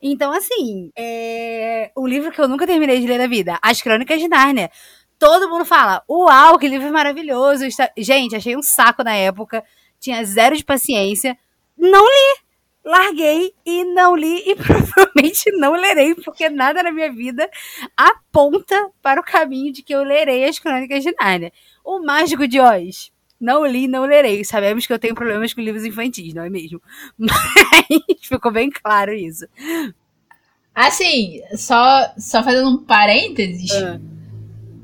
Então, 0.00 0.32
assim, 0.32 0.90
é... 0.96 1.90
o 1.94 2.06
livro 2.06 2.32
que 2.32 2.40
eu 2.40 2.48
nunca 2.48 2.66
terminei 2.66 2.98
de 2.98 3.06
ler 3.06 3.18
na 3.18 3.26
vida, 3.26 3.58
As 3.60 3.82
Crônicas 3.82 4.18
de 4.18 4.28
Nárnia. 4.28 4.70
Todo 5.18 5.48
mundo 5.50 5.66
fala, 5.66 6.02
uau, 6.08 6.58
que 6.58 6.66
livro 6.66 6.90
maravilhoso. 6.90 7.64
Gente, 7.98 8.34
achei 8.34 8.56
um 8.56 8.62
saco 8.62 9.04
na 9.04 9.14
época, 9.14 9.62
tinha 10.00 10.24
zero 10.24 10.56
de 10.56 10.64
paciência. 10.64 11.36
Não 11.76 12.02
li, 12.02 12.41
larguei 12.84 13.54
e 13.64 13.84
não 13.84 14.16
li 14.16 14.42
e 14.46 14.54
provavelmente 14.56 15.50
não 15.52 15.72
lerei, 15.72 16.14
porque 16.14 16.48
nada 16.48 16.82
na 16.82 16.90
minha 16.90 17.12
vida 17.12 17.48
aponta 17.96 18.90
para 19.00 19.20
o 19.20 19.24
caminho 19.24 19.72
de 19.72 19.82
que 19.82 19.94
eu 19.94 20.02
lerei 20.02 20.44
as 20.44 20.58
Crônicas 20.58 21.02
de 21.02 21.14
Nárnia. 21.20 21.52
O 21.84 22.00
Mágico 22.00 22.46
de 22.46 22.60
Oz 22.60 23.12
não 23.40 23.66
li, 23.66 23.88
não 23.88 24.04
lerei. 24.04 24.44
Sabemos 24.44 24.86
que 24.86 24.92
eu 24.92 24.98
tenho 24.98 25.14
problemas 25.14 25.52
com 25.52 25.60
livros 25.60 25.84
infantis, 25.84 26.32
não 26.32 26.44
é 26.44 26.50
mesmo? 26.50 26.80
Mas 27.18 28.20
ficou 28.22 28.52
bem 28.52 28.70
claro 28.70 29.12
isso. 29.12 29.46
Assim, 30.74 31.40
só, 31.56 32.12
só 32.16 32.42
fazendo 32.42 32.70
um 32.70 32.78
parênteses. 32.78 33.70
Ah. 33.72 34.00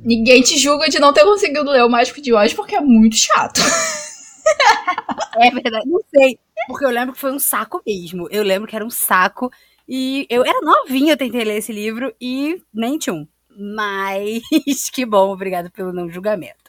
Ninguém 0.05 0.43
te 0.43 0.59
julga 0.59 0.89
de 0.89 0.99
não 0.99 1.13
ter 1.13 1.25
conseguido 1.25 1.71
ler 1.71 1.85
o 1.85 1.89
Mágico 1.89 2.21
de 2.21 2.33
Oz 2.33 2.53
porque 2.53 2.75
é 2.75 2.81
muito 2.81 3.17
chato. 3.17 3.61
É 5.37 5.51
verdade, 5.51 5.87
não 5.89 6.01
sei. 6.15 6.39
Porque 6.67 6.85
eu 6.85 6.91
lembro 6.91 7.15
que 7.15 7.21
foi 7.21 7.33
um 7.33 7.39
saco 7.39 7.83
mesmo. 7.87 8.29
Eu 8.31 8.43
lembro 8.43 8.69
que 8.69 8.77
era 8.77 8.85
um 8.85 8.91
saco. 8.91 9.51
E 9.89 10.27
eu 10.29 10.45
era 10.45 10.61
novinha, 10.61 11.15
eu 11.15 11.17
tentei 11.17 11.45
ler 11.45 11.59
esse 11.59 11.73
livro 11.73 12.15
e 12.21 12.61
nem 12.73 12.99
tinha 12.99 13.15
um. 13.15 13.27
Mas 13.51 14.43
que 14.93 15.07
bom, 15.07 15.31
obrigado 15.33 15.71
pelo 15.71 15.93
não 15.93 16.11
julgamento. 16.11 16.69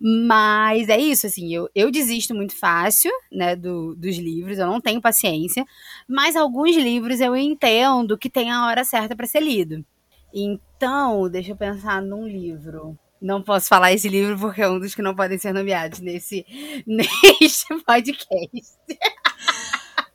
Mas 0.00 0.88
é 0.88 0.98
isso, 0.98 1.26
assim, 1.26 1.52
eu, 1.54 1.68
eu 1.74 1.90
desisto 1.90 2.34
muito 2.34 2.54
fácil, 2.56 3.10
né, 3.32 3.56
do, 3.56 3.94
dos 3.96 4.16
livros, 4.16 4.58
eu 4.58 4.66
não 4.66 4.80
tenho 4.80 5.00
paciência, 5.00 5.64
mas 6.08 6.36
alguns 6.36 6.76
livros 6.76 7.20
eu 7.20 7.36
entendo 7.36 8.16
que 8.18 8.30
tem 8.30 8.50
a 8.50 8.66
hora 8.66 8.84
certa 8.84 9.16
para 9.16 9.26
ser 9.26 9.40
lido. 9.40 9.84
Então, 10.32 11.28
deixa 11.28 11.52
eu 11.52 11.56
pensar 11.56 12.02
num 12.02 12.26
livro. 12.26 12.96
Não 13.20 13.42
posso 13.42 13.68
falar 13.68 13.92
esse 13.92 14.08
livro 14.08 14.38
porque 14.38 14.62
é 14.62 14.68
um 14.68 14.78
dos 14.78 14.94
que 14.94 15.02
não 15.02 15.14
podem 15.14 15.38
ser 15.38 15.52
nomeados 15.52 16.00
nesse, 16.00 16.44
neste 16.86 17.66
podcast. 17.84 18.74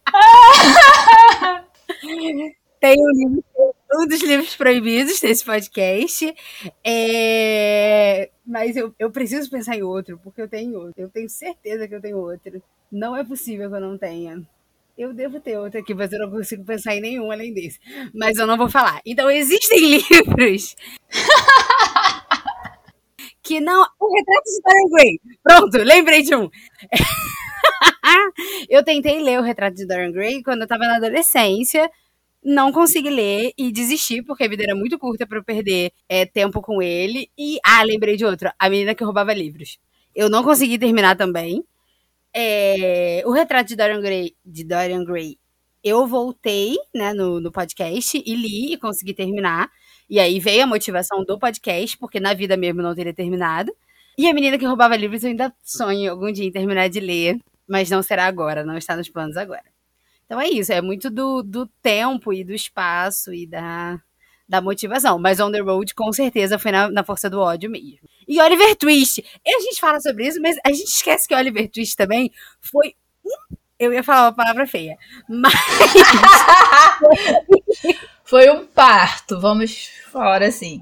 Tem 2.79 2.95
um 2.97 3.11
livro, 3.11 3.43
um 3.93 4.07
dos 4.07 4.23
livros 4.23 4.55
proibidos 4.55 5.19
desse 5.19 5.43
podcast. 5.43 6.33
É, 6.83 8.29
mas 8.45 8.77
eu, 8.77 8.95
eu 8.97 9.11
preciso 9.11 9.49
pensar 9.49 9.75
em 9.75 9.83
outro, 9.83 10.17
porque 10.23 10.41
eu 10.41 10.47
tenho 10.47 10.77
outro. 10.77 10.93
Eu 10.95 11.09
tenho 11.09 11.29
certeza 11.29 11.87
que 11.87 11.95
eu 11.95 12.01
tenho 12.01 12.17
outro. 12.17 12.61
Não 12.89 13.17
é 13.17 13.23
possível 13.23 13.69
que 13.69 13.75
eu 13.75 13.81
não 13.81 13.97
tenha. 13.97 14.41
Eu 14.97 15.13
devo 15.13 15.39
ter 15.39 15.57
outro 15.57 15.79
aqui, 15.79 15.93
mas 15.93 16.11
eu 16.11 16.19
não 16.19 16.31
consigo 16.31 16.63
pensar 16.63 16.95
em 16.95 17.01
nenhum 17.01 17.31
além 17.31 17.53
desse. 17.53 17.79
Mas 18.13 18.37
eu 18.37 18.47
não 18.47 18.57
vou 18.57 18.69
falar. 18.69 19.01
Então, 19.05 19.29
existem 19.29 19.79
livros 19.99 20.75
que 23.49 23.59
não. 23.59 23.81
O 23.99 24.15
retrato 24.15 24.43
de 24.45 24.61
Dorian 24.61 24.89
Gray. 24.91 25.19
Pronto, 25.43 25.77
lembrei 25.79 26.21
de 26.21 26.35
um. 26.35 26.47
eu 28.69 28.83
tentei 28.83 29.19
ler 29.19 29.39
o 29.39 29.43
retrato 29.43 29.75
de 29.75 29.87
Dorian 29.87 30.11
Gray 30.11 30.43
quando 30.43 30.61
eu 30.61 30.67
tava 30.67 30.85
na 30.85 30.97
adolescência 30.97 31.89
não 32.41 32.71
consegui 32.71 33.09
ler 33.09 33.51
e 33.57 33.69
desisti, 33.69 34.21
porque 34.21 34.45
a 34.45 34.47
vida 34.47 34.63
era 34.63 34.73
muito 34.73 34.97
curta 34.97 35.27
para 35.27 35.39
eu 35.39 35.43
perder 35.43 35.91
é, 36.07 36.25
tempo 36.25 36.61
com 36.61 36.81
ele. 36.81 37.29
E, 37.37 37.59
ah, 37.65 37.83
lembrei 37.83 38.15
de 38.15 38.23
outro, 38.23 38.49
A 38.57 38.69
Menina 38.69 38.95
que 38.95 39.03
Roubava 39.03 39.33
Livros. 39.33 39.77
Eu 40.15 40.29
não 40.29 40.41
consegui 40.41 40.79
terminar 40.79 41.17
também. 41.17 41.65
É, 42.33 43.21
o 43.25 43.31
retrato 43.31 43.67
de 43.67 43.75
Dorian 43.75 43.99
Gray, 43.99 44.35
de 44.45 44.63
Dorian 44.63 45.03
Gray 45.03 45.37
eu 45.83 46.05
voltei 46.07 46.77
né, 46.93 47.13
no, 47.13 47.39
no 47.39 47.51
podcast 47.51 48.21
e 48.25 48.35
li 48.35 48.73
e 48.73 48.77
consegui 48.77 49.13
terminar. 49.13 49.69
E 50.09 50.19
aí 50.19 50.39
veio 50.39 50.63
a 50.63 50.67
motivação 50.67 51.23
do 51.23 51.37
podcast, 51.37 51.95
porque 51.97 52.19
na 52.19 52.33
vida 52.33 52.57
mesmo 52.57 52.81
não 52.81 52.95
teria 52.95 53.13
terminado. 53.13 53.71
E 54.17 54.27
A 54.27 54.33
Menina 54.33 54.57
que 54.57 54.65
Roubava 54.65 54.95
Livros 54.95 55.23
eu 55.23 55.29
ainda 55.29 55.53
sonho 55.63 56.11
algum 56.11 56.31
dia 56.31 56.45
em 56.45 56.51
terminar 56.51 56.89
de 56.89 56.99
ler, 56.99 57.37
mas 57.67 57.89
não 57.89 58.01
será 58.01 58.25
agora, 58.25 58.65
não 58.65 58.77
está 58.77 58.97
nos 58.97 59.07
planos 59.07 59.37
agora. 59.37 59.63
Então 60.25 60.41
é 60.41 60.49
isso, 60.49 60.73
é 60.73 60.81
muito 60.81 61.09
do, 61.09 61.41
do 61.41 61.67
tempo 61.81 62.33
e 62.33 62.43
do 62.43 62.53
espaço 62.53 63.33
e 63.33 63.47
da, 63.47 63.99
da 64.47 64.59
motivação. 64.59 65.17
Mas 65.19 65.39
On 65.39 65.51
the 65.51 65.59
Road, 65.59 65.93
com 65.93 66.11
certeza, 66.11 66.59
foi 66.59 66.71
na, 66.71 66.89
na 66.89 67.03
força 67.03 67.29
do 67.29 67.39
ódio 67.39 67.69
mesmo. 67.69 67.99
E 68.27 68.41
Oliver 68.41 68.75
Twist. 68.75 69.23
A 69.45 69.61
gente 69.61 69.79
fala 69.79 69.99
sobre 70.01 70.27
isso, 70.27 70.41
mas 70.41 70.57
a 70.65 70.69
gente 70.69 70.89
esquece 70.89 71.27
que 71.27 71.35
Oliver 71.35 71.69
Twist 71.69 71.95
também 71.95 72.31
foi 72.59 72.95
um. 73.25 73.55
Eu 73.79 73.93
ia 73.93 74.03
falar 74.03 74.27
uma 74.27 74.35
palavra 74.35 74.67
feia. 74.67 74.97
Mas. 75.29 75.53
foi 78.29 78.49
um 78.51 78.65
parto, 78.65 79.39
vamos 79.39 79.89
falar 80.11 80.43
assim. 80.43 80.79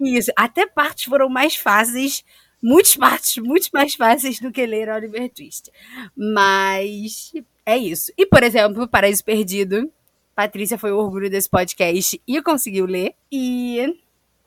Isso. 0.00 0.32
Até 0.36 0.66
partos 0.66 1.04
foram 1.04 1.28
mais 1.28 1.54
fáceis 1.54 2.24
muitos 2.62 2.96
partes 2.96 3.42
muito 3.42 3.68
mais 3.72 3.94
fáceis 3.94 4.38
do 4.38 4.52
que 4.52 4.66
ler 4.66 4.88
Oliver 4.88 5.30
Twist. 5.30 5.70
Mas 6.16 7.32
é 7.64 7.76
isso. 7.78 8.12
E, 8.16 8.26
por 8.26 8.42
exemplo, 8.42 8.88
Paraíso 8.88 9.24
Perdido, 9.24 9.90
Patrícia 10.34 10.78
foi 10.78 10.92
o 10.92 10.98
orgulho 10.98 11.30
desse 11.30 11.48
podcast 11.48 12.20
e 12.26 12.42
conseguiu 12.42 12.86
ler. 12.86 13.14
E 13.30 13.96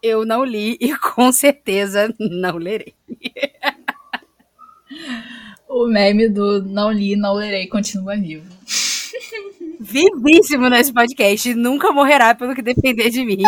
eu 0.02 0.26
não 0.26 0.44
li 0.44 0.78
e 0.80 0.96
com 1.00 1.32
certeza 1.32 2.14
não 2.20 2.58
lerei. 2.58 2.94
o 5.68 5.88
meme 5.88 6.30
do 6.30 6.62
não 6.62 6.92
li, 6.92 7.16
não 7.16 7.34
lerei 7.34 7.68
continua 7.68 8.16
vivo. 8.16 8.48
Vivíssimo 9.84 10.70
nesse 10.70 10.94
podcast. 10.94 11.54
Nunca 11.54 11.92
morrerá 11.92 12.34
pelo 12.34 12.56
que 12.56 12.62
depender 12.62 13.10
de 13.10 13.26
mim. 13.26 13.44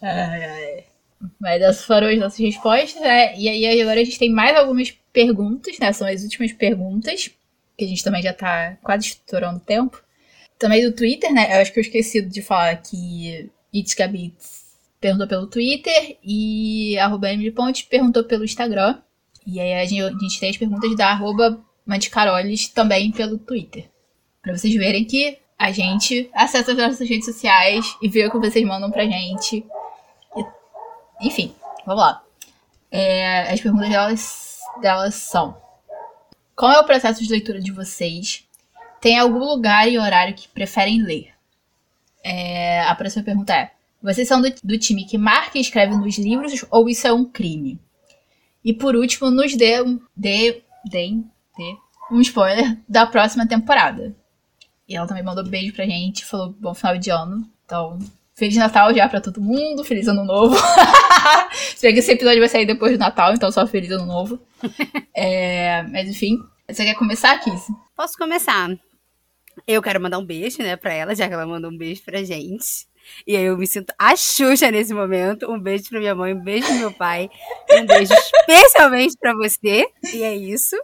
ai, 0.00 0.44
ai. 0.44 0.84
Mas 1.40 1.60
essas 1.60 1.84
foram 1.84 2.06
as 2.06 2.18
nossas 2.18 2.38
respostas, 2.38 3.02
né? 3.02 3.36
E 3.36 3.48
aí 3.48 3.80
agora 3.80 4.00
a 4.00 4.04
gente 4.04 4.18
tem 4.18 4.30
mais 4.30 4.56
algumas 4.56 4.92
perguntas, 5.12 5.76
né? 5.78 5.92
São 5.92 6.06
as 6.06 6.22
últimas 6.22 6.52
perguntas, 6.52 7.30
que 7.76 7.84
a 7.84 7.88
gente 7.88 8.04
também 8.04 8.22
já 8.22 8.32
tá 8.32 8.78
quase 8.82 9.06
estourando 9.06 9.58
o 9.58 9.60
tempo. 9.60 10.00
Também 10.56 10.84
do 10.84 10.94
Twitter, 10.94 11.32
né? 11.32 11.56
Eu 11.56 11.60
acho 11.60 11.72
que 11.72 11.80
eu 11.80 11.82
esqueci 11.82 12.22
de 12.22 12.40
falar 12.40 12.76
que 12.76 13.50
It's 13.74 13.94
perguntou 15.00 15.28
pelo 15.28 15.46
Twitter 15.46 16.16
e 16.22 16.96
arroba 16.98 17.32
Emily 17.32 17.50
Ponte 17.50 17.86
perguntou 17.86 18.24
pelo 18.24 18.44
Instagram. 18.44 19.00
E 19.46 19.60
aí 19.60 19.74
a 19.74 19.84
gente, 19.84 20.02
a 20.02 20.10
gente 20.10 20.40
tem 20.40 20.50
as 20.50 20.56
perguntas 20.56 20.96
da 20.96 21.08
arroba 21.08 21.64
Manticaroles 21.88 22.68
também 22.68 23.10
pelo 23.10 23.38
Twitter. 23.38 23.90
Pra 24.42 24.54
vocês 24.54 24.74
verem 24.74 25.06
que 25.06 25.38
a 25.58 25.72
gente 25.72 26.30
acessa 26.34 26.72
as 26.72 26.78
nossas 26.78 27.08
redes 27.08 27.24
sociais 27.24 27.96
e 28.02 28.08
vê 28.08 28.26
o 28.26 28.30
que 28.30 28.38
vocês 28.38 28.64
mandam 28.64 28.90
pra 28.90 29.06
gente. 29.06 29.64
Enfim, 31.22 31.54
vamos 31.86 32.02
lá. 32.02 32.22
É, 32.90 33.50
as 33.50 33.60
perguntas 33.60 33.88
delas, 33.88 34.58
delas 34.82 35.14
são: 35.14 35.56
Qual 36.54 36.70
é 36.70 36.78
o 36.78 36.84
processo 36.84 37.22
de 37.24 37.30
leitura 37.30 37.58
de 37.58 37.72
vocês? 37.72 38.44
Tem 39.00 39.18
algum 39.18 39.38
lugar 39.38 39.90
e 39.90 39.98
horário 39.98 40.34
que 40.34 40.46
preferem 40.46 41.02
ler? 41.02 41.32
É, 42.22 42.82
a 42.82 42.94
próxima 42.94 43.24
pergunta 43.24 43.54
é: 43.54 43.70
Vocês 44.02 44.28
são 44.28 44.42
do, 44.42 44.52
do 44.62 44.78
time 44.78 45.06
que 45.06 45.16
marca 45.16 45.56
e 45.56 45.62
escreve 45.62 45.96
nos 45.96 46.18
livros 46.18 46.64
ou 46.70 46.86
isso 46.86 47.06
é 47.06 47.12
um 47.12 47.24
crime? 47.24 47.80
E 48.62 48.74
por 48.74 48.94
último, 48.94 49.30
nos 49.30 49.56
dê, 49.56 49.76
dê, 50.14 50.62
dê, 50.84 51.16
dê 51.58 51.76
um 52.10 52.20
spoiler 52.20 52.78
da 52.88 53.06
próxima 53.06 53.46
temporada. 53.46 54.16
E 54.88 54.96
ela 54.96 55.06
também 55.06 55.22
mandou 55.22 55.44
beijo 55.44 55.74
pra 55.74 55.84
gente, 55.84 56.24
falou 56.24 56.54
bom 56.58 56.72
final 56.72 56.96
de 56.96 57.10
ano. 57.10 57.46
Então, 57.64 57.98
Feliz 58.38 58.56
Natal 58.56 58.94
já 58.94 59.08
pra 59.08 59.20
todo 59.20 59.40
mundo, 59.40 59.82
feliz 59.82 60.06
ano 60.06 60.24
novo. 60.24 60.56
Se 61.74 61.82
bem 61.82 61.92
que 61.92 61.98
esse 61.98 62.12
episódio 62.12 62.38
vai 62.38 62.48
sair 62.48 62.64
depois 62.64 62.92
do 62.92 62.98
Natal, 62.98 63.34
então 63.34 63.50
só 63.50 63.66
feliz 63.66 63.90
ano 63.90 64.06
novo. 64.06 64.38
É, 65.20 65.82
mas 65.90 66.08
enfim, 66.08 66.38
você 66.68 66.84
quer 66.84 66.94
começar, 66.94 67.36
Kiss? 67.40 67.66
Posso 67.96 68.16
começar. 68.16 68.70
Eu 69.66 69.82
quero 69.82 70.00
mandar 70.00 70.18
um 70.18 70.24
beijo, 70.24 70.62
né, 70.62 70.76
pra 70.76 70.94
ela, 70.94 71.12
já 71.12 71.26
que 71.26 71.34
ela 71.34 71.44
mandou 71.44 71.72
um 71.72 71.76
beijo 71.76 72.00
pra 72.04 72.22
gente. 72.22 72.86
E 73.26 73.36
aí 73.36 73.42
eu 73.42 73.58
me 73.58 73.66
sinto 73.66 73.92
a 73.98 74.14
Xuxa 74.14 74.70
nesse 74.70 74.94
momento. 74.94 75.50
Um 75.50 75.58
beijo 75.58 75.88
pra 75.88 75.98
minha 75.98 76.14
mãe, 76.14 76.34
um 76.34 76.40
beijo 76.40 76.68
pro 76.68 76.76
meu 76.76 76.92
pai. 76.92 77.28
Um 77.72 77.84
beijo 77.84 78.12
especialmente 78.48 79.16
pra 79.18 79.34
você. 79.34 79.88
E 80.14 80.22
é 80.22 80.36
isso. 80.36 80.76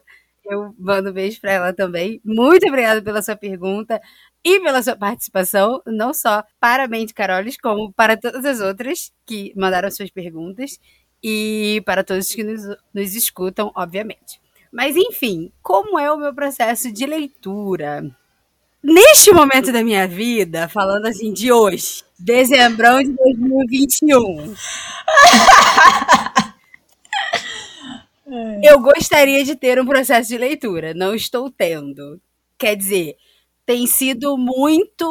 Eu 0.44 0.74
mando 0.78 1.10
um 1.10 1.12
beijo 1.12 1.40
para 1.40 1.52
ela 1.52 1.72
também. 1.72 2.20
Muito 2.24 2.66
obrigada 2.68 3.00
pela 3.02 3.22
sua 3.22 3.36
pergunta 3.36 4.00
e 4.44 4.60
pela 4.60 4.82
sua 4.82 4.94
participação, 4.96 5.80
não 5.86 6.12
só 6.12 6.44
para 6.60 6.84
a 6.84 6.88
Mente 6.88 7.14
Carolis, 7.14 7.56
como 7.56 7.92
para 7.92 8.16
todas 8.16 8.44
as 8.44 8.60
outras 8.60 9.12
que 9.24 9.52
mandaram 9.56 9.90
suas 9.90 10.10
perguntas 10.10 10.78
e 11.22 11.82
para 11.86 12.04
todos 12.04 12.28
que 12.28 12.44
nos, 12.44 12.62
nos 12.92 13.14
escutam, 13.14 13.72
obviamente. 13.74 14.38
Mas 14.70 14.96
enfim, 14.96 15.50
como 15.62 15.98
é 15.98 16.12
o 16.12 16.18
meu 16.18 16.34
processo 16.34 16.92
de 16.92 17.06
leitura? 17.06 18.04
Neste 18.82 19.32
momento 19.32 19.72
da 19.72 19.82
minha 19.82 20.06
vida, 20.06 20.68
falando 20.68 21.06
assim 21.06 21.32
de 21.32 21.50
hoje, 21.50 22.04
dezembro 22.18 22.98
de 23.02 23.12
2021. 23.12 24.54
Eu 28.66 28.80
gostaria 28.80 29.44
de 29.44 29.54
ter 29.54 29.78
um 29.78 29.84
processo 29.84 30.30
de 30.30 30.38
leitura, 30.38 30.94
não 30.94 31.14
estou 31.14 31.50
tendo. 31.50 32.18
Quer 32.56 32.74
dizer, 32.74 33.14
tem 33.66 33.86
sido 33.86 34.38
muito. 34.38 35.04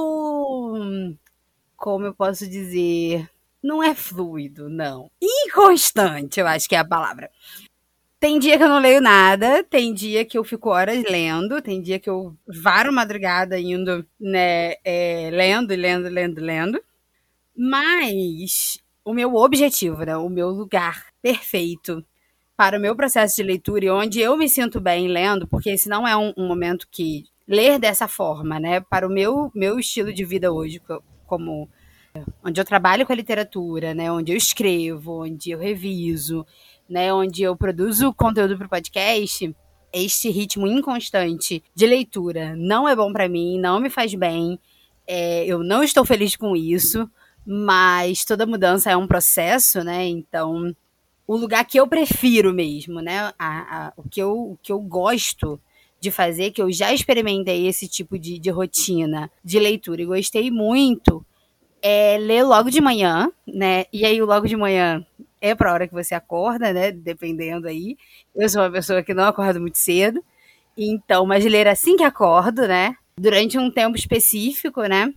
Como 1.77 2.03
eu 2.03 2.15
posso 2.15 2.49
dizer? 2.49 3.29
Não 3.61 3.83
é 3.83 3.93
fluido, 3.93 4.67
não. 4.69 5.11
Inconstante, 5.21 6.39
eu 6.39 6.47
acho 6.47 6.67
que 6.67 6.75
é 6.75 6.79
a 6.79 6.87
palavra. 6.87 7.29
Tem 8.19 8.39
dia 8.39 8.57
que 8.57 8.63
eu 8.63 8.69
não 8.69 8.79
leio 8.79 8.99
nada, 8.99 9.63
tem 9.63 9.93
dia 9.93 10.25
que 10.25 10.35
eu 10.35 10.43
fico 10.43 10.69
horas 10.71 11.03
lendo, 11.03 11.61
tem 11.61 11.79
dia 11.79 11.99
que 11.99 12.09
eu 12.09 12.35
varo 12.47 12.91
madrugada 12.91 13.59
indo, 13.59 14.03
né, 14.19 14.77
é, 14.83 15.29
lendo, 15.31 15.75
lendo, 15.75 16.09
lendo, 16.09 16.41
lendo. 16.41 16.83
Mas 17.55 18.79
o 19.05 19.13
meu 19.13 19.35
objetivo, 19.35 20.03
né, 20.03 20.17
o 20.17 20.27
meu 20.27 20.49
lugar 20.49 21.05
perfeito 21.21 22.03
para 22.55 22.77
o 22.77 22.81
meu 22.81 22.95
processo 22.95 23.35
de 23.37 23.43
leitura 23.43 23.85
e 23.85 23.89
onde 23.89 24.19
eu 24.19 24.37
me 24.37 24.47
sinto 24.47 24.79
bem 24.79 25.07
lendo, 25.07 25.47
porque 25.47 25.71
esse 25.71 25.89
não 25.89 26.07
é 26.07 26.15
um, 26.15 26.33
um 26.37 26.47
momento 26.47 26.87
que 26.89 27.25
ler 27.47 27.79
dessa 27.79 28.07
forma, 28.07 28.59
né? 28.59 28.79
Para 28.79 29.07
o 29.07 29.11
meu, 29.11 29.51
meu 29.53 29.79
estilo 29.79 30.13
de 30.13 30.23
vida 30.23 30.51
hoje, 30.51 30.81
como 31.25 31.69
onde 32.43 32.61
eu 32.61 32.65
trabalho 32.65 33.05
com 33.05 33.13
a 33.13 33.15
literatura, 33.15 33.93
né? 33.93 34.11
Onde 34.11 34.31
eu 34.31 34.37
escrevo, 34.37 35.23
onde 35.23 35.51
eu 35.51 35.59
reviso, 35.59 36.45
né? 36.87 37.13
Onde 37.13 37.43
eu 37.43 37.55
produzo 37.55 38.13
conteúdo 38.13 38.57
para 38.57 38.67
o 38.67 38.69
podcast. 38.69 39.55
Este 39.91 40.29
ritmo 40.29 40.67
inconstante 40.67 41.63
de 41.75 41.85
leitura 41.85 42.55
não 42.55 42.87
é 42.87 42.95
bom 42.95 43.11
para 43.11 43.29
mim, 43.29 43.59
não 43.59 43.79
me 43.79 43.89
faz 43.89 44.13
bem. 44.13 44.59
É, 45.05 45.45
eu 45.45 45.63
não 45.63 45.83
estou 45.83 46.05
feliz 46.05 46.35
com 46.35 46.55
isso, 46.55 47.09
mas 47.45 48.23
toda 48.25 48.45
mudança 48.45 48.89
é 48.89 48.97
um 48.97 49.07
processo, 49.07 49.83
né? 49.83 50.05
Então, 50.07 50.73
o 51.33 51.37
lugar 51.37 51.65
que 51.65 51.79
eu 51.79 51.87
prefiro 51.87 52.53
mesmo, 52.53 53.01
né? 53.01 53.33
A, 53.39 53.87
a, 53.87 53.93
o, 53.97 54.07
que 54.07 54.21
eu, 54.21 54.31
o 54.51 54.57
que 54.61 54.71
eu 54.71 54.79
gosto 54.79 55.59
de 55.99 56.11
fazer, 56.11 56.51
que 56.51 56.61
eu 56.61 56.71
já 56.71 56.93
experimentei 56.93 57.65
esse 57.65 57.87
tipo 57.87 58.19
de, 58.19 58.37
de 58.37 58.51
rotina 58.51 59.31
de 59.43 59.57
leitura 59.57 60.03
e 60.03 60.05
gostei 60.05 60.51
muito, 60.51 61.25
é 61.81 62.19
ler 62.19 62.43
logo 62.43 62.69
de 62.69 62.79
manhã, 62.79 63.31
né? 63.47 63.85
E 63.91 64.05
aí, 64.05 64.21
logo 64.21 64.45
de 64.45 64.55
manhã 64.55 65.03
é 65.41 65.55
para 65.55 65.71
a 65.71 65.73
hora 65.73 65.87
que 65.87 65.93
você 65.93 66.13
acorda, 66.13 66.71
né? 66.71 66.91
Dependendo 66.91 67.67
aí. 67.67 67.97
Eu 68.35 68.47
sou 68.47 68.61
uma 68.61 68.71
pessoa 68.71 69.01
que 69.01 69.13
não 69.15 69.23
acordo 69.23 69.59
muito 69.59 69.79
cedo. 69.79 70.23
Então, 70.77 71.25
mas 71.25 71.43
ler 71.43 71.67
assim 71.67 71.97
que 71.97 72.03
acordo, 72.03 72.67
né? 72.67 72.95
Durante 73.17 73.57
um 73.57 73.71
tempo 73.71 73.97
específico, 73.97 74.83
né? 74.83 75.11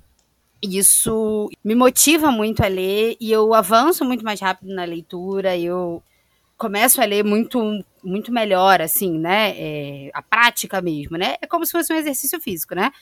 Isso 0.63 1.49
me 1.63 1.75
motiva 1.75 2.31
muito 2.31 2.63
a 2.65 2.67
ler 2.69 3.17
e 3.21 3.31
eu 3.31 3.53
avanço 3.55 4.05
muito 4.05 4.25
mais 4.25 4.41
rápido 4.41 4.75
na 4.75 4.85
leitura. 4.85 5.57
Eu 5.57 6.03
começo 6.57 7.01
a 7.01 7.05
ler 7.05 7.25
muito 7.25 7.61
muito 8.03 8.33
melhor, 8.33 8.81
assim, 8.81 9.19
né? 9.19 9.51
É, 9.59 10.11
a 10.15 10.23
prática 10.23 10.81
mesmo, 10.81 11.17
né? 11.17 11.35
É 11.43 11.47
como 11.47 11.67
se 11.67 11.73
fosse 11.73 11.93
um 11.93 11.97
exercício 11.97 12.41
físico, 12.41 12.75
né? 12.75 12.93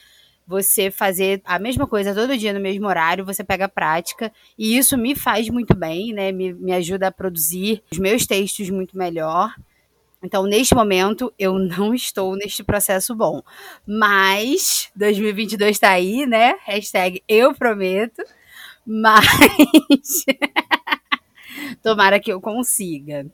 Você 0.47 0.91
fazer 0.91 1.41
a 1.45 1.59
mesma 1.59 1.87
coisa 1.87 2.13
todo 2.13 2.37
dia 2.37 2.53
no 2.53 2.59
mesmo 2.59 2.87
horário, 2.87 3.25
você 3.25 3.43
pega 3.43 3.65
a 3.65 3.69
prática, 3.69 4.31
e 4.57 4.77
isso 4.77 4.97
me 4.97 5.15
faz 5.15 5.49
muito 5.49 5.75
bem, 5.75 6.11
né? 6.13 6.31
Me, 6.31 6.53
me 6.53 6.73
ajuda 6.73 7.07
a 7.07 7.11
produzir 7.11 7.83
os 7.91 7.99
meus 7.99 8.25
textos 8.25 8.69
muito 8.69 8.97
melhor. 8.97 9.53
Então, 10.25 10.43
neste 10.45 10.73
momento, 10.73 11.31
eu 11.37 11.59
não 11.59 11.93
estou 11.93 12.35
neste 12.35 12.63
processo 12.63 13.15
bom. 13.15 13.41
Mas 13.87 14.89
2022 14.95 15.75
está 15.75 15.91
aí, 15.91 16.25
né? 16.25 16.55
Hashtag 16.65 17.23
eu 17.27 17.53
prometo. 17.53 18.23
Mas 18.85 20.25
tomara 21.81 22.19
que 22.19 22.31
eu 22.31 22.41
consiga. 22.41 23.25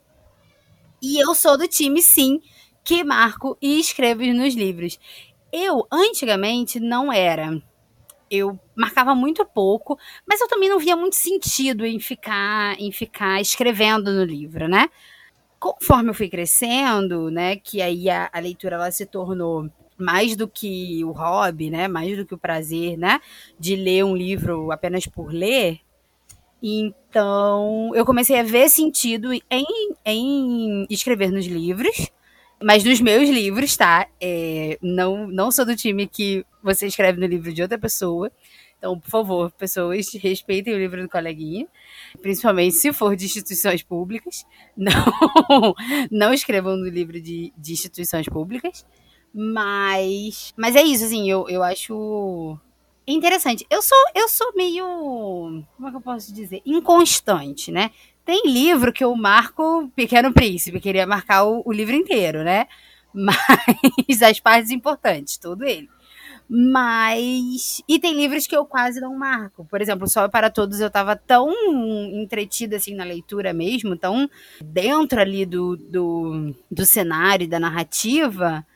E 1.00 1.18
eu 1.18 1.34
sou 1.34 1.58
do 1.58 1.66
time, 1.66 2.00
sim, 2.00 2.40
que 2.84 3.02
marco 3.02 3.56
e 3.60 3.80
escrevo 3.80 4.22
nos 4.26 4.54
livros. 4.54 4.98
Eu, 5.52 5.86
antigamente, 5.90 6.78
não 6.78 7.12
era. 7.12 7.60
Eu 8.30 8.58
marcava 8.76 9.14
muito 9.14 9.44
pouco, 9.44 9.98
mas 10.26 10.40
eu 10.40 10.48
também 10.48 10.68
não 10.68 10.78
via 10.78 10.96
muito 10.96 11.16
sentido 11.16 11.84
em 11.84 11.98
ficar, 11.98 12.78
em 12.80 12.92
ficar 12.92 13.40
escrevendo 13.40 14.12
no 14.12 14.24
livro, 14.24 14.68
né? 14.68 14.88
Conforme 15.62 16.10
eu 16.10 16.14
fui 16.14 16.28
crescendo, 16.28 17.30
né, 17.30 17.56
que 17.56 17.80
aí 17.80 18.10
a, 18.10 18.28
a 18.32 18.40
leitura 18.40 18.74
ela 18.74 18.90
se 18.90 19.06
tornou 19.06 19.70
mais 19.96 20.34
do 20.34 20.48
que 20.48 21.04
o 21.04 21.12
hobby, 21.12 21.70
né, 21.70 21.86
mais 21.86 22.16
do 22.16 22.26
que 22.26 22.34
o 22.34 22.38
prazer, 22.38 22.98
né, 22.98 23.20
de 23.58 23.76
ler 23.76 24.04
um 24.04 24.16
livro 24.16 24.72
apenas 24.72 25.06
por 25.06 25.32
ler, 25.32 25.80
então, 26.62 27.90
eu 27.94 28.04
comecei 28.04 28.38
a 28.38 28.44
ver 28.44 28.68
sentido 28.68 29.32
em, 29.32 29.42
em 30.06 30.86
escrever 30.88 31.32
nos 31.32 31.44
livros, 31.46 32.08
mas 32.62 32.84
nos 32.84 33.00
meus 33.00 33.28
livros, 33.28 33.76
tá? 33.76 34.06
É, 34.20 34.78
não, 34.80 35.26
não 35.26 35.50
sou 35.50 35.66
do 35.66 35.74
time 35.74 36.06
que 36.06 36.46
você 36.62 36.86
escreve 36.86 37.18
no 37.18 37.26
livro 37.26 37.52
de 37.52 37.62
outra 37.62 37.76
pessoa. 37.78 38.30
Então, 38.82 38.98
por 38.98 39.08
favor, 39.08 39.52
pessoas, 39.52 40.12
respeitem 40.14 40.74
o 40.74 40.76
livro 40.76 41.00
do 41.00 41.08
coleguinha, 41.08 41.68
principalmente 42.20 42.74
se 42.74 42.92
for 42.92 43.14
de 43.14 43.26
instituições 43.26 43.80
públicas. 43.80 44.44
Não, 44.76 45.74
não 46.10 46.32
escrevam 46.32 46.76
no 46.76 46.88
livro 46.88 47.20
de, 47.20 47.52
de 47.56 47.72
instituições 47.72 48.26
públicas. 48.26 48.84
Mas, 49.32 50.52
mas 50.56 50.74
é 50.74 50.82
isso, 50.82 51.04
assim, 51.04 51.30
eu, 51.30 51.48
eu 51.48 51.62
acho 51.62 52.58
interessante. 53.06 53.64
Eu 53.70 53.82
sou, 53.82 53.98
eu 54.14 54.28
sou 54.28 54.52
meio, 54.56 54.84
como 55.76 55.88
é 55.88 55.90
que 55.90 55.96
eu 55.96 56.00
posso 56.00 56.32
dizer? 56.34 56.60
Inconstante, 56.66 57.70
né? 57.70 57.90
Tem 58.24 58.42
livro 58.46 58.92
que 58.92 59.04
eu 59.04 59.14
marco 59.14 59.88
Pequeno 59.94 60.32
Príncipe, 60.32 60.80
queria 60.80 61.06
marcar 61.06 61.44
o, 61.44 61.62
o 61.64 61.72
livro 61.72 61.94
inteiro, 61.94 62.42
né? 62.42 62.66
Mas 63.14 64.22
as 64.22 64.40
partes 64.40 64.70
importantes, 64.70 65.36
todo 65.36 65.64
ele. 65.64 65.88
Mas. 66.54 67.82
E 67.88 67.98
tem 67.98 68.14
livros 68.14 68.46
que 68.46 68.54
eu 68.54 68.66
quase 68.66 69.00
não 69.00 69.16
marco. 69.16 69.64
Por 69.64 69.80
exemplo, 69.80 70.06
Sol 70.06 70.28
para 70.28 70.50
Todos 70.50 70.80
eu 70.80 70.90
tava 70.90 71.16
tão 71.16 71.50
entretida 72.12 72.76
assim 72.76 72.94
na 72.94 73.04
leitura 73.04 73.54
mesmo, 73.54 73.96
tão 73.96 74.28
dentro 74.62 75.18
ali 75.18 75.46
do, 75.46 75.78
do, 75.78 76.54
do 76.70 76.84
cenário, 76.84 77.48
da 77.48 77.58
narrativa, 77.58 78.66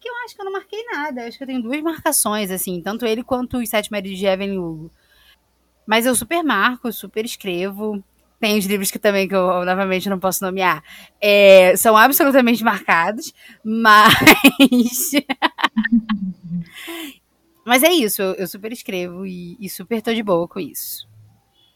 que 0.00 0.08
eu 0.08 0.14
acho 0.24 0.34
que 0.34 0.40
eu 0.40 0.46
não 0.46 0.52
marquei 0.52 0.82
nada. 0.84 1.20
Eu 1.20 1.28
acho 1.28 1.36
que 1.36 1.44
eu 1.44 1.48
tenho 1.48 1.62
duas 1.62 1.82
marcações, 1.82 2.50
assim, 2.50 2.80
tanto 2.80 3.04
ele 3.04 3.22
quanto 3.22 3.58
os 3.58 3.68
Sete 3.68 3.92
Maridos 3.92 4.18
de 4.18 4.24
Evelyn 4.24 4.56
Hugo. 4.58 4.90
Mas 5.86 6.06
eu 6.06 6.14
super 6.14 6.42
marco, 6.42 6.90
super 6.90 7.26
escrevo. 7.26 8.02
Tem 8.40 8.58
os 8.58 8.64
livros 8.64 8.90
que 8.90 8.98
também, 8.98 9.28
que 9.28 9.34
eu 9.34 9.62
novamente 9.64 10.08
não 10.08 10.18
posso 10.18 10.42
nomear, 10.42 10.82
é, 11.20 11.76
são 11.76 11.96
absolutamente 11.96 12.64
marcados, 12.64 13.34
mas. 13.62 15.12
Mas 17.66 17.82
é 17.82 17.90
isso, 17.90 18.22
eu, 18.22 18.34
eu 18.34 18.46
super 18.46 18.72
escrevo 18.72 19.26
e, 19.26 19.56
e, 19.58 19.68
super 19.68 20.00
tô 20.00 20.14
de 20.14 20.22
boa 20.22 20.46
com 20.46 20.60
isso. 20.60 21.08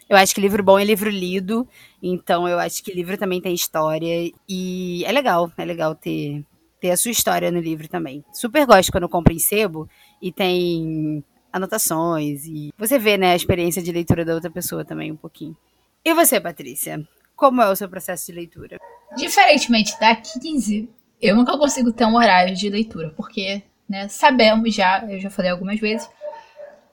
Eu 0.08 0.16
acho 0.16 0.34
que 0.34 0.40
livro 0.40 0.62
bom 0.62 0.78
é 0.78 0.84
livro 0.84 1.10
lido, 1.10 1.68
então 2.02 2.48
eu 2.48 2.58
acho 2.58 2.82
que 2.82 2.92
livro 2.92 3.18
também 3.18 3.40
tem 3.40 3.52
história 3.52 4.30
e 4.48 5.04
é 5.04 5.12
legal, 5.12 5.52
é 5.56 5.64
legal 5.64 5.94
ter, 5.94 6.44
ter 6.80 6.90
a 6.90 6.96
sua 6.96 7.10
história 7.10 7.50
no 7.50 7.60
livro 7.60 7.88
também. 7.88 8.24
Super 8.32 8.66
gosto 8.66 8.92
quando 8.92 9.04
eu 9.04 9.08
compro 9.08 9.32
em 9.32 9.38
sebo 9.38 9.88
e 10.22 10.32
tem 10.32 11.24
anotações 11.52 12.44
e 12.46 12.72
você 12.78 12.98
vê, 12.98 13.16
né, 13.18 13.32
a 13.32 13.36
experiência 13.36 13.82
de 13.82 13.92
leitura 13.92 14.24
da 14.24 14.34
outra 14.34 14.50
pessoa 14.50 14.84
também 14.84 15.10
um 15.10 15.16
pouquinho. 15.16 15.56
E 16.04 16.14
você, 16.14 16.40
Patrícia? 16.40 17.06
Como 17.36 17.60
é 17.60 17.68
o 17.68 17.76
seu 17.76 17.88
processo 17.88 18.26
de 18.26 18.32
leitura? 18.32 18.78
Diferentemente 19.16 19.98
da 19.98 20.14
15, 20.14 20.88
eu 21.20 21.36
nunca 21.36 21.58
consigo 21.58 21.92
ter 21.92 22.04
um 22.04 22.16
horário 22.16 22.54
de 22.54 22.68
leitura, 22.70 23.12
porque, 23.16 23.62
né, 23.90 24.06
sabemos 24.06 24.72
já, 24.72 25.04
eu 25.08 25.18
já 25.18 25.28
falei 25.28 25.50
algumas 25.50 25.80
vezes, 25.80 26.08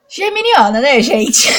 geminiana, 0.08 0.80
né, 0.80 1.00
gente? 1.00 1.48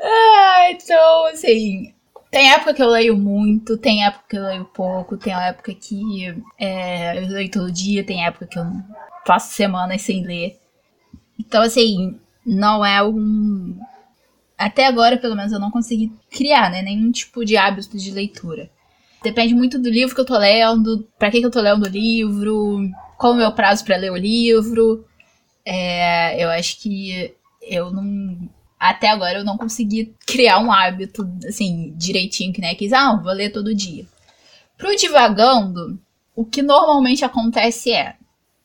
ah, 0.00 0.70
então, 0.70 1.26
assim, 1.26 1.92
tem 2.30 2.52
época 2.52 2.72
que 2.72 2.82
eu 2.82 2.88
leio 2.88 3.14
muito, 3.18 3.76
tem 3.76 4.06
época 4.06 4.24
que 4.30 4.36
eu 4.36 4.44
leio 4.44 4.64
pouco, 4.64 5.18
tem 5.18 5.34
época 5.34 5.74
que 5.74 6.34
é, 6.58 7.18
eu 7.18 7.26
leio 7.28 7.50
todo 7.50 7.70
dia, 7.70 8.02
tem 8.02 8.24
época 8.24 8.46
que 8.46 8.58
eu 8.58 8.64
passo 9.26 9.52
semanas 9.52 10.00
sem 10.00 10.24
ler. 10.24 10.58
Então, 11.38 11.60
assim, 11.60 12.18
não 12.46 12.82
é 12.82 13.02
um, 13.02 13.78
até 14.56 14.86
agora, 14.86 15.18
pelo 15.18 15.36
menos, 15.36 15.52
eu 15.52 15.60
não 15.60 15.70
consegui 15.70 16.10
criar, 16.30 16.70
né? 16.70 16.80
Nenhum 16.80 17.12
tipo 17.12 17.44
de 17.44 17.58
hábito 17.58 17.98
de 17.98 18.10
leitura. 18.10 18.70
Depende 19.22 19.54
muito 19.54 19.78
do 19.78 19.88
livro 19.88 20.14
que 20.14 20.20
eu 20.20 20.26
tô 20.26 20.38
lendo, 20.38 21.08
para 21.18 21.30
que, 21.30 21.40
que 21.40 21.46
eu 21.46 21.50
tô 21.50 21.60
lendo 21.60 21.84
o 21.84 21.88
livro, 21.88 22.88
qual 23.16 23.32
o 23.32 23.36
meu 23.36 23.52
prazo 23.52 23.84
para 23.84 23.96
ler 23.96 24.12
o 24.12 24.16
livro. 24.16 25.04
É, 25.64 26.42
eu 26.42 26.50
acho 26.50 26.80
que 26.80 27.34
eu 27.62 27.90
não. 27.90 28.48
Até 28.78 29.08
agora 29.08 29.38
eu 29.38 29.44
não 29.44 29.56
consegui 29.56 30.14
criar 30.26 30.58
um 30.58 30.70
hábito, 30.70 31.28
assim, 31.48 31.92
direitinho, 31.96 32.52
que 32.52 32.60
né, 32.60 32.74
quis, 32.74 32.92
ah, 32.92 33.16
vou 33.16 33.32
ler 33.32 33.50
todo 33.50 33.74
dia. 33.74 34.06
Pro 34.76 34.94
divagando, 34.94 35.98
o 36.34 36.44
que 36.44 36.60
normalmente 36.60 37.24
acontece 37.24 37.92
é, 37.92 38.16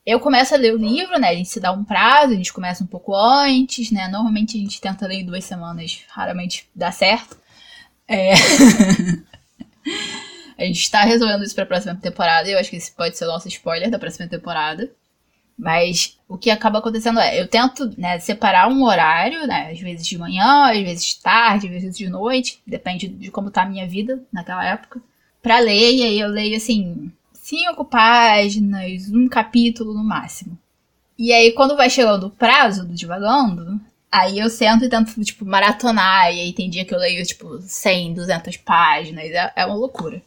eu 0.04 0.20
começo 0.20 0.54
a 0.54 0.58
ler 0.58 0.74
o 0.74 0.78
livro, 0.78 1.18
né? 1.18 1.28
A 1.28 1.34
gente 1.34 1.48
se 1.48 1.60
dá 1.60 1.72
um 1.72 1.84
prazo, 1.84 2.32
a 2.32 2.36
gente 2.36 2.52
começa 2.52 2.84
um 2.84 2.86
pouco 2.86 3.14
antes, 3.14 3.90
né? 3.90 4.08
Normalmente 4.08 4.58
a 4.58 4.60
gente 4.60 4.80
tenta 4.80 5.06
ler 5.06 5.20
em 5.20 5.26
duas 5.26 5.44
semanas, 5.44 6.02
raramente 6.08 6.68
dá 6.74 6.92
certo. 6.92 7.36
É... 8.06 8.32
a 10.62 10.66
gente 10.66 10.80
está 10.80 11.02
resolvendo 11.02 11.44
isso 11.44 11.54
para 11.54 11.64
a 11.64 11.66
próxima 11.66 11.94
temporada, 11.94 12.48
eu 12.48 12.58
acho 12.58 12.70
que 12.70 12.76
esse 12.76 12.92
pode 12.92 13.16
ser 13.16 13.24
o 13.24 13.28
nosso 13.28 13.48
spoiler 13.48 13.90
da 13.90 13.98
próxima 13.98 14.28
temporada. 14.28 14.90
Mas 15.58 16.18
o 16.28 16.38
que 16.38 16.50
acaba 16.50 16.78
acontecendo 16.78 17.20
é, 17.20 17.40
eu 17.40 17.46
tento 17.46 17.92
né, 17.98 18.18
separar 18.18 18.68
um 18.68 18.82
horário, 18.84 19.46
né? 19.46 19.70
Às 19.70 19.80
vezes 19.80 20.06
de 20.06 20.18
manhã, 20.18 20.70
às 20.70 20.80
vezes 20.80 21.14
tarde, 21.14 21.66
às 21.66 21.72
vezes 21.72 21.96
de 21.96 22.08
noite, 22.08 22.60
depende 22.66 23.06
de 23.06 23.30
como 23.30 23.50
tá 23.50 23.62
a 23.62 23.68
minha 23.68 23.86
vida 23.86 24.22
naquela 24.32 24.64
época, 24.64 25.00
para 25.42 25.58
ler, 25.58 25.92
e 25.94 26.02
aí 26.02 26.20
eu 26.20 26.28
leio 26.28 26.56
assim 26.56 27.12
cinco 27.34 27.84
páginas, 27.84 29.10
um 29.10 29.28
capítulo 29.28 29.92
no 29.92 30.02
máximo. 30.02 30.58
E 31.18 31.32
aí, 31.32 31.52
quando 31.52 31.76
vai 31.76 31.90
chegando 31.90 32.26
o 32.26 32.30
prazo 32.30 32.86
do 32.86 32.94
Divagando, 32.94 33.80
aí 34.10 34.38
eu 34.38 34.50
sento 34.50 34.84
e 34.84 34.88
tento, 34.88 35.22
tipo, 35.22 35.44
maratonar. 35.44 36.32
E 36.32 36.40
aí 36.40 36.52
tem 36.52 36.70
dia 36.70 36.84
que 36.84 36.94
eu 36.94 36.98
leio, 36.98 37.24
tipo, 37.24 37.60
100, 37.60 38.14
200 38.14 38.56
páginas. 38.58 39.24
É, 39.26 39.52
é 39.56 39.66
uma 39.66 39.76
loucura. 39.76 40.22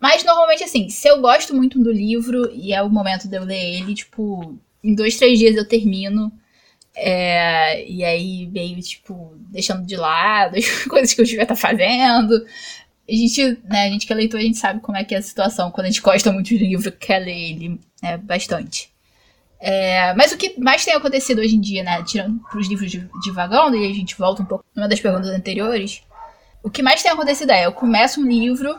Mas 0.00 0.24
normalmente, 0.24 0.62
assim, 0.62 0.88
se 0.88 1.08
eu 1.08 1.20
gosto 1.20 1.54
muito 1.54 1.78
do 1.78 1.90
livro 1.90 2.50
e 2.52 2.72
é 2.72 2.82
o 2.82 2.90
momento 2.90 3.28
de 3.28 3.36
eu 3.36 3.44
ler 3.44 3.78
ele, 3.78 3.94
tipo, 3.94 4.56
em 4.82 4.94
dois, 4.94 5.16
três 5.16 5.38
dias 5.38 5.56
eu 5.56 5.66
termino. 5.66 6.32
É, 6.94 7.88
e 7.88 8.04
aí, 8.04 8.46
meio, 8.46 8.80
tipo, 8.80 9.34
deixando 9.50 9.86
de 9.86 9.96
lado 9.96 10.56
as 10.56 10.84
coisas 10.86 11.12
que 11.14 11.20
eu 11.20 11.24
devia 11.24 11.42
estar 11.42 11.56
fazendo 11.56 12.44
a 13.08 13.14
gente, 13.14 13.58
né, 13.64 13.84
a 13.84 13.90
gente 13.90 14.06
que 14.06 14.12
é 14.12 14.16
leitor, 14.16 14.38
a 14.38 14.42
gente 14.42 14.58
sabe 14.58 14.80
como 14.80 14.98
é 14.98 15.02
que 15.02 15.14
é 15.14 15.18
a 15.18 15.22
situação 15.22 15.70
quando 15.70 15.86
a 15.86 15.90
gente 15.90 16.02
gosta 16.02 16.30
muito 16.30 16.48
de 16.48 16.58
livro, 16.58 16.92
quer 16.92 17.20
ler 17.20 17.50
ele 17.50 17.80
né, 18.02 18.18
bastante. 18.18 18.92
É, 19.58 20.14
mas 20.14 20.30
o 20.30 20.36
que 20.36 20.60
mais 20.60 20.84
tem 20.84 20.94
acontecido 20.94 21.40
hoje 21.40 21.56
em 21.56 21.60
dia, 21.60 21.82
né, 21.82 22.02
tirando 22.04 22.38
pros 22.50 22.68
livros 22.68 22.90
de, 22.90 23.08
de 23.22 23.30
vagão, 23.30 23.74
e 23.74 23.90
a 23.90 23.94
gente 23.94 24.16
volta 24.16 24.42
um 24.42 24.46
pouco 24.46 24.64
numa 24.76 24.88
das 24.88 25.00
perguntas 25.00 25.30
anteriores, 25.30 26.02
o 26.62 26.70
que 26.70 26.82
mais 26.82 27.02
tem 27.02 27.10
acontecido 27.10 27.50
é, 27.50 27.64
eu 27.64 27.72
começo 27.72 28.20
um 28.20 28.28
livro, 28.28 28.78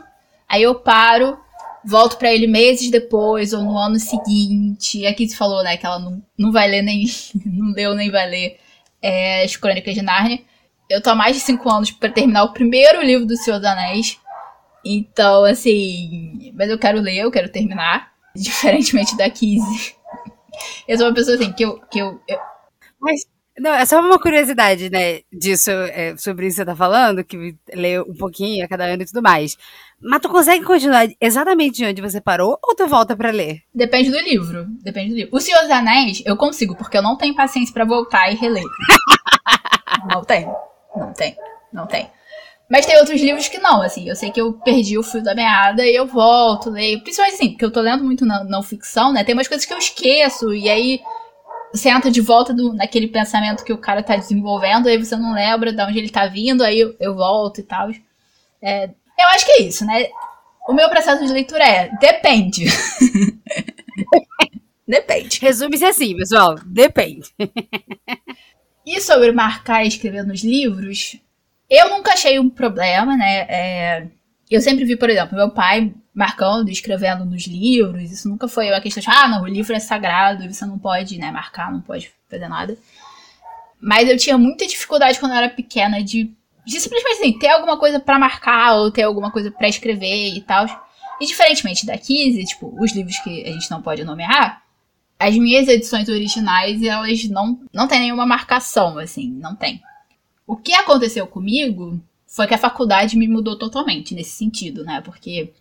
aí 0.50 0.62
eu 0.62 0.74
paro, 0.74 1.38
volto 1.84 2.18
para 2.18 2.32
ele 2.32 2.46
meses 2.46 2.90
depois, 2.90 3.52
ou 3.52 3.62
no 3.62 3.78
ano 3.78 3.98
seguinte, 3.98 5.06
aqui 5.06 5.28
se 5.28 5.36
falou, 5.36 5.62
né, 5.62 5.76
que 5.76 5.86
ela 5.86 5.98
não, 5.98 6.22
não 6.36 6.52
vai 6.52 6.68
ler 6.68 6.82
nem, 6.82 7.04
não 7.46 7.72
leu 7.72 7.94
nem 7.94 8.10
vai 8.10 8.28
ler 8.28 8.58
é, 9.00 9.44
as 9.44 9.56
Crônicas 9.56 9.94
de 9.94 10.02
Nárnia, 10.02 10.40
eu 10.90 11.00
tô 11.00 11.10
há 11.10 11.14
mais 11.14 11.36
de 11.36 11.40
cinco 11.40 11.70
anos 11.70 11.92
para 11.92 12.10
terminar 12.10 12.42
o 12.42 12.52
primeiro 12.52 13.00
livro 13.00 13.24
do 13.24 13.36
Senhor 13.36 13.58
dos 13.58 13.68
Anéis. 13.68 14.18
Então, 14.84 15.44
assim. 15.44 16.52
Mas 16.56 16.68
eu 16.68 16.78
quero 16.78 17.00
ler, 17.00 17.18
eu 17.18 17.30
quero 17.30 17.48
terminar. 17.48 18.10
Diferentemente 18.34 19.16
da 19.16 19.30
Kizzy. 19.30 19.94
Eu 20.88 20.98
sou 20.98 21.06
uma 21.06 21.14
pessoa 21.14 21.36
assim, 21.36 21.52
que 21.52 21.64
eu. 21.64 21.78
Que 21.82 22.00
eu, 22.00 22.20
eu... 22.26 22.38
Mas. 23.00 23.24
Não, 23.60 23.74
é 23.74 23.84
só 23.84 24.00
uma 24.00 24.18
curiosidade, 24.18 24.88
né, 24.88 25.20
disso, 25.30 25.70
é, 25.70 26.16
sobre 26.16 26.46
isso 26.46 26.56
que 26.56 26.62
você 26.62 26.64
tá 26.64 26.74
falando, 26.74 27.22
que 27.22 27.54
lê 27.74 28.00
um 28.00 28.14
pouquinho 28.14 28.64
a 28.64 28.68
cada 28.68 28.86
ano 28.86 29.02
e 29.02 29.06
tudo 29.06 29.20
mais. 29.20 29.54
Mas 30.00 30.22
tu 30.22 30.30
consegue 30.30 30.64
continuar 30.64 31.06
exatamente 31.20 31.76
de 31.76 31.84
onde 31.84 32.00
você 32.00 32.22
parou 32.22 32.58
ou 32.62 32.74
tu 32.74 32.86
volta 32.86 33.14
para 33.14 33.30
ler? 33.30 33.60
Depende 33.74 34.10
do 34.10 34.18
livro. 34.18 34.64
Depende 34.82 35.10
do 35.10 35.16
livro. 35.16 35.36
O 35.36 35.40
Senhor 35.40 35.60
dos 35.60 35.70
Anéis, 35.70 36.22
eu 36.24 36.38
consigo, 36.38 36.74
porque 36.74 36.96
eu 36.96 37.02
não 37.02 37.18
tenho 37.18 37.36
paciência 37.36 37.74
para 37.74 37.84
voltar 37.84 38.32
e 38.32 38.34
reler. 38.34 38.64
não 40.08 40.24
tenho. 40.24 40.54
Não 40.96 41.12
tem, 41.12 41.36
não 41.70 41.86
tem. 41.86 42.10
Mas 42.66 42.86
tem 42.86 42.96
outros 42.96 43.20
livros 43.20 43.46
que 43.46 43.58
não, 43.58 43.82
assim. 43.82 44.08
Eu 44.08 44.16
sei 44.16 44.30
que 44.30 44.40
eu 44.40 44.54
perdi 44.54 44.96
o 44.96 45.02
fio 45.02 45.22
da 45.22 45.34
meada 45.34 45.84
e 45.84 45.94
eu 45.94 46.06
volto, 46.06 46.70
leio. 46.70 47.02
Principalmente 47.02 47.34
assim, 47.34 47.50
porque 47.50 47.64
eu 47.66 47.70
tô 47.70 47.82
lendo 47.82 48.04
muito 48.04 48.24
não, 48.24 48.42
não 48.44 48.62
ficção, 48.62 49.12
né? 49.12 49.22
Tem 49.22 49.34
umas 49.34 49.48
coisas 49.48 49.66
que 49.66 49.74
eu 49.74 49.78
esqueço 49.78 50.54
e 50.54 50.66
aí 50.66 51.00
você 51.72 51.88
entra 51.88 52.10
de 52.10 52.20
volta 52.20 52.52
do, 52.52 52.72
naquele 52.72 53.08
pensamento 53.08 53.64
que 53.64 53.72
o 53.72 53.78
cara 53.78 54.02
tá 54.02 54.16
desenvolvendo, 54.16 54.88
aí 54.88 54.98
você 54.98 55.16
não 55.16 55.34
lembra 55.34 55.72
de 55.72 55.82
onde 55.82 55.98
ele 55.98 56.10
tá 56.10 56.26
vindo, 56.26 56.62
aí 56.62 56.80
eu, 56.80 56.96
eu 56.98 57.14
volto 57.14 57.60
e 57.60 57.62
tal. 57.62 57.90
É, 58.60 58.86
eu 58.86 59.28
acho 59.28 59.46
que 59.46 59.52
é 59.52 59.62
isso, 59.62 59.84
né? 59.84 60.08
O 60.68 60.72
meu 60.72 60.88
processo 60.88 61.24
de 61.24 61.32
leitura 61.32 61.64
é 61.64 61.88
depende. 61.98 62.66
depende. 64.86 65.38
Resume-se 65.40 65.84
assim, 65.84 66.16
pessoal. 66.16 66.56
Depende. 66.66 67.28
E 68.84 69.00
sobre 69.00 69.32
marcar 69.32 69.84
e 69.84 69.88
escrever 69.88 70.24
nos 70.24 70.42
livros, 70.42 71.16
eu 71.68 71.88
nunca 71.90 72.12
achei 72.12 72.38
um 72.38 72.50
problema, 72.50 73.16
né? 73.16 73.46
É, 73.48 74.06
eu 74.50 74.60
sempre 74.60 74.84
vi, 74.84 74.96
por 74.96 75.08
exemplo, 75.08 75.36
meu 75.36 75.50
pai 75.50 75.94
marcando 76.14 76.68
escrevendo 76.68 77.24
nos 77.24 77.46
livros. 77.46 78.10
Isso 78.10 78.28
nunca 78.28 78.48
foi 78.48 78.68
uma 78.70 78.80
questão 78.80 79.00
de, 79.00 79.10
ah, 79.10 79.28
não, 79.28 79.42
o 79.42 79.48
livro 79.48 79.74
é 79.74 79.78
sagrado, 79.78 80.52
você 80.52 80.66
não 80.66 80.78
pode, 80.78 81.18
né, 81.18 81.30
marcar, 81.30 81.72
não 81.72 81.80
pode 81.80 82.10
fazer 82.28 82.48
nada. 82.48 82.76
Mas 83.80 84.08
eu 84.08 84.16
tinha 84.16 84.36
muita 84.36 84.66
dificuldade 84.66 85.18
quando 85.18 85.32
eu 85.32 85.38
era 85.38 85.48
pequena 85.48 86.02
de, 86.02 86.30
de 86.66 86.80
simplesmente 86.80 87.18
assim, 87.18 87.38
ter 87.38 87.48
alguma 87.48 87.78
coisa 87.78 87.98
para 87.98 88.18
marcar 88.18 88.74
ou 88.74 88.90
ter 88.90 89.02
alguma 89.02 89.30
coisa 89.30 89.50
para 89.50 89.68
escrever 89.68 90.34
e 90.34 90.40
tal. 90.42 90.66
E 91.20 91.26
diferentemente 91.26 91.86
da 91.86 91.96
Kizzy, 91.96 92.44
tipo, 92.44 92.74
os 92.82 92.94
livros 92.94 93.18
que 93.18 93.44
a 93.44 93.52
gente 93.52 93.70
não 93.70 93.80
pode 93.80 94.04
nomear, 94.04 94.62
as 95.18 95.36
minhas 95.36 95.68
edições 95.68 96.08
originais, 96.08 96.82
elas 96.82 97.24
não, 97.24 97.60
não 97.72 97.86
tem 97.86 98.00
nenhuma 98.00 98.24
marcação, 98.24 98.98
assim, 98.98 99.30
não 99.30 99.54
tem. 99.54 99.82
O 100.46 100.56
que 100.56 100.72
aconteceu 100.72 101.26
comigo 101.26 102.00
foi 102.26 102.46
que 102.46 102.54
a 102.54 102.58
faculdade 102.58 103.18
me 103.18 103.28
mudou 103.28 103.58
totalmente 103.58 104.14
nesse 104.14 104.30
sentido, 104.30 104.82
né? 104.82 105.02
Porque 105.02 105.52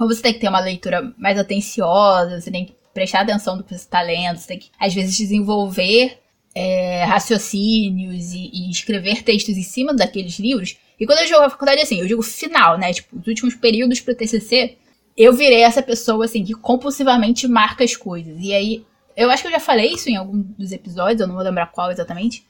como 0.00 0.14
você 0.14 0.22
tem 0.22 0.32
que 0.32 0.38
ter 0.38 0.48
uma 0.48 0.60
leitura 0.60 1.12
mais 1.18 1.38
atenciosa, 1.38 2.40
você 2.40 2.50
tem 2.50 2.64
que 2.64 2.74
prestar 2.94 3.20
atenção 3.20 3.54
no 3.54 3.62
que 3.62 3.68
você 3.68 3.84
está 3.84 4.00
lendo, 4.00 4.38
você 4.38 4.48
tem 4.48 4.58
que, 4.58 4.70
às 4.80 4.94
vezes, 4.94 5.14
desenvolver 5.14 6.16
é, 6.54 7.04
raciocínios 7.04 8.32
e, 8.32 8.50
e, 8.50 8.70
escrever 8.70 9.22
textos 9.22 9.58
em 9.58 9.62
cima 9.62 9.92
daqueles 9.92 10.38
livros. 10.38 10.78
E 10.98 11.04
quando 11.04 11.18
eu 11.18 11.26
jogo 11.26 11.42
a 11.42 11.50
faculdade, 11.50 11.82
assim, 11.82 12.00
eu 12.00 12.06
digo 12.06 12.22
final, 12.22 12.78
né? 12.78 12.94
Tipo, 12.94 13.18
os 13.18 13.26
últimos 13.26 13.54
períodos 13.54 14.00
pro 14.00 14.14
TCC, 14.14 14.78
eu 15.14 15.34
virei 15.34 15.60
essa 15.60 15.82
pessoa, 15.82 16.24
assim, 16.24 16.46
que 16.46 16.54
compulsivamente 16.54 17.46
marca 17.46 17.84
as 17.84 17.94
coisas. 17.94 18.38
E 18.40 18.54
aí, 18.54 18.82
eu 19.14 19.30
acho 19.30 19.42
que 19.42 19.48
eu 19.48 19.52
já 19.52 19.60
falei 19.60 19.92
isso 19.92 20.08
em 20.08 20.16
algum 20.16 20.40
dos 20.40 20.72
episódios, 20.72 21.20
eu 21.20 21.26
não 21.26 21.34
vou 21.34 21.44
lembrar 21.44 21.66
qual 21.66 21.90
exatamente. 21.90 22.42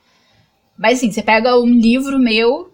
Mas, 0.79 0.99
assim, 0.99 1.11
você 1.11 1.21
pega 1.21 1.59
um 1.59 1.67
livro 1.67 2.17
meu, 2.17 2.73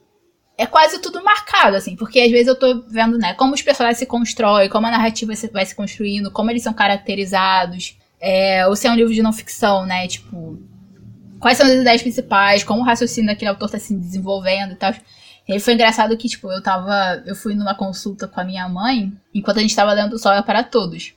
é 0.59 0.67
quase 0.67 0.99
tudo 1.01 1.23
marcado, 1.23 1.77
assim, 1.77 1.97
porque 1.97 2.21
às 2.21 2.31
vezes 2.31 2.47
eu 2.47 2.59
tô 2.59 2.83
vendo, 2.89 3.19
né, 3.19 3.35
como 3.35 3.55
os 3.55 3.63
personagens 3.63 3.99
se 3.99 4.07
constroem, 4.07 4.69
como 4.69 4.87
a 4.87 4.91
narrativa 4.91 5.33
vai 5.53 5.67
se 5.67 5.75
construindo, 5.75 6.31
como 6.31 6.51
eles 6.51 6.63
são 6.63 6.73
caracterizados. 6.73 7.97
É, 8.21 8.67
ou 8.67 8.75
se 8.75 8.87
é 8.87 8.91
um 8.91 8.95
livro 8.95 9.13
de 9.13 9.23
não 9.23 9.33
ficção, 9.33 9.85
né? 9.85 10.09
Tipo, 10.09 10.59
quais 11.39 11.59
são 11.59 11.67
as 11.67 11.75
ideias 11.75 12.03
principais, 12.03 12.65
como 12.65 12.81
o 12.81 12.85
raciocínio 12.85 13.29
daquele 13.29 13.51
autor 13.51 13.71
tá 13.71 13.79
se 13.79 13.95
desenvolvendo 13.95 14.73
e 14.73 14.77
tal. 14.77 14.95
E 15.49 15.61
foi 15.61 15.75
engraçado 15.75 16.17
que, 16.17 16.29
tipo, 16.29 16.51
eu 16.51 16.63
tava. 16.63 17.23
Eu 17.25 17.37
fui 17.37 17.55
numa 17.55 17.75
consulta 17.75 18.27
com 18.27 18.41
a 18.41 18.45
minha 18.45 18.69
mãe, 18.69 19.13
enquanto 19.35 19.59
a 19.59 19.61
gente 19.61 19.77
tava 19.77 19.93
lendo 19.93 20.19
Sol 20.19 20.33
é 20.33 20.43
para 20.43 20.65
Todos. 20.65 21.13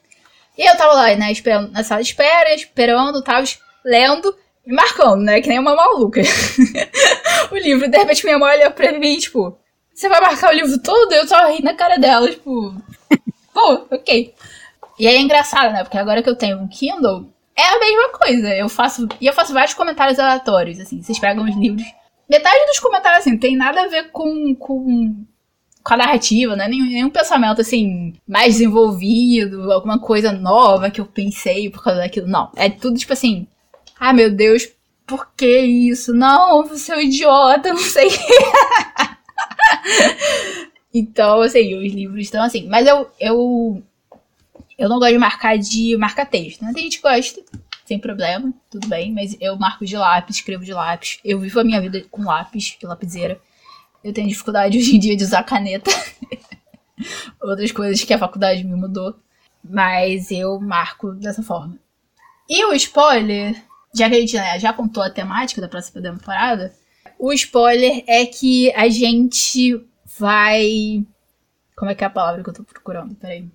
E 0.58 0.70
eu 0.70 0.78
tava 0.78 0.94
lá, 0.94 1.16
né, 1.16 1.32
esperando, 1.32 1.72
na 1.72 1.84
sala 1.84 2.04
de 2.04 2.10
espera, 2.10 2.54
esperando, 2.54 3.24
tava 3.24 3.46
lendo 3.84 4.36
e 4.70 4.74
marcando, 4.74 5.24
né, 5.24 5.42
que 5.42 5.50
nem 5.50 5.60
uma 5.60 5.76
maluca. 5.76 6.22
o 7.52 7.56
livro, 7.58 7.90
de 7.90 7.98
repente 7.98 8.24
minha 8.24 8.38
mãe 8.38 8.58
olhou 8.58 8.72
pra 8.72 8.92
mim, 8.98 9.18
tipo, 9.18 9.58
você 9.94 10.08
vai 10.08 10.22
marcar 10.22 10.52
o 10.52 10.56
livro 10.56 10.80
todo? 10.82 11.12
Eu 11.12 11.28
só 11.28 11.48
ri 11.48 11.64
na 11.64 11.74
cara 11.74 11.98
dela, 11.98 12.30
tipo, 12.30 12.74
pô, 13.52 13.88
ok. 13.92 14.34
E 15.00 15.08
aí 15.08 15.16
é 15.16 15.20
engraçado, 15.20 15.74
né, 15.74 15.84
porque 15.84 15.98
agora 15.98 16.22
que 16.22 16.30
eu 16.30 16.36
tenho 16.36 16.60
um 16.60 16.68
Kindle, 16.68 17.28
é 17.60 17.76
a 17.76 17.80
mesma 17.80 18.10
coisa. 18.18 18.56
Eu 18.56 18.70
faço. 18.70 19.08
E 19.20 19.26
eu 19.28 19.34
faço 19.34 19.54
vários 19.54 19.74
comentários 19.74 20.18
aleatórios, 20.18 20.80
assim. 20.80 21.02
Vocês 21.02 21.20
pegam 21.20 21.44
os 21.44 21.56
livros. 21.56 21.84
Metade 22.30 22.66
dos 22.68 22.80
comentários, 22.80 23.22
assim, 23.22 23.38
tem 23.38 23.58
nada 23.58 23.82
a 23.82 23.88
ver 23.88 24.12
com, 24.12 24.56
com, 24.56 25.26
com 25.84 25.94
a 25.94 25.98
narrativa, 25.98 26.56
né? 26.56 26.68
Nenhum, 26.68 26.86
nenhum 26.86 27.10
pensamento, 27.10 27.60
assim, 27.60 28.14
mais 28.28 28.54
desenvolvido, 28.54 29.72
alguma 29.72 30.00
coisa 30.00 30.32
nova 30.32 30.92
que 30.92 31.02
eu 31.02 31.06
pensei 31.06 31.70
por 31.70 31.84
causa 31.84 32.00
daquilo. 32.02 32.28
Não. 32.28 32.52
É 32.56 32.70
tudo 32.70 32.98
tipo 33.00 33.12
assim. 33.12 33.48
Ah, 34.00 34.14
meu 34.14 34.32
Deus, 34.32 34.68
por 35.06 35.32
que 35.36 35.60
isso? 35.60 36.14
Não, 36.14 36.66
você 36.66 36.94
é 36.94 36.98
um 36.98 37.02
idiota, 37.02 37.70
não 37.74 37.78
sei. 37.78 38.10
então, 40.94 41.42
assim, 41.42 41.76
os 41.76 41.92
livros 41.92 42.22
estão 42.22 42.44
assim. 42.44 42.68
Mas 42.68 42.88
eu, 42.88 43.10
eu 43.20 43.84
eu 44.80 44.88
não 44.88 44.98
gosto 44.98 45.12
de 45.12 45.18
marcar 45.18 45.58
de 45.58 45.98
marca 45.98 46.26
texto, 46.26 46.64
né? 46.64 46.72
Tem 46.74 46.84
gente 46.84 46.98
que 46.98 47.04
gosta, 47.04 47.42
sem 47.86 48.00
problema, 48.00 48.54
tudo 48.70 48.88
bem, 48.88 49.12
mas 49.14 49.36
eu 49.42 49.58
marco 49.58 49.86
de 49.86 49.98
lápis, 49.98 50.38
escrevo 50.38 50.64
de 50.64 50.72
lápis. 50.72 51.20
Eu 51.26 51.38
vivo 51.38 51.60
a 51.60 51.64
minha 51.66 51.82
vida 51.82 52.06
com 52.10 52.24
lápis, 52.24 52.78
de 52.80 52.86
lapiseira. 52.86 53.42
Eu 54.02 54.14
tenho 54.14 54.30
dificuldade 54.30 54.78
hoje 54.80 54.96
em 54.96 55.00
dia 55.00 55.18
de 55.18 55.24
usar 55.26 55.44
caneta. 55.44 55.92
Outras 57.42 57.74
coisas 57.74 58.02
que 58.04 58.14
a 58.14 58.18
faculdade 58.18 58.64
me 58.64 58.76
mudou. 58.76 59.20
Mas 59.62 60.32
eu 60.32 60.60
marco 60.62 61.12
dessa 61.12 61.44
forma. 61.44 61.78
E 62.48 62.64
o 62.64 62.74
spoiler, 62.74 63.62
já 63.96 64.10
que 64.10 64.16
a 64.16 64.20
gente 64.20 64.36
né, 64.36 64.60
já 64.60 64.74
contou 64.74 65.04
a 65.04 65.10
temática 65.10 65.62
da 65.62 65.68
próxima 65.68 66.02
temporada, 66.02 66.74
o 67.18 67.34
spoiler 67.34 68.04
é 68.08 68.26
que 68.26 68.72
a 68.74 68.88
gente 68.90 69.84
vai. 70.18 71.06
Como 71.76 71.92
é 71.92 71.96
que 71.96 72.04
é 72.04 72.08
a 72.08 72.10
palavra 72.10 72.44
que 72.44 72.50
eu 72.50 72.54
tô 72.54 72.64
procurando? 72.64 73.16
Peraí 73.16 73.50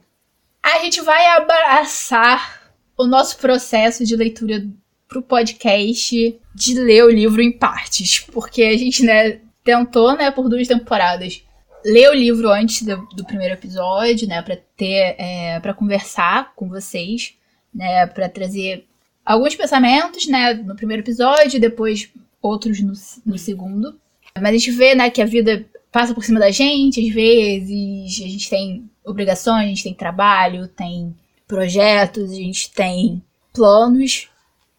a 0.64 0.78
gente 0.78 1.02
vai 1.02 1.26
abraçar 1.36 2.72
o 2.96 3.06
nosso 3.06 3.36
processo 3.36 4.02
de 4.02 4.16
leitura 4.16 4.66
pro 5.06 5.20
podcast 5.20 6.40
de 6.54 6.74
ler 6.74 7.04
o 7.04 7.10
livro 7.10 7.42
em 7.42 7.52
partes, 7.52 8.20
porque 8.20 8.62
a 8.62 8.76
gente, 8.76 9.04
né, 9.04 9.40
tentou, 9.62 10.16
né, 10.16 10.30
por 10.30 10.48
duas 10.48 10.66
temporadas 10.66 11.44
ler 11.84 12.08
o 12.08 12.14
livro 12.14 12.48
antes 12.50 12.82
do, 12.82 12.96
do 13.14 13.26
primeiro 13.26 13.52
episódio, 13.52 14.26
né, 14.26 14.40
para 14.40 14.56
ter, 14.74 15.16
é, 15.18 15.60
para 15.60 15.74
conversar 15.74 16.54
com 16.54 16.66
vocês, 16.66 17.34
né, 17.72 18.06
para 18.06 18.26
trazer 18.26 18.86
alguns 19.24 19.54
pensamentos, 19.54 20.26
né, 20.26 20.54
no 20.54 20.76
primeiro 20.76 21.02
episódio, 21.02 21.60
depois 21.60 22.10
outros 22.42 22.80
no, 22.80 22.92
no 23.24 23.38
segundo. 23.38 23.98
Mas 24.36 24.50
a 24.50 24.52
gente 24.52 24.70
vê, 24.70 24.94
né, 24.94 25.10
que 25.10 25.22
a 25.22 25.26
vida 25.26 25.64
passa 25.90 26.12
por 26.12 26.24
cima 26.24 26.40
da 26.40 26.50
gente, 26.50 27.00
às 27.00 27.14
vezes 27.14 28.20
a 28.24 28.28
gente 28.28 28.50
tem 28.50 28.90
obrigações, 29.04 29.64
a 29.64 29.68
gente 29.68 29.84
tem 29.84 29.94
trabalho, 29.94 30.66
tem 30.66 31.14
projetos, 31.46 32.32
a 32.32 32.34
gente 32.34 32.70
tem 32.72 33.22
planos. 33.52 34.28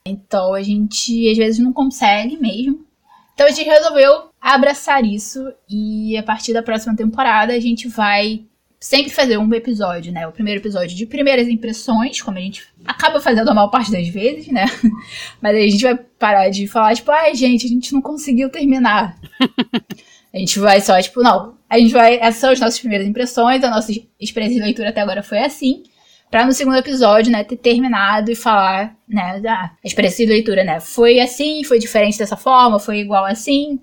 Então 0.06 0.54
a 0.54 0.62
gente 0.62 1.30
às 1.32 1.38
vezes 1.38 1.60
não 1.60 1.74
consegue 1.74 2.38
mesmo. 2.38 2.86
Então 3.34 3.48
a 3.48 3.50
gente 3.50 3.66
resolveu 3.66 4.30
abraçar 4.40 5.04
isso 5.04 5.52
e 5.70 6.16
a 6.18 6.24
partir 6.24 6.54
da 6.54 6.62
próxima 6.62 6.96
temporada 6.96 7.54
a 7.54 7.60
gente 7.60 7.88
vai 7.88 8.44
sempre 8.80 9.12
fazer 9.12 9.38
um 9.38 9.54
episódio, 9.54 10.12
né? 10.12 10.28
O 10.28 10.32
primeiro 10.32 10.62
episódio 10.62 10.96
de 10.96 11.06
primeiras 11.06 11.48
impressões, 11.48 12.22
como 12.22 12.38
a 12.38 12.42
gente 12.42 12.64
acaba 12.86 13.20
fazendo 13.20 13.50
a 13.50 13.54
maior 13.54 13.70
parte 13.70 13.92
das 13.92 14.08
vezes, 14.08 14.48
né? 14.48 14.66
Mas 15.42 15.56
aí 15.56 15.66
a 15.66 15.70
gente 15.70 15.84
vai 15.84 15.96
parar 15.96 16.50
de 16.50 16.68
falar, 16.68 16.96
tipo, 16.96 17.12
ai, 17.12 17.34
gente, 17.36 17.66
a 17.66 17.70
gente 17.70 17.94
não 17.94 18.02
conseguiu 18.02 18.50
terminar. 18.50 19.20
A 20.34 20.38
gente 20.38 20.60
vai 20.60 20.82
só, 20.82 21.02
tipo, 21.02 21.24
não, 21.24 21.58
a 21.70 21.80
gente 21.80 21.94
vai. 21.94 22.18
Essas 22.18 22.36
são 22.42 22.50
as 22.50 22.60
nossas 22.60 22.78
primeiras 22.78 23.08
impressões, 23.08 23.64
a 23.64 23.70
nossa 23.70 23.94
experiência 24.20 24.58
de 24.58 24.66
leitura 24.66 24.90
até 24.90 25.00
agora 25.00 25.24
foi 25.24 25.40
assim. 25.40 25.84
Pra 26.30 26.46
no 26.46 26.52
segundo 26.52 26.76
episódio, 26.76 27.32
né, 27.32 27.42
ter 27.46 27.56
terminado 27.56 28.30
e 28.30 28.36
falar, 28.36 28.98
né, 29.08 29.40
da 29.40 29.72
experiência 29.82 30.26
de 30.26 30.32
leitura, 30.34 30.66
né? 30.66 30.82
Foi 30.82 31.22
assim, 31.22 31.64
foi 31.64 31.80
diferente 31.80 32.18
dessa 32.18 32.36
forma, 32.36 32.80
foi 32.80 33.00
igual 33.00 33.24
assim. 33.24 33.80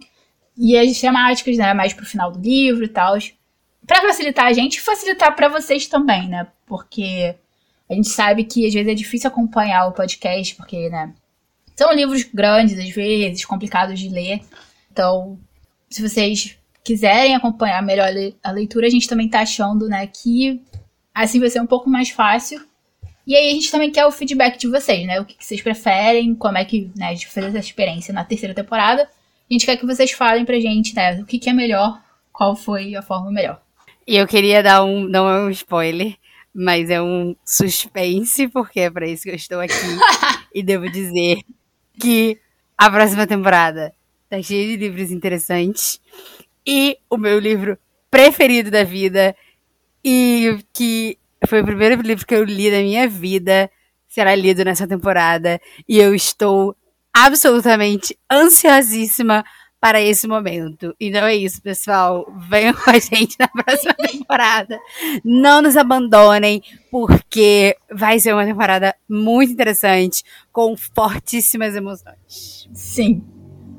E 0.55 0.77
as 0.77 1.01
temáticas, 1.01 1.57
né, 1.57 1.73
mais 1.73 1.95
pro 1.95 2.05
final 2.05 2.31
do 2.31 2.39
livro 2.39 2.85
e 2.85 2.89
tal. 2.89 3.17
Pra 3.87 4.01
facilitar 4.01 4.47
a 4.47 4.53
gente 4.53 4.81
facilitar 4.81 5.35
para 5.35 5.49
vocês 5.49 5.87
também, 5.87 6.29
né? 6.29 6.47
Porque 6.67 7.35
a 7.91 7.95
gente 7.95 8.09
sabe 8.09 8.45
que 8.45 8.67
às 8.67 8.73
vezes 8.73 8.91
é 8.91 8.95
difícil 8.95 9.29
acompanhar 9.29 9.87
o 9.87 9.93
podcast, 9.93 10.55
porque, 10.55 10.89
né? 10.89 11.13
São 11.77 11.93
livros 11.93 12.23
grandes, 12.23 12.79
às 12.79 12.91
vezes, 12.91 13.45
complicados 13.45 13.99
de 13.99 14.09
ler. 14.09 14.41
Então, 14.91 15.39
se 15.91 16.07
vocês 16.07 16.59
quiserem 16.85 17.35
acompanhar 17.35 17.83
melhor 17.83 18.09
a 18.43 18.51
leitura, 18.51 18.87
a 18.87 18.91
gente 18.91 19.09
também 19.09 19.29
tá 19.29 19.41
achando, 19.41 19.89
né, 19.89 20.07
que 20.07 20.61
assim 21.15 21.39
vai 21.39 21.51
ser 21.51 21.61
um 21.61 21.67
pouco 21.67 21.89
mais 21.89 22.11
fácil. 22.11 22.65
E 23.27 23.37
aí 23.37 23.51
a 23.51 23.53
gente 23.53 23.71
também 23.71 23.91
quer 23.91 24.05
o 24.05 24.11
feedback 24.11 24.59
de 24.59 24.67
vocês, 24.67 25.07
né? 25.07 25.21
O 25.21 25.25
que, 25.25 25.37
vocês 25.39 25.63
preferem, 25.63 26.35
como 26.35 26.59
é 26.59 26.65
que 26.65 26.91
né, 26.97 27.09
a 27.09 27.13
gente 27.13 27.29
fez 27.29 27.47
essa 27.47 27.59
experiência 27.59 28.13
na 28.13 28.25
terceira 28.25 28.55
temporada. 28.55 29.03
A 29.03 29.53
gente 29.53 29.65
quer 29.65 29.77
que 29.77 29.87
vocês 29.87 30.11
falem 30.11 30.45
pra 30.45 30.59
gente, 30.59 30.95
né, 30.95 31.21
o 31.21 31.25
que 31.25 31.49
é 31.49 31.53
melhor, 31.53 32.03
qual 32.33 32.57
foi 32.57 32.97
a 32.97 33.03
forma 33.03 33.31
melhor. 33.31 33.63
E 34.13 34.17
eu 34.17 34.27
queria 34.27 34.63
dar 34.63 34.85
um, 34.85 35.09
não 35.09 35.27
é 35.27 35.41
um 35.41 35.49
spoiler, 35.49 36.19
mas 36.55 36.91
é 36.91 37.01
um 37.01 37.35
suspense, 37.47 38.47
porque 38.47 38.81
é 38.81 38.91
pra 38.91 39.07
isso 39.07 39.23
que 39.23 39.31
eu 39.31 39.35
estou 39.35 39.59
aqui. 39.59 39.73
e 40.55 40.63
devo 40.63 40.87
dizer 40.91 41.39
que 41.99 42.39
a 42.77 42.91
próxima 42.91 43.27
temporada 43.27 43.91
tá 44.29 44.43
cheio 44.43 44.69
de 44.69 44.77
livros 44.77 45.11
interessantes. 45.11 45.99
E 46.67 46.99
o 47.09 47.17
meu 47.17 47.39
livro 47.39 47.79
preferido 48.11 48.71
da 48.71 48.85
vida, 48.85 49.35
e 50.05 50.59
que 50.75 51.17
foi 51.49 51.63
o 51.63 51.65
primeiro 51.65 52.03
livro 52.03 52.27
que 52.27 52.35
eu 52.35 52.45
li 52.45 52.71
da 52.71 52.81
minha 52.81 53.09
vida, 53.09 53.71
será 54.07 54.35
lido 54.35 54.63
nessa 54.63 54.87
temporada. 54.87 55.59
E 55.89 55.97
eu 55.97 56.15
estou 56.15 56.77
absolutamente 57.15 58.15
ansiosíssima 58.31 59.43
para 59.83 60.01
esse 60.01 60.29
momento. 60.29 60.95
Então 60.99 61.27
é 61.27 61.35
isso, 61.35 61.61
pessoal. 61.61 62.33
Venham 62.49 62.73
com 62.73 62.89
a 62.89 62.99
gente 63.01 63.35
na 63.37 63.49
próxima 63.49 63.95
temporada. 64.09 64.79
Não 65.25 65.61
nos 65.61 65.77
abandonem, 65.77 66.63
porque 66.91 67.77
vai 67.91 68.21
ser 68.21 68.33
uma 68.33 68.47
temporada 68.47 68.95
muito 69.11 69.53
interessante, 69.53 70.23
com 70.53 70.77
fortíssimas 70.77 71.75
emoções. 71.75 72.69
Sim 72.73 73.23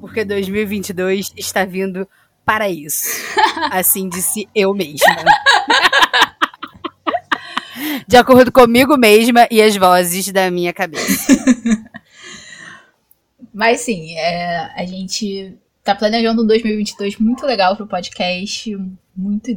porque 0.03 0.25
2022 0.25 1.31
está 1.37 1.63
vindo 1.63 2.05
para 2.43 2.67
isso. 2.67 3.07
Assim 3.71 4.09
disse 4.09 4.49
eu 4.53 4.73
mesma. 4.73 5.15
De 8.05 8.17
acordo 8.17 8.51
comigo 8.51 8.97
mesma 8.97 9.47
e 9.49 9.61
as 9.61 9.77
vozes 9.77 10.29
da 10.29 10.51
minha 10.51 10.73
cabeça. 10.73 11.33
Mas 13.53 13.79
sim, 13.79 14.13
é, 14.17 14.73
a 14.75 14.85
gente 14.85 15.57
tá 15.83 15.93
planejando 15.93 16.43
um 16.43 16.47
2022 16.47 17.17
muito 17.17 17.45
legal 17.45 17.75
pro 17.75 17.85
podcast, 17.85 18.75
muito 19.15 19.51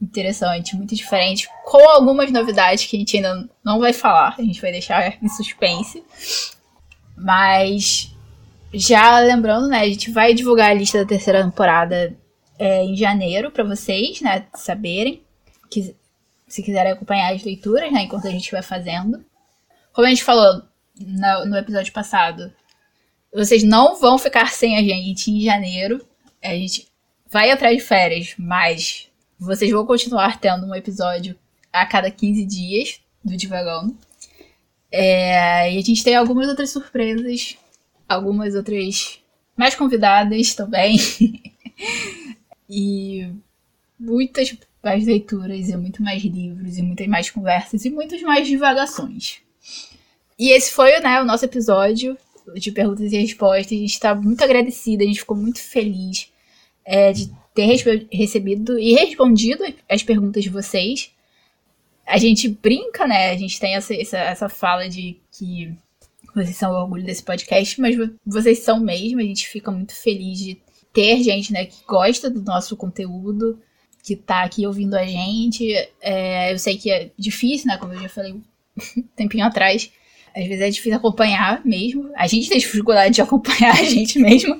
interessante, 0.00 0.76
muito 0.76 0.94
diferente, 0.94 1.48
com 1.64 1.88
algumas 1.88 2.30
novidades 2.30 2.84
que 2.84 2.96
a 2.96 2.98
gente 2.98 3.16
ainda 3.16 3.48
não 3.64 3.78
vai 3.78 3.92
falar, 3.92 4.34
a 4.36 4.42
gente 4.42 4.60
vai 4.60 4.72
deixar 4.72 5.16
em 5.22 5.28
suspense. 5.28 6.02
Mas 7.16 8.12
já 8.74 9.20
lembrando, 9.20 9.68
né, 9.68 9.80
a 9.80 9.88
gente 9.88 10.10
vai 10.10 10.34
divulgar 10.34 10.70
a 10.70 10.74
lista 10.74 10.98
da 10.98 11.06
terceira 11.06 11.44
temporada 11.44 12.16
é, 12.58 12.84
em 12.84 12.96
janeiro 12.96 13.50
para 13.50 13.64
vocês, 13.64 14.20
né, 14.20 14.46
saberem, 14.54 15.22
que, 15.70 15.94
se 16.48 16.62
quiserem 16.62 16.92
acompanhar 16.92 17.32
as 17.32 17.42
leituras, 17.44 17.92
né, 17.92 18.02
enquanto 18.02 18.26
a 18.26 18.30
gente 18.30 18.50
vai 18.50 18.62
fazendo. 18.62 19.24
Como 19.92 20.06
a 20.06 20.10
gente 20.10 20.24
falou 20.24 20.62
no, 21.00 21.46
no 21.46 21.56
episódio 21.56 21.92
passado, 21.92 22.52
vocês 23.32 23.62
não 23.62 23.98
vão 23.98 24.18
ficar 24.18 24.52
sem 24.52 24.76
a 24.76 24.82
gente 24.82 25.30
em 25.30 25.40
janeiro. 25.40 26.04
A 26.42 26.50
gente 26.50 26.88
vai 27.30 27.50
atrás 27.50 27.76
de 27.76 27.82
férias, 27.82 28.34
mas 28.38 29.08
vocês 29.38 29.70
vão 29.70 29.86
continuar 29.86 30.38
tendo 30.38 30.66
um 30.66 30.74
episódio 30.74 31.36
a 31.72 31.86
cada 31.86 32.10
15 32.10 32.44
dias 32.44 33.00
do 33.24 33.36
Divagando. 33.36 33.96
É, 34.90 35.72
e 35.72 35.78
a 35.78 35.82
gente 35.82 36.04
tem 36.04 36.14
algumas 36.14 36.48
outras 36.48 36.70
surpresas, 36.70 37.56
algumas 38.06 38.54
outras 38.54 39.18
mais 39.56 39.74
convidadas 39.74 40.54
também. 40.54 40.98
e 42.68 43.32
muitas 43.98 44.54
mais 44.82 45.06
leituras, 45.06 45.68
e 45.68 45.76
muito 45.76 46.02
mais 46.02 46.22
livros, 46.22 46.76
e 46.76 46.82
muitas 46.82 47.06
mais 47.06 47.30
conversas, 47.30 47.84
e 47.84 47.90
muitas 47.90 48.20
mais 48.20 48.46
divagações. 48.46 49.38
E 50.38 50.50
esse 50.50 50.72
foi 50.72 50.98
né, 51.00 51.22
o 51.22 51.24
nosso 51.24 51.44
episódio 51.44 52.18
de 52.54 52.72
perguntas 52.72 53.12
e 53.12 53.16
respostas. 53.18 53.72
A 53.72 53.80
gente 53.80 53.90
está 53.90 54.14
muito 54.14 54.42
agradecida, 54.42 55.02
a 55.02 55.06
gente 55.06 55.20
ficou 55.20 55.36
muito 55.36 55.60
feliz 55.60 56.30
é, 56.84 57.12
de 57.12 57.30
ter 57.54 57.66
recebido 58.10 58.78
e 58.78 58.92
respondido 58.94 59.64
as 59.88 60.02
perguntas 60.02 60.42
de 60.42 60.50
vocês. 60.50 61.10
A 62.06 62.18
gente 62.18 62.48
brinca, 62.48 63.06
né? 63.06 63.30
A 63.30 63.36
gente 63.36 63.60
tem 63.60 63.74
essa, 63.74 63.94
essa, 63.94 64.18
essa 64.18 64.48
fala 64.48 64.88
de 64.88 65.18
que 65.30 65.72
vocês 66.34 66.56
são 66.56 66.72
o 66.72 66.80
orgulho 66.80 67.04
desse 67.04 67.22
podcast, 67.22 67.80
mas 67.80 67.96
vocês 68.24 68.60
são 68.60 68.80
mesmo. 68.80 69.20
A 69.20 69.24
gente 69.24 69.46
fica 69.48 69.70
muito 69.70 69.94
feliz 69.94 70.38
de 70.38 70.60
ter 70.92 71.22
gente, 71.22 71.52
né, 71.52 71.66
que 71.66 71.84
gosta 71.86 72.28
do 72.28 72.42
nosso 72.42 72.76
conteúdo, 72.76 73.58
que 74.02 74.16
tá 74.16 74.42
aqui 74.42 74.66
ouvindo 74.66 74.94
a 74.94 75.06
gente. 75.06 75.72
É, 76.00 76.52
eu 76.52 76.58
sei 76.58 76.76
que 76.76 76.90
é 76.90 77.10
difícil, 77.18 77.68
né? 77.68 77.78
Como 77.78 77.92
eu 77.92 78.00
já 78.00 78.08
falei 78.08 78.32
um 78.32 78.42
tempinho 79.14 79.46
atrás. 79.46 79.90
Às 80.34 80.46
vezes 80.46 80.60
é 80.60 80.70
difícil 80.70 80.96
acompanhar 80.96 81.64
mesmo. 81.64 82.10
A 82.16 82.26
gente 82.26 82.48
tem 82.48 82.58
dificuldade 82.58 83.14
de 83.14 83.22
acompanhar 83.22 83.72
a 83.78 83.84
gente 83.84 84.18
mesmo. 84.18 84.58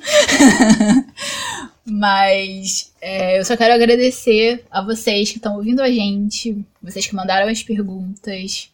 Mas 1.84 2.92
é, 3.00 3.38
eu 3.38 3.44
só 3.44 3.56
quero 3.56 3.74
agradecer 3.74 4.64
a 4.70 4.82
vocês 4.82 5.30
que 5.30 5.38
estão 5.38 5.56
ouvindo 5.56 5.80
a 5.80 5.90
gente, 5.90 6.64
vocês 6.80 7.06
que 7.06 7.14
mandaram 7.14 7.48
as 7.48 7.62
perguntas. 7.62 8.70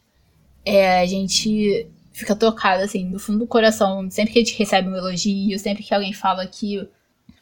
É, 0.65 1.01
a 1.01 1.07
gente 1.07 1.87
fica 2.13 2.35
tocado, 2.35 2.83
assim, 2.83 3.09
do 3.11 3.19
fundo 3.19 3.39
do 3.39 3.47
coração, 3.47 4.11
sempre 4.11 4.33
que 4.33 4.39
a 4.41 4.45
gente 4.45 4.59
recebe 4.59 4.89
um 4.89 4.97
elogio, 4.97 5.59
sempre 5.59 5.83
que 5.83 5.95
alguém 5.95 6.13
fala 6.13 6.47
que 6.47 6.87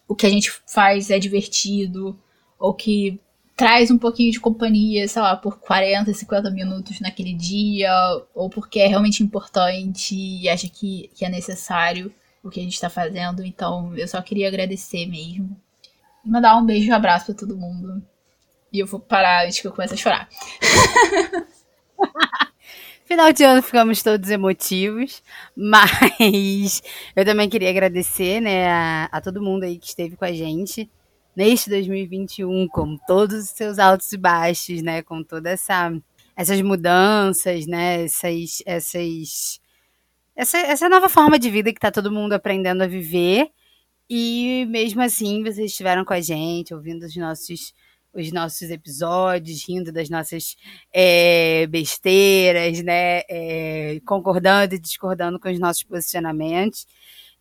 o 0.07 0.15
que 0.15 0.27
a 0.27 0.31
gente 0.31 0.53
faz 0.67 1.11
é 1.11 1.19
divertido, 1.19 2.17
ou 2.59 2.73
que 2.73 3.19
traz 3.57 3.91
um 3.91 3.97
pouquinho 3.97 4.31
de 4.31 4.39
companhia, 4.39 5.09
sei 5.09 5.23
lá, 5.23 5.35
por 5.35 5.59
40, 5.59 6.13
50 6.13 6.51
minutos 6.51 7.01
naquele 7.01 7.33
dia, 7.33 7.91
ou 8.35 8.51
porque 8.51 8.79
é 8.79 8.87
realmente 8.87 9.23
importante 9.23 10.15
e 10.15 10.47
acha 10.47 10.69
que, 10.69 11.11
que 11.15 11.25
é 11.25 11.31
necessário 11.31 12.13
o 12.45 12.51
que 12.51 12.61
a 12.61 12.63
gente 12.63 12.75
está 12.75 12.91
fazendo. 12.91 13.43
Então, 13.43 13.97
eu 13.97 14.07
só 14.07 14.21
queria 14.21 14.47
agradecer 14.47 15.07
mesmo. 15.07 15.59
Mandar 16.23 16.57
um 16.59 16.67
beijo 16.67 16.89
e 16.89 16.91
um 16.91 16.95
abraço 16.95 17.27
para 17.27 17.35
todo 17.35 17.57
mundo. 17.57 18.03
E 18.71 18.79
eu 18.79 18.87
vou 18.87 19.01
parar 19.01 19.47
antes 19.47 19.59
que 19.59 19.67
eu 19.67 19.73
comece 19.73 19.95
a 19.95 19.97
chorar. 19.97 20.29
Final 23.07 23.33
de 23.33 23.45
ano 23.45 23.63
ficamos 23.63 24.03
todos 24.03 24.29
emotivos, 24.29 25.23
mas 25.57 26.83
eu 27.15 27.25
também 27.25 27.49
queria 27.49 27.71
agradecer, 27.71 28.41
né, 28.41 28.69
a, 28.69 29.05
a 29.13 29.21
todo 29.21 29.41
mundo 29.41 29.63
aí 29.63 29.79
que 29.79 29.87
esteve 29.87 30.17
com 30.17 30.25
a 30.25 30.33
gente 30.33 30.91
neste 31.37 31.69
2021, 31.71 32.67
com 32.69 32.97
todos 33.07 33.45
os 33.45 33.51
seus 33.51 33.79
altos 33.79 34.11
e 34.13 34.17
baixos, 34.17 34.83
né, 34.83 35.03
com 35.03 35.23
toda 35.23 35.51
essa 35.51 35.93
essas 36.35 36.61
mudanças, 36.63 37.67
né, 37.67 38.05
essas 38.05 38.63
essas 38.67 39.61
essa, 40.37 40.59
essa 40.59 40.89
nova 40.89 41.09
forma 41.09 41.39
de 41.39 41.51
vida 41.51 41.73
que 41.73 41.79
está 41.79 41.91
todo 41.91 42.13
mundo 42.13 42.35
aprendendo 42.35 42.83
a 42.83 42.87
viver. 42.87 43.51
E 44.09 44.67
mesmo 44.69 45.03
assim, 45.03 45.43
vocês 45.43 45.71
estiveram 45.71 46.05
com 46.05 46.13
a 46.13 46.21
gente, 46.21 46.75
ouvindo 46.75 47.05
os 47.07 47.17
nossos, 47.17 47.75
os 48.13 48.31
nossos 48.33 48.71
episódios, 48.71 49.67
rindo 49.67 49.91
das 49.91 50.11
nossas 50.11 50.57
é, 50.93 51.67
besteiras, 51.69 52.83
né? 52.83 53.23
É, 53.31 53.99
concordando 54.07 54.75
e 54.75 54.79
discordando 54.79 55.41
com 55.41 55.49
os 55.51 55.59
nossos 55.59 55.83
posicionamentos. 55.85 56.87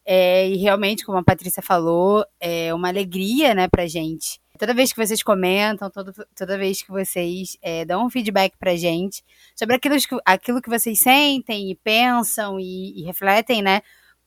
É, 0.05 0.47
e 0.47 0.57
realmente, 0.57 1.05
como 1.05 1.17
a 1.17 1.23
Patrícia 1.23 1.63
falou, 1.63 2.25
é 2.39 2.73
uma 2.73 2.89
alegria 2.89 3.55
né, 3.55 3.67
pra 3.67 3.87
gente 3.87 4.39
Toda 4.57 4.73
vez 4.73 4.93
que 4.93 5.05
vocês 5.05 5.21
comentam, 5.21 5.89
todo, 5.89 6.13
toda 6.33 6.57
vez 6.57 6.81
que 6.81 6.89
vocês 6.89 7.57
é, 7.61 7.83
dão 7.83 8.05
um 8.05 8.09
feedback 8.09 8.55
pra 8.57 8.75
gente 8.75 9.21
sobre 9.53 9.75
aquilo, 9.75 9.95
aquilo 10.25 10.61
que 10.61 10.69
vocês 10.69 10.99
sentem 10.99 11.71
e 11.71 11.75
pensam 11.75 12.57
e, 12.57 13.01
e 13.01 13.03
refletem, 13.03 13.61
né, 13.61 13.81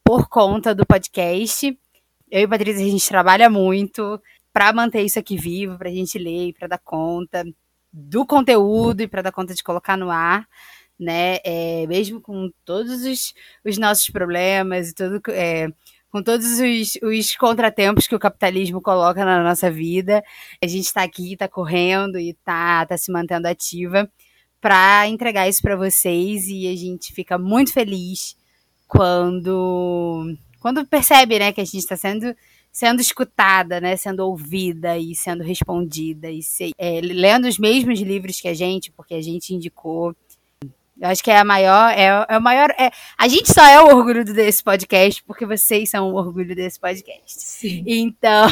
por 0.04 0.28
conta 0.28 0.74
do 0.74 0.84
podcast. 0.84 1.66
Eu 2.30 2.42
e 2.42 2.44
a 2.44 2.48
Patrícia, 2.48 2.84
a 2.84 2.90
gente 2.90 3.08
trabalha 3.08 3.48
muito 3.48 4.20
para 4.52 4.70
manter 4.72 5.02
isso 5.02 5.18
aqui 5.18 5.36
vivo, 5.36 5.78
pra 5.78 5.88
gente 5.88 6.18
ler, 6.18 6.52
para 6.58 6.68
dar 6.68 6.78
conta 6.78 7.42
do 7.90 8.26
conteúdo 8.26 9.00
e 9.00 9.08
para 9.08 9.22
dar 9.22 9.32
conta 9.32 9.54
de 9.54 9.62
colocar 9.62 9.96
no 9.96 10.10
ar, 10.10 10.46
né? 10.98 11.38
É, 11.44 11.86
mesmo 11.86 12.20
com 12.20 12.50
todos 12.64 13.02
os, 13.04 13.34
os 13.64 13.78
nossos 13.78 14.08
problemas 14.10 14.90
e 14.90 14.94
tudo. 14.94 15.20
É, 15.30 15.68
com 16.10 16.22
todos 16.22 16.58
os, 16.58 16.98
os, 17.02 17.36
contratempos 17.36 18.06
que 18.06 18.14
o 18.14 18.18
capitalismo 18.18 18.80
coloca 18.80 19.24
na 19.24 19.42
nossa 19.42 19.70
vida. 19.70 20.22
A 20.62 20.66
gente 20.66 20.86
está 20.86 21.02
aqui, 21.02 21.34
está 21.34 21.46
correndo 21.48 22.18
e 22.18 22.30
está 22.30 22.86
tá 22.86 22.96
se 22.96 23.12
mantendo 23.12 23.46
ativa 23.46 24.10
para 24.60 25.06
entregar 25.06 25.48
isso 25.48 25.62
para 25.62 25.76
vocês 25.76 26.48
e 26.48 26.66
a 26.68 26.76
gente 26.76 27.12
fica 27.12 27.38
muito 27.38 27.72
feliz 27.72 28.36
quando 28.86 30.34
quando 30.60 30.84
percebe, 30.86 31.38
né, 31.38 31.52
que 31.52 31.60
a 31.60 31.64
gente 31.64 31.78
está 31.78 31.96
sendo 31.96 32.34
sendo 32.72 33.00
escutada, 33.00 33.80
né, 33.80 33.96
sendo 33.96 34.20
ouvida 34.20 34.98
e 34.98 35.14
sendo 35.14 35.42
respondida 35.42 36.30
e 36.30 36.42
se, 36.42 36.72
é, 36.78 37.00
lendo 37.00 37.46
os 37.48 37.58
mesmos 37.58 38.00
livros 38.00 38.40
que 38.40 38.48
a 38.48 38.54
gente, 38.54 38.90
porque 38.92 39.14
a 39.14 39.22
gente 39.22 39.54
indicou 39.54 40.14
eu 41.00 41.08
acho 41.08 41.22
que 41.22 41.30
é 41.30 41.38
a 41.38 41.44
maior, 41.44 41.90
é, 41.90 42.26
é 42.28 42.38
o 42.38 42.42
maior. 42.42 42.70
É, 42.78 42.90
a 43.16 43.28
gente 43.28 43.52
só 43.52 43.64
é 43.64 43.80
o 43.80 43.96
orgulho 43.96 44.24
desse 44.24 44.62
podcast 44.62 45.22
porque 45.24 45.46
vocês 45.46 45.90
são 45.90 46.10
o 46.10 46.16
orgulho 46.16 46.54
desse 46.56 46.80
podcast. 46.80 47.40
Sim. 47.40 47.84
Então, 47.86 48.48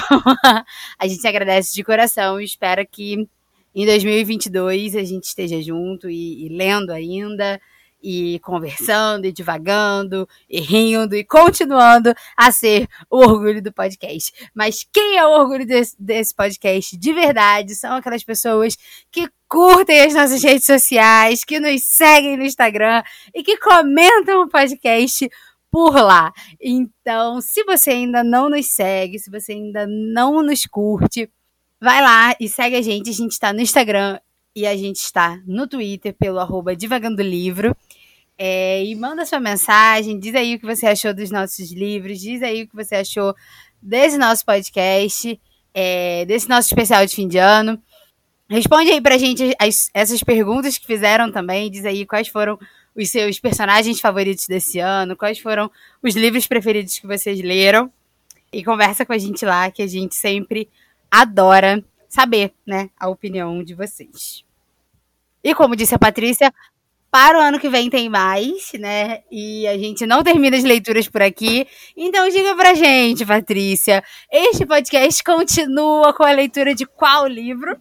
a 0.99 1.09
gente 1.09 1.27
agradece 1.27 1.75
de 1.75 1.83
coração 1.83 2.41
e 2.41 2.45
espera 2.45 2.85
que 2.87 3.29
em 3.75 3.85
2022 3.85 4.95
a 4.95 5.03
gente 5.03 5.25
esteja 5.25 5.61
junto 5.61 6.09
e, 6.09 6.47
e 6.47 6.49
lendo 6.49 6.91
ainda 6.91 7.61
e 8.03 8.39
conversando 8.41 9.27
e 9.27 9.33
divagando 9.33 10.29
e 10.49 10.61
rindo 10.61 11.15
e 11.17 11.25
continuando 11.25 12.15
a 12.37 12.53
ser 12.53 12.89
o 13.11 13.19
orgulho 13.19 13.63
do 13.63 13.73
podcast. 13.73 14.33
Mas 14.55 14.87
quem 14.93 15.17
é 15.17 15.27
o 15.27 15.31
orgulho 15.31 15.67
desse, 15.67 15.97
desse 15.99 16.35
podcast 16.35 16.97
de 16.97 17.13
verdade 17.13 17.75
são 17.75 17.97
aquelas 17.97 18.23
pessoas 18.23 18.77
que 19.11 19.29
curtem 19.49 20.01
as 20.01 20.15
nossas 20.15 20.43
redes 20.43 20.67
sociais, 20.67 21.45
que 21.45 21.59
nos 21.59 21.83
seguem 21.85 22.37
no 22.37 22.45
Instagram 22.45 23.03
e 23.35 23.43
que 23.43 23.57
comentam 23.59 24.43
o 24.43 24.49
podcast 24.49 25.29
por 25.71 25.95
lá. 25.95 26.33
Então, 26.61 27.41
se 27.41 27.63
você 27.65 27.91
ainda 27.91 28.25
não 28.25 28.49
nos 28.49 28.67
segue, 28.67 29.19
se 29.19 29.31
você 29.31 29.53
ainda 29.53 29.87
não 29.87 30.43
nos 30.43 30.65
curte, 30.67 31.31
vai 31.81 32.01
lá 32.01 32.35
e 32.41 32.49
segue 32.49 32.77
a 32.77 32.83
gente. 32.83 33.11
A 33.11 33.13
gente 33.13 33.33
está 33.33 33.53
no 33.53 33.61
Instagram 33.61 34.19
e 34.55 34.67
a 34.67 34.75
gente 34.75 34.97
está 34.97 35.39
no 35.47 35.67
Twitter 35.67 36.15
pelo 36.15 36.39
arroba 36.39 36.75
Divagando 36.75 37.23
Livro. 37.23 37.77
É, 38.39 38.85
e 38.85 38.95
manda 38.95 39.25
sua 39.25 39.41
mensagem, 39.41 40.19
diz 40.19 40.35
aí 40.35 40.55
o 40.55 40.59
que 40.59 40.67
você 40.67 40.87
achou 40.87 41.15
dos 41.15 41.31
nossos 41.31 41.73
livros, 41.73 42.21
diz 42.21 42.43
aí 42.43 42.63
o 42.63 42.69
que 42.69 42.77
você 42.77 42.97
achou 42.97 43.35
desse 43.81 44.19
nosso 44.19 44.45
podcast, 44.45 45.41
é, 45.73 46.25
desse 46.27 46.49
nosso 46.49 46.69
especial 46.69 47.05
de 47.07 47.15
fim 47.15 47.29
de 47.29 47.39
ano. 47.39 47.81
Responde 48.49 48.91
aí 48.91 49.01
pra 49.01 49.19
gente 49.19 49.55
as, 49.59 49.91
essas 49.93 50.23
perguntas 50.23 50.79
que 50.79 50.87
fizeram 50.87 51.33
também. 51.33 51.71
Diz 51.71 51.85
aí 51.85 52.07
quais 52.07 52.29
foram 52.29 52.59
os 52.95 53.11
seus 53.11 53.41
personagens 53.41 54.01
favoritos 54.01 54.47
desse 54.47 54.79
ano, 54.79 55.17
quais 55.17 55.39
foram 55.39 55.71
os 56.03 56.15
livros 56.15 56.47
preferidos 56.47 56.99
que 56.99 57.07
vocês 57.07 57.41
leram. 57.41 57.93
E 58.53 58.65
conversa 58.65 59.05
com 59.05 59.13
a 59.13 59.19
gente 59.19 59.45
lá, 59.45 59.71
que 59.71 59.83
a 59.83 59.87
gente 59.87 60.15
sempre 60.15 60.69
adora 61.11 61.85
saber, 62.09 62.53
né, 62.65 62.89
a 62.99 63.09
opinião 63.09 63.63
de 63.63 63.75
vocês. 63.75 64.45
E 65.43 65.55
como 65.55 65.77
disse 65.77 65.95
a 65.95 65.99
Patrícia, 65.99 66.53
para 67.17 67.39
o 67.39 67.41
ano 67.41 67.59
que 67.59 67.71
vem 67.71 67.89
tem 67.89 68.11
mais, 68.11 68.73
né? 68.75 69.23
E 69.33 69.67
a 69.67 69.79
gente 69.79 70.05
não 70.05 70.23
termina 70.23 70.55
as 70.55 70.63
leituras 70.63 71.09
por 71.09 71.23
aqui. 71.23 71.67
Então 71.97 72.29
diga 72.29 72.55
pra 72.55 72.75
gente, 72.75 73.25
Patrícia, 73.25 74.05
este 74.31 74.67
podcast 74.67 75.25
continua 75.25 76.13
com 76.13 76.25
a 76.25 76.31
leitura 76.33 76.75
de 76.75 76.85
qual 76.85 77.27
livro? 77.27 77.75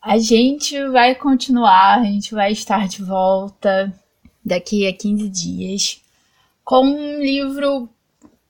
A 0.00 0.16
gente 0.16 0.80
vai 0.90 1.16
continuar, 1.16 1.98
a 1.98 2.04
gente 2.04 2.32
vai 2.32 2.52
estar 2.52 2.86
de 2.86 3.02
volta 3.02 3.92
daqui 4.44 4.86
a 4.86 4.92
15 4.92 5.28
dias 5.28 6.00
com 6.64 6.86
um 6.86 7.20
livro. 7.20 7.88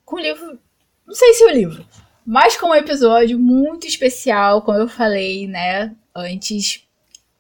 Com 0.05 0.17
um 0.17 0.21
livro. 0.21 0.59
Não 1.07 1.15
sei 1.15 1.33
se 1.33 1.45
é 1.45 1.47
o 1.47 1.49
um 1.49 1.55
livro, 1.55 1.87
mas 2.27 2.55
com 2.55 2.67
um 2.67 2.75
episódio 2.75 3.39
muito 3.39 3.87
especial, 3.87 4.61
como 4.61 4.77
eu 4.77 4.89
falei, 4.89 5.47
né, 5.47 5.97
antes. 6.15 6.90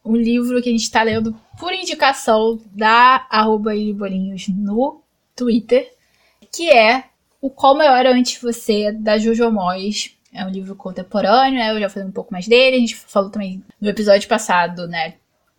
Um 0.05 0.17
livro 0.17 0.63
que 0.63 0.69
a 0.69 0.73
gente 0.73 0.83
está 0.83 1.03
lendo 1.03 1.39
por 1.59 1.73
indicação 1.73 2.59
da 2.73 3.27
arroba 3.31 3.73
Bolinhos 3.95 4.49
no 4.49 5.03
Twitter, 5.37 5.93
que 6.55 6.71
é 6.71 7.05
O 7.41 7.51
Eu 7.51 7.95
Era 7.95 8.13
Antes 8.13 8.41
Você, 8.41 8.93
da 8.93 9.19
Jojo 9.19 9.51
Moyes. 9.51 10.17
É 10.33 10.45
um 10.45 10.51
livro 10.51 10.75
contemporâneo, 10.77 11.59
né? 11.59 11.73
Eu 11.73 11.81
já 11.81 11.89
falei 11.89 12.09
um 12.09 12.13
pouco 12.13 12.33
mais 12.33 12.47
dele. 12.47 12.77
A 12.77 12.81
gente 12.81 12.97
falou 12.97 13.31
também 13.31 13.63
no 13.81 13.89
episódio 13.89 14.29
passado, 14.29 14.87
né? 14.87 15.15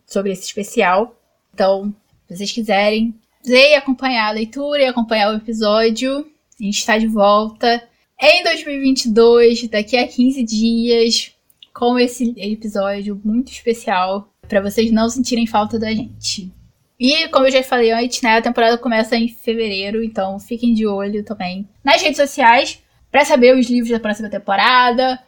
Sobre 0.06 0.32
esse 0.32 0.44
especial. 0.44 1.14
Então, 1.52 1.94
se 2.26 2.36
vocês 2.36 2.52
quiserem, 2.52 3.14
ler 3.44 3.72
e 3.72 3.74
acompanhar 3.74 4.28
a 4.28 4.32
leitura 4.32 4.82
e 4.82 4.86
acompanhar 4.86 5.32
o 5.32 5.36
episódio. 5.36 6.26
A 6.60 6.64
gente 6.64 6.78
está 6.78 6.96
de 6.96 7.06
volta 7.06 7.86
em 8.20 8.44
2022, 8.44 9.68
daqui 9.68 9.96
a 9.96 10.06
15 10.06 10.42
dias, 10.44 11.32
com 11.74 11.98
esse 11.98 12.34
episódio 12.36 13.20
muito 13.24 13.50
especial 13.50 14.31
para 14.48 14.60
vocês 14.60 14.90
não 14.90 15.08
sentirem 15.08 15.46
falta 15.46 15.78
da 15.78 15.90
gente. 15.92 16.52
E, 16.98 17.28
como 17.28 17.46
eu 17.46 17.50
já 17.50 17.62
falei 17.62 17.90
antes, 17.90 18.22
né, 18.22 18.36
a 18.36 18.42
temporada 18.42 18.78
começa 18.78 19.16
em 19.16 19.28
fevereiro, 19.28 20.04
então 20.04 20.38
fiquem 20.38 20.72
de 20.72 20.86
olho 20.86 21.24
também 21.24 21.68
nas 21.82 22.00
redes 22.00 22.16
sociais 22.16 22.80
para 23.10 23.24
saber 23.24 23.56
os 23.56 23.68
livros 23.68 23.90
da 23.90 24.00
próxima 24.00 24.30
temporada, 24.30 25.18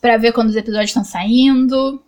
para 0.00 0.16
ver 0.16 0.32
quando 0.32 0.50
os 0.50 0.56
episódios 0.56 0.90
estão 0.90 1.04
saindo. 1.04 2.02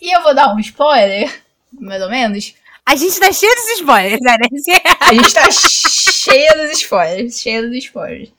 E 0.00 0.14
eu 0.14 0.22
vou 0.22 0.34
dar 0.34 0.54
um 0.54 0.58
spoiler, 0.58 1.32
mais 1.72 2.02
ou 2.02 2.10
menos. 2.10 2.54
A 2.84 2.94
gente 2.96 3.18
tá 3.18 3.32
cheio 3.32 3.54
dos 3.54 3.78
spoilers, 3.78 4.20
né? 4.20 4.36
a 5.00 5.14
gente 5.14 5.34
tá 5.34 5.50
cheio 5.50 6.52
dos 6.54 6.78
spoilers, 6.78 7.40
cheio 7.40 7.68
dos 7.68 7.76
spoilers. 7.76 8.30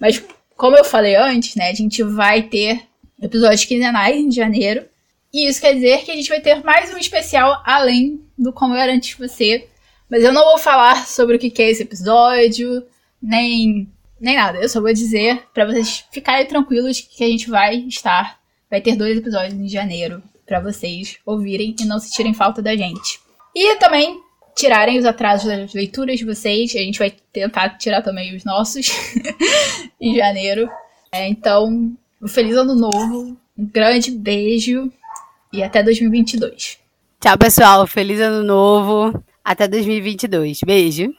Mas, 0.00 0.22
como 0.56 0.76
eu 0.76 0.84
falei 0.84 1.16
antes, 1.16 1.54
né, 1.54 1.70
a 1.70 1.74
gente 1.74 2.02
vai 2.02 2.42
ter 2.42 2.82
episódios 3.20 3.64
quinzenais 3.64 4.16
em 4.16 4.30
janeiro. 4.30 4.84
E 5.34 5.48
isso 5.48 5.60
quer 5.60 5.74
dizer 5.74 6.04
que 6.04 6.12
a 6.12 6.14
gente 6.14 6.28
vai 6.28 6.40
ter 6.40 6.62
mais 6.62 6.94
um 6.94 6.96
especial 6.96 7.60
além 7.64 8.22
do 8.38 8.52
Como 8.52 8.76
Era 8.76 8.92
Antes 8.94 9.18
Você. 9.18 9.66
Mas 10.08 10.22
eu 10.22 10.32
não 10.32 10.44
vou 10.44 10.58
falar 10.58 11.08
sobre 11.08 11.34
o 11.34 11.38
que 11.40 11.60
é 11.60 11.70
esse 11.70 11.82
episódio, 11.82 12.86
nem, 13.20 13.88
nem 14.20 14.36
nada. 14.36 14.58
Eu 14.58 14.68
só 14.68 14.80
vou 14.80 14.92
dizer 14.92 15.42
para 15.52 15.64
vocês 15.64 16.04
ficarem 16.12 16.46
tranquilos 16.46 17.00
que 17.00 17.24
a 17.24 17.26
gente 17.26 17.50
vai 17.50 17.78
estar. 17.78 18.38
Vai 18.70 18.80
ter 18.80 18.94
dois 18.94 19.18
episódios 19.18 19.54
em 19.54 19.66
janeiro 19.66 20.22
para 20.46 20.60
vocês 20.60 21.18
ouvirem 21.26 21.74
e 21.80 21.84
não 21.84 21.98
sentirem 21.98 22.32
falta 22.32 22.62
da 22.62 22.76
gente. 22.76 23.18
E 23.56 23.74
também 23.78 24.20
tirarem 24.54 25.00
os 25.00 25.04
atrasos 25.04 25.48
das 25.48 25.74
leituras 25.74 26.16
de 26.16 26.24
vocês. 26.24 26.76
A 26.76 26.78
gente 26.78 27.00
vai 27.00 27.12
tentar 27.32 27.70
tirar 27.70 28.02
também 28.02 28.36
os 28.36 28.44
nossos 28.44 28.86
em 30.00 30.14
janeiro. 30.14 30.70
É, 31.10 31.26
então, 31.26 31.92
um 32.22 32.28
feliz 32.28 32.56
ano 32.56 32.76
novo, 32.76 33.36
um 33.58 33.66
grande 33.66 34.12
beijo 34.12 34.92
e 35.54 35.62
até 35.62 35.82
2022. 35.82 36.78
Tchau, 37.20 37.38
pessoal. 37.38 37.86
Feliz 37.86 38.20
ano 38.20 38.42
novo. 38.42 39.24
Até 39.44 39.68
2022. 39.68 40.60
Beijo. 40.66 41.14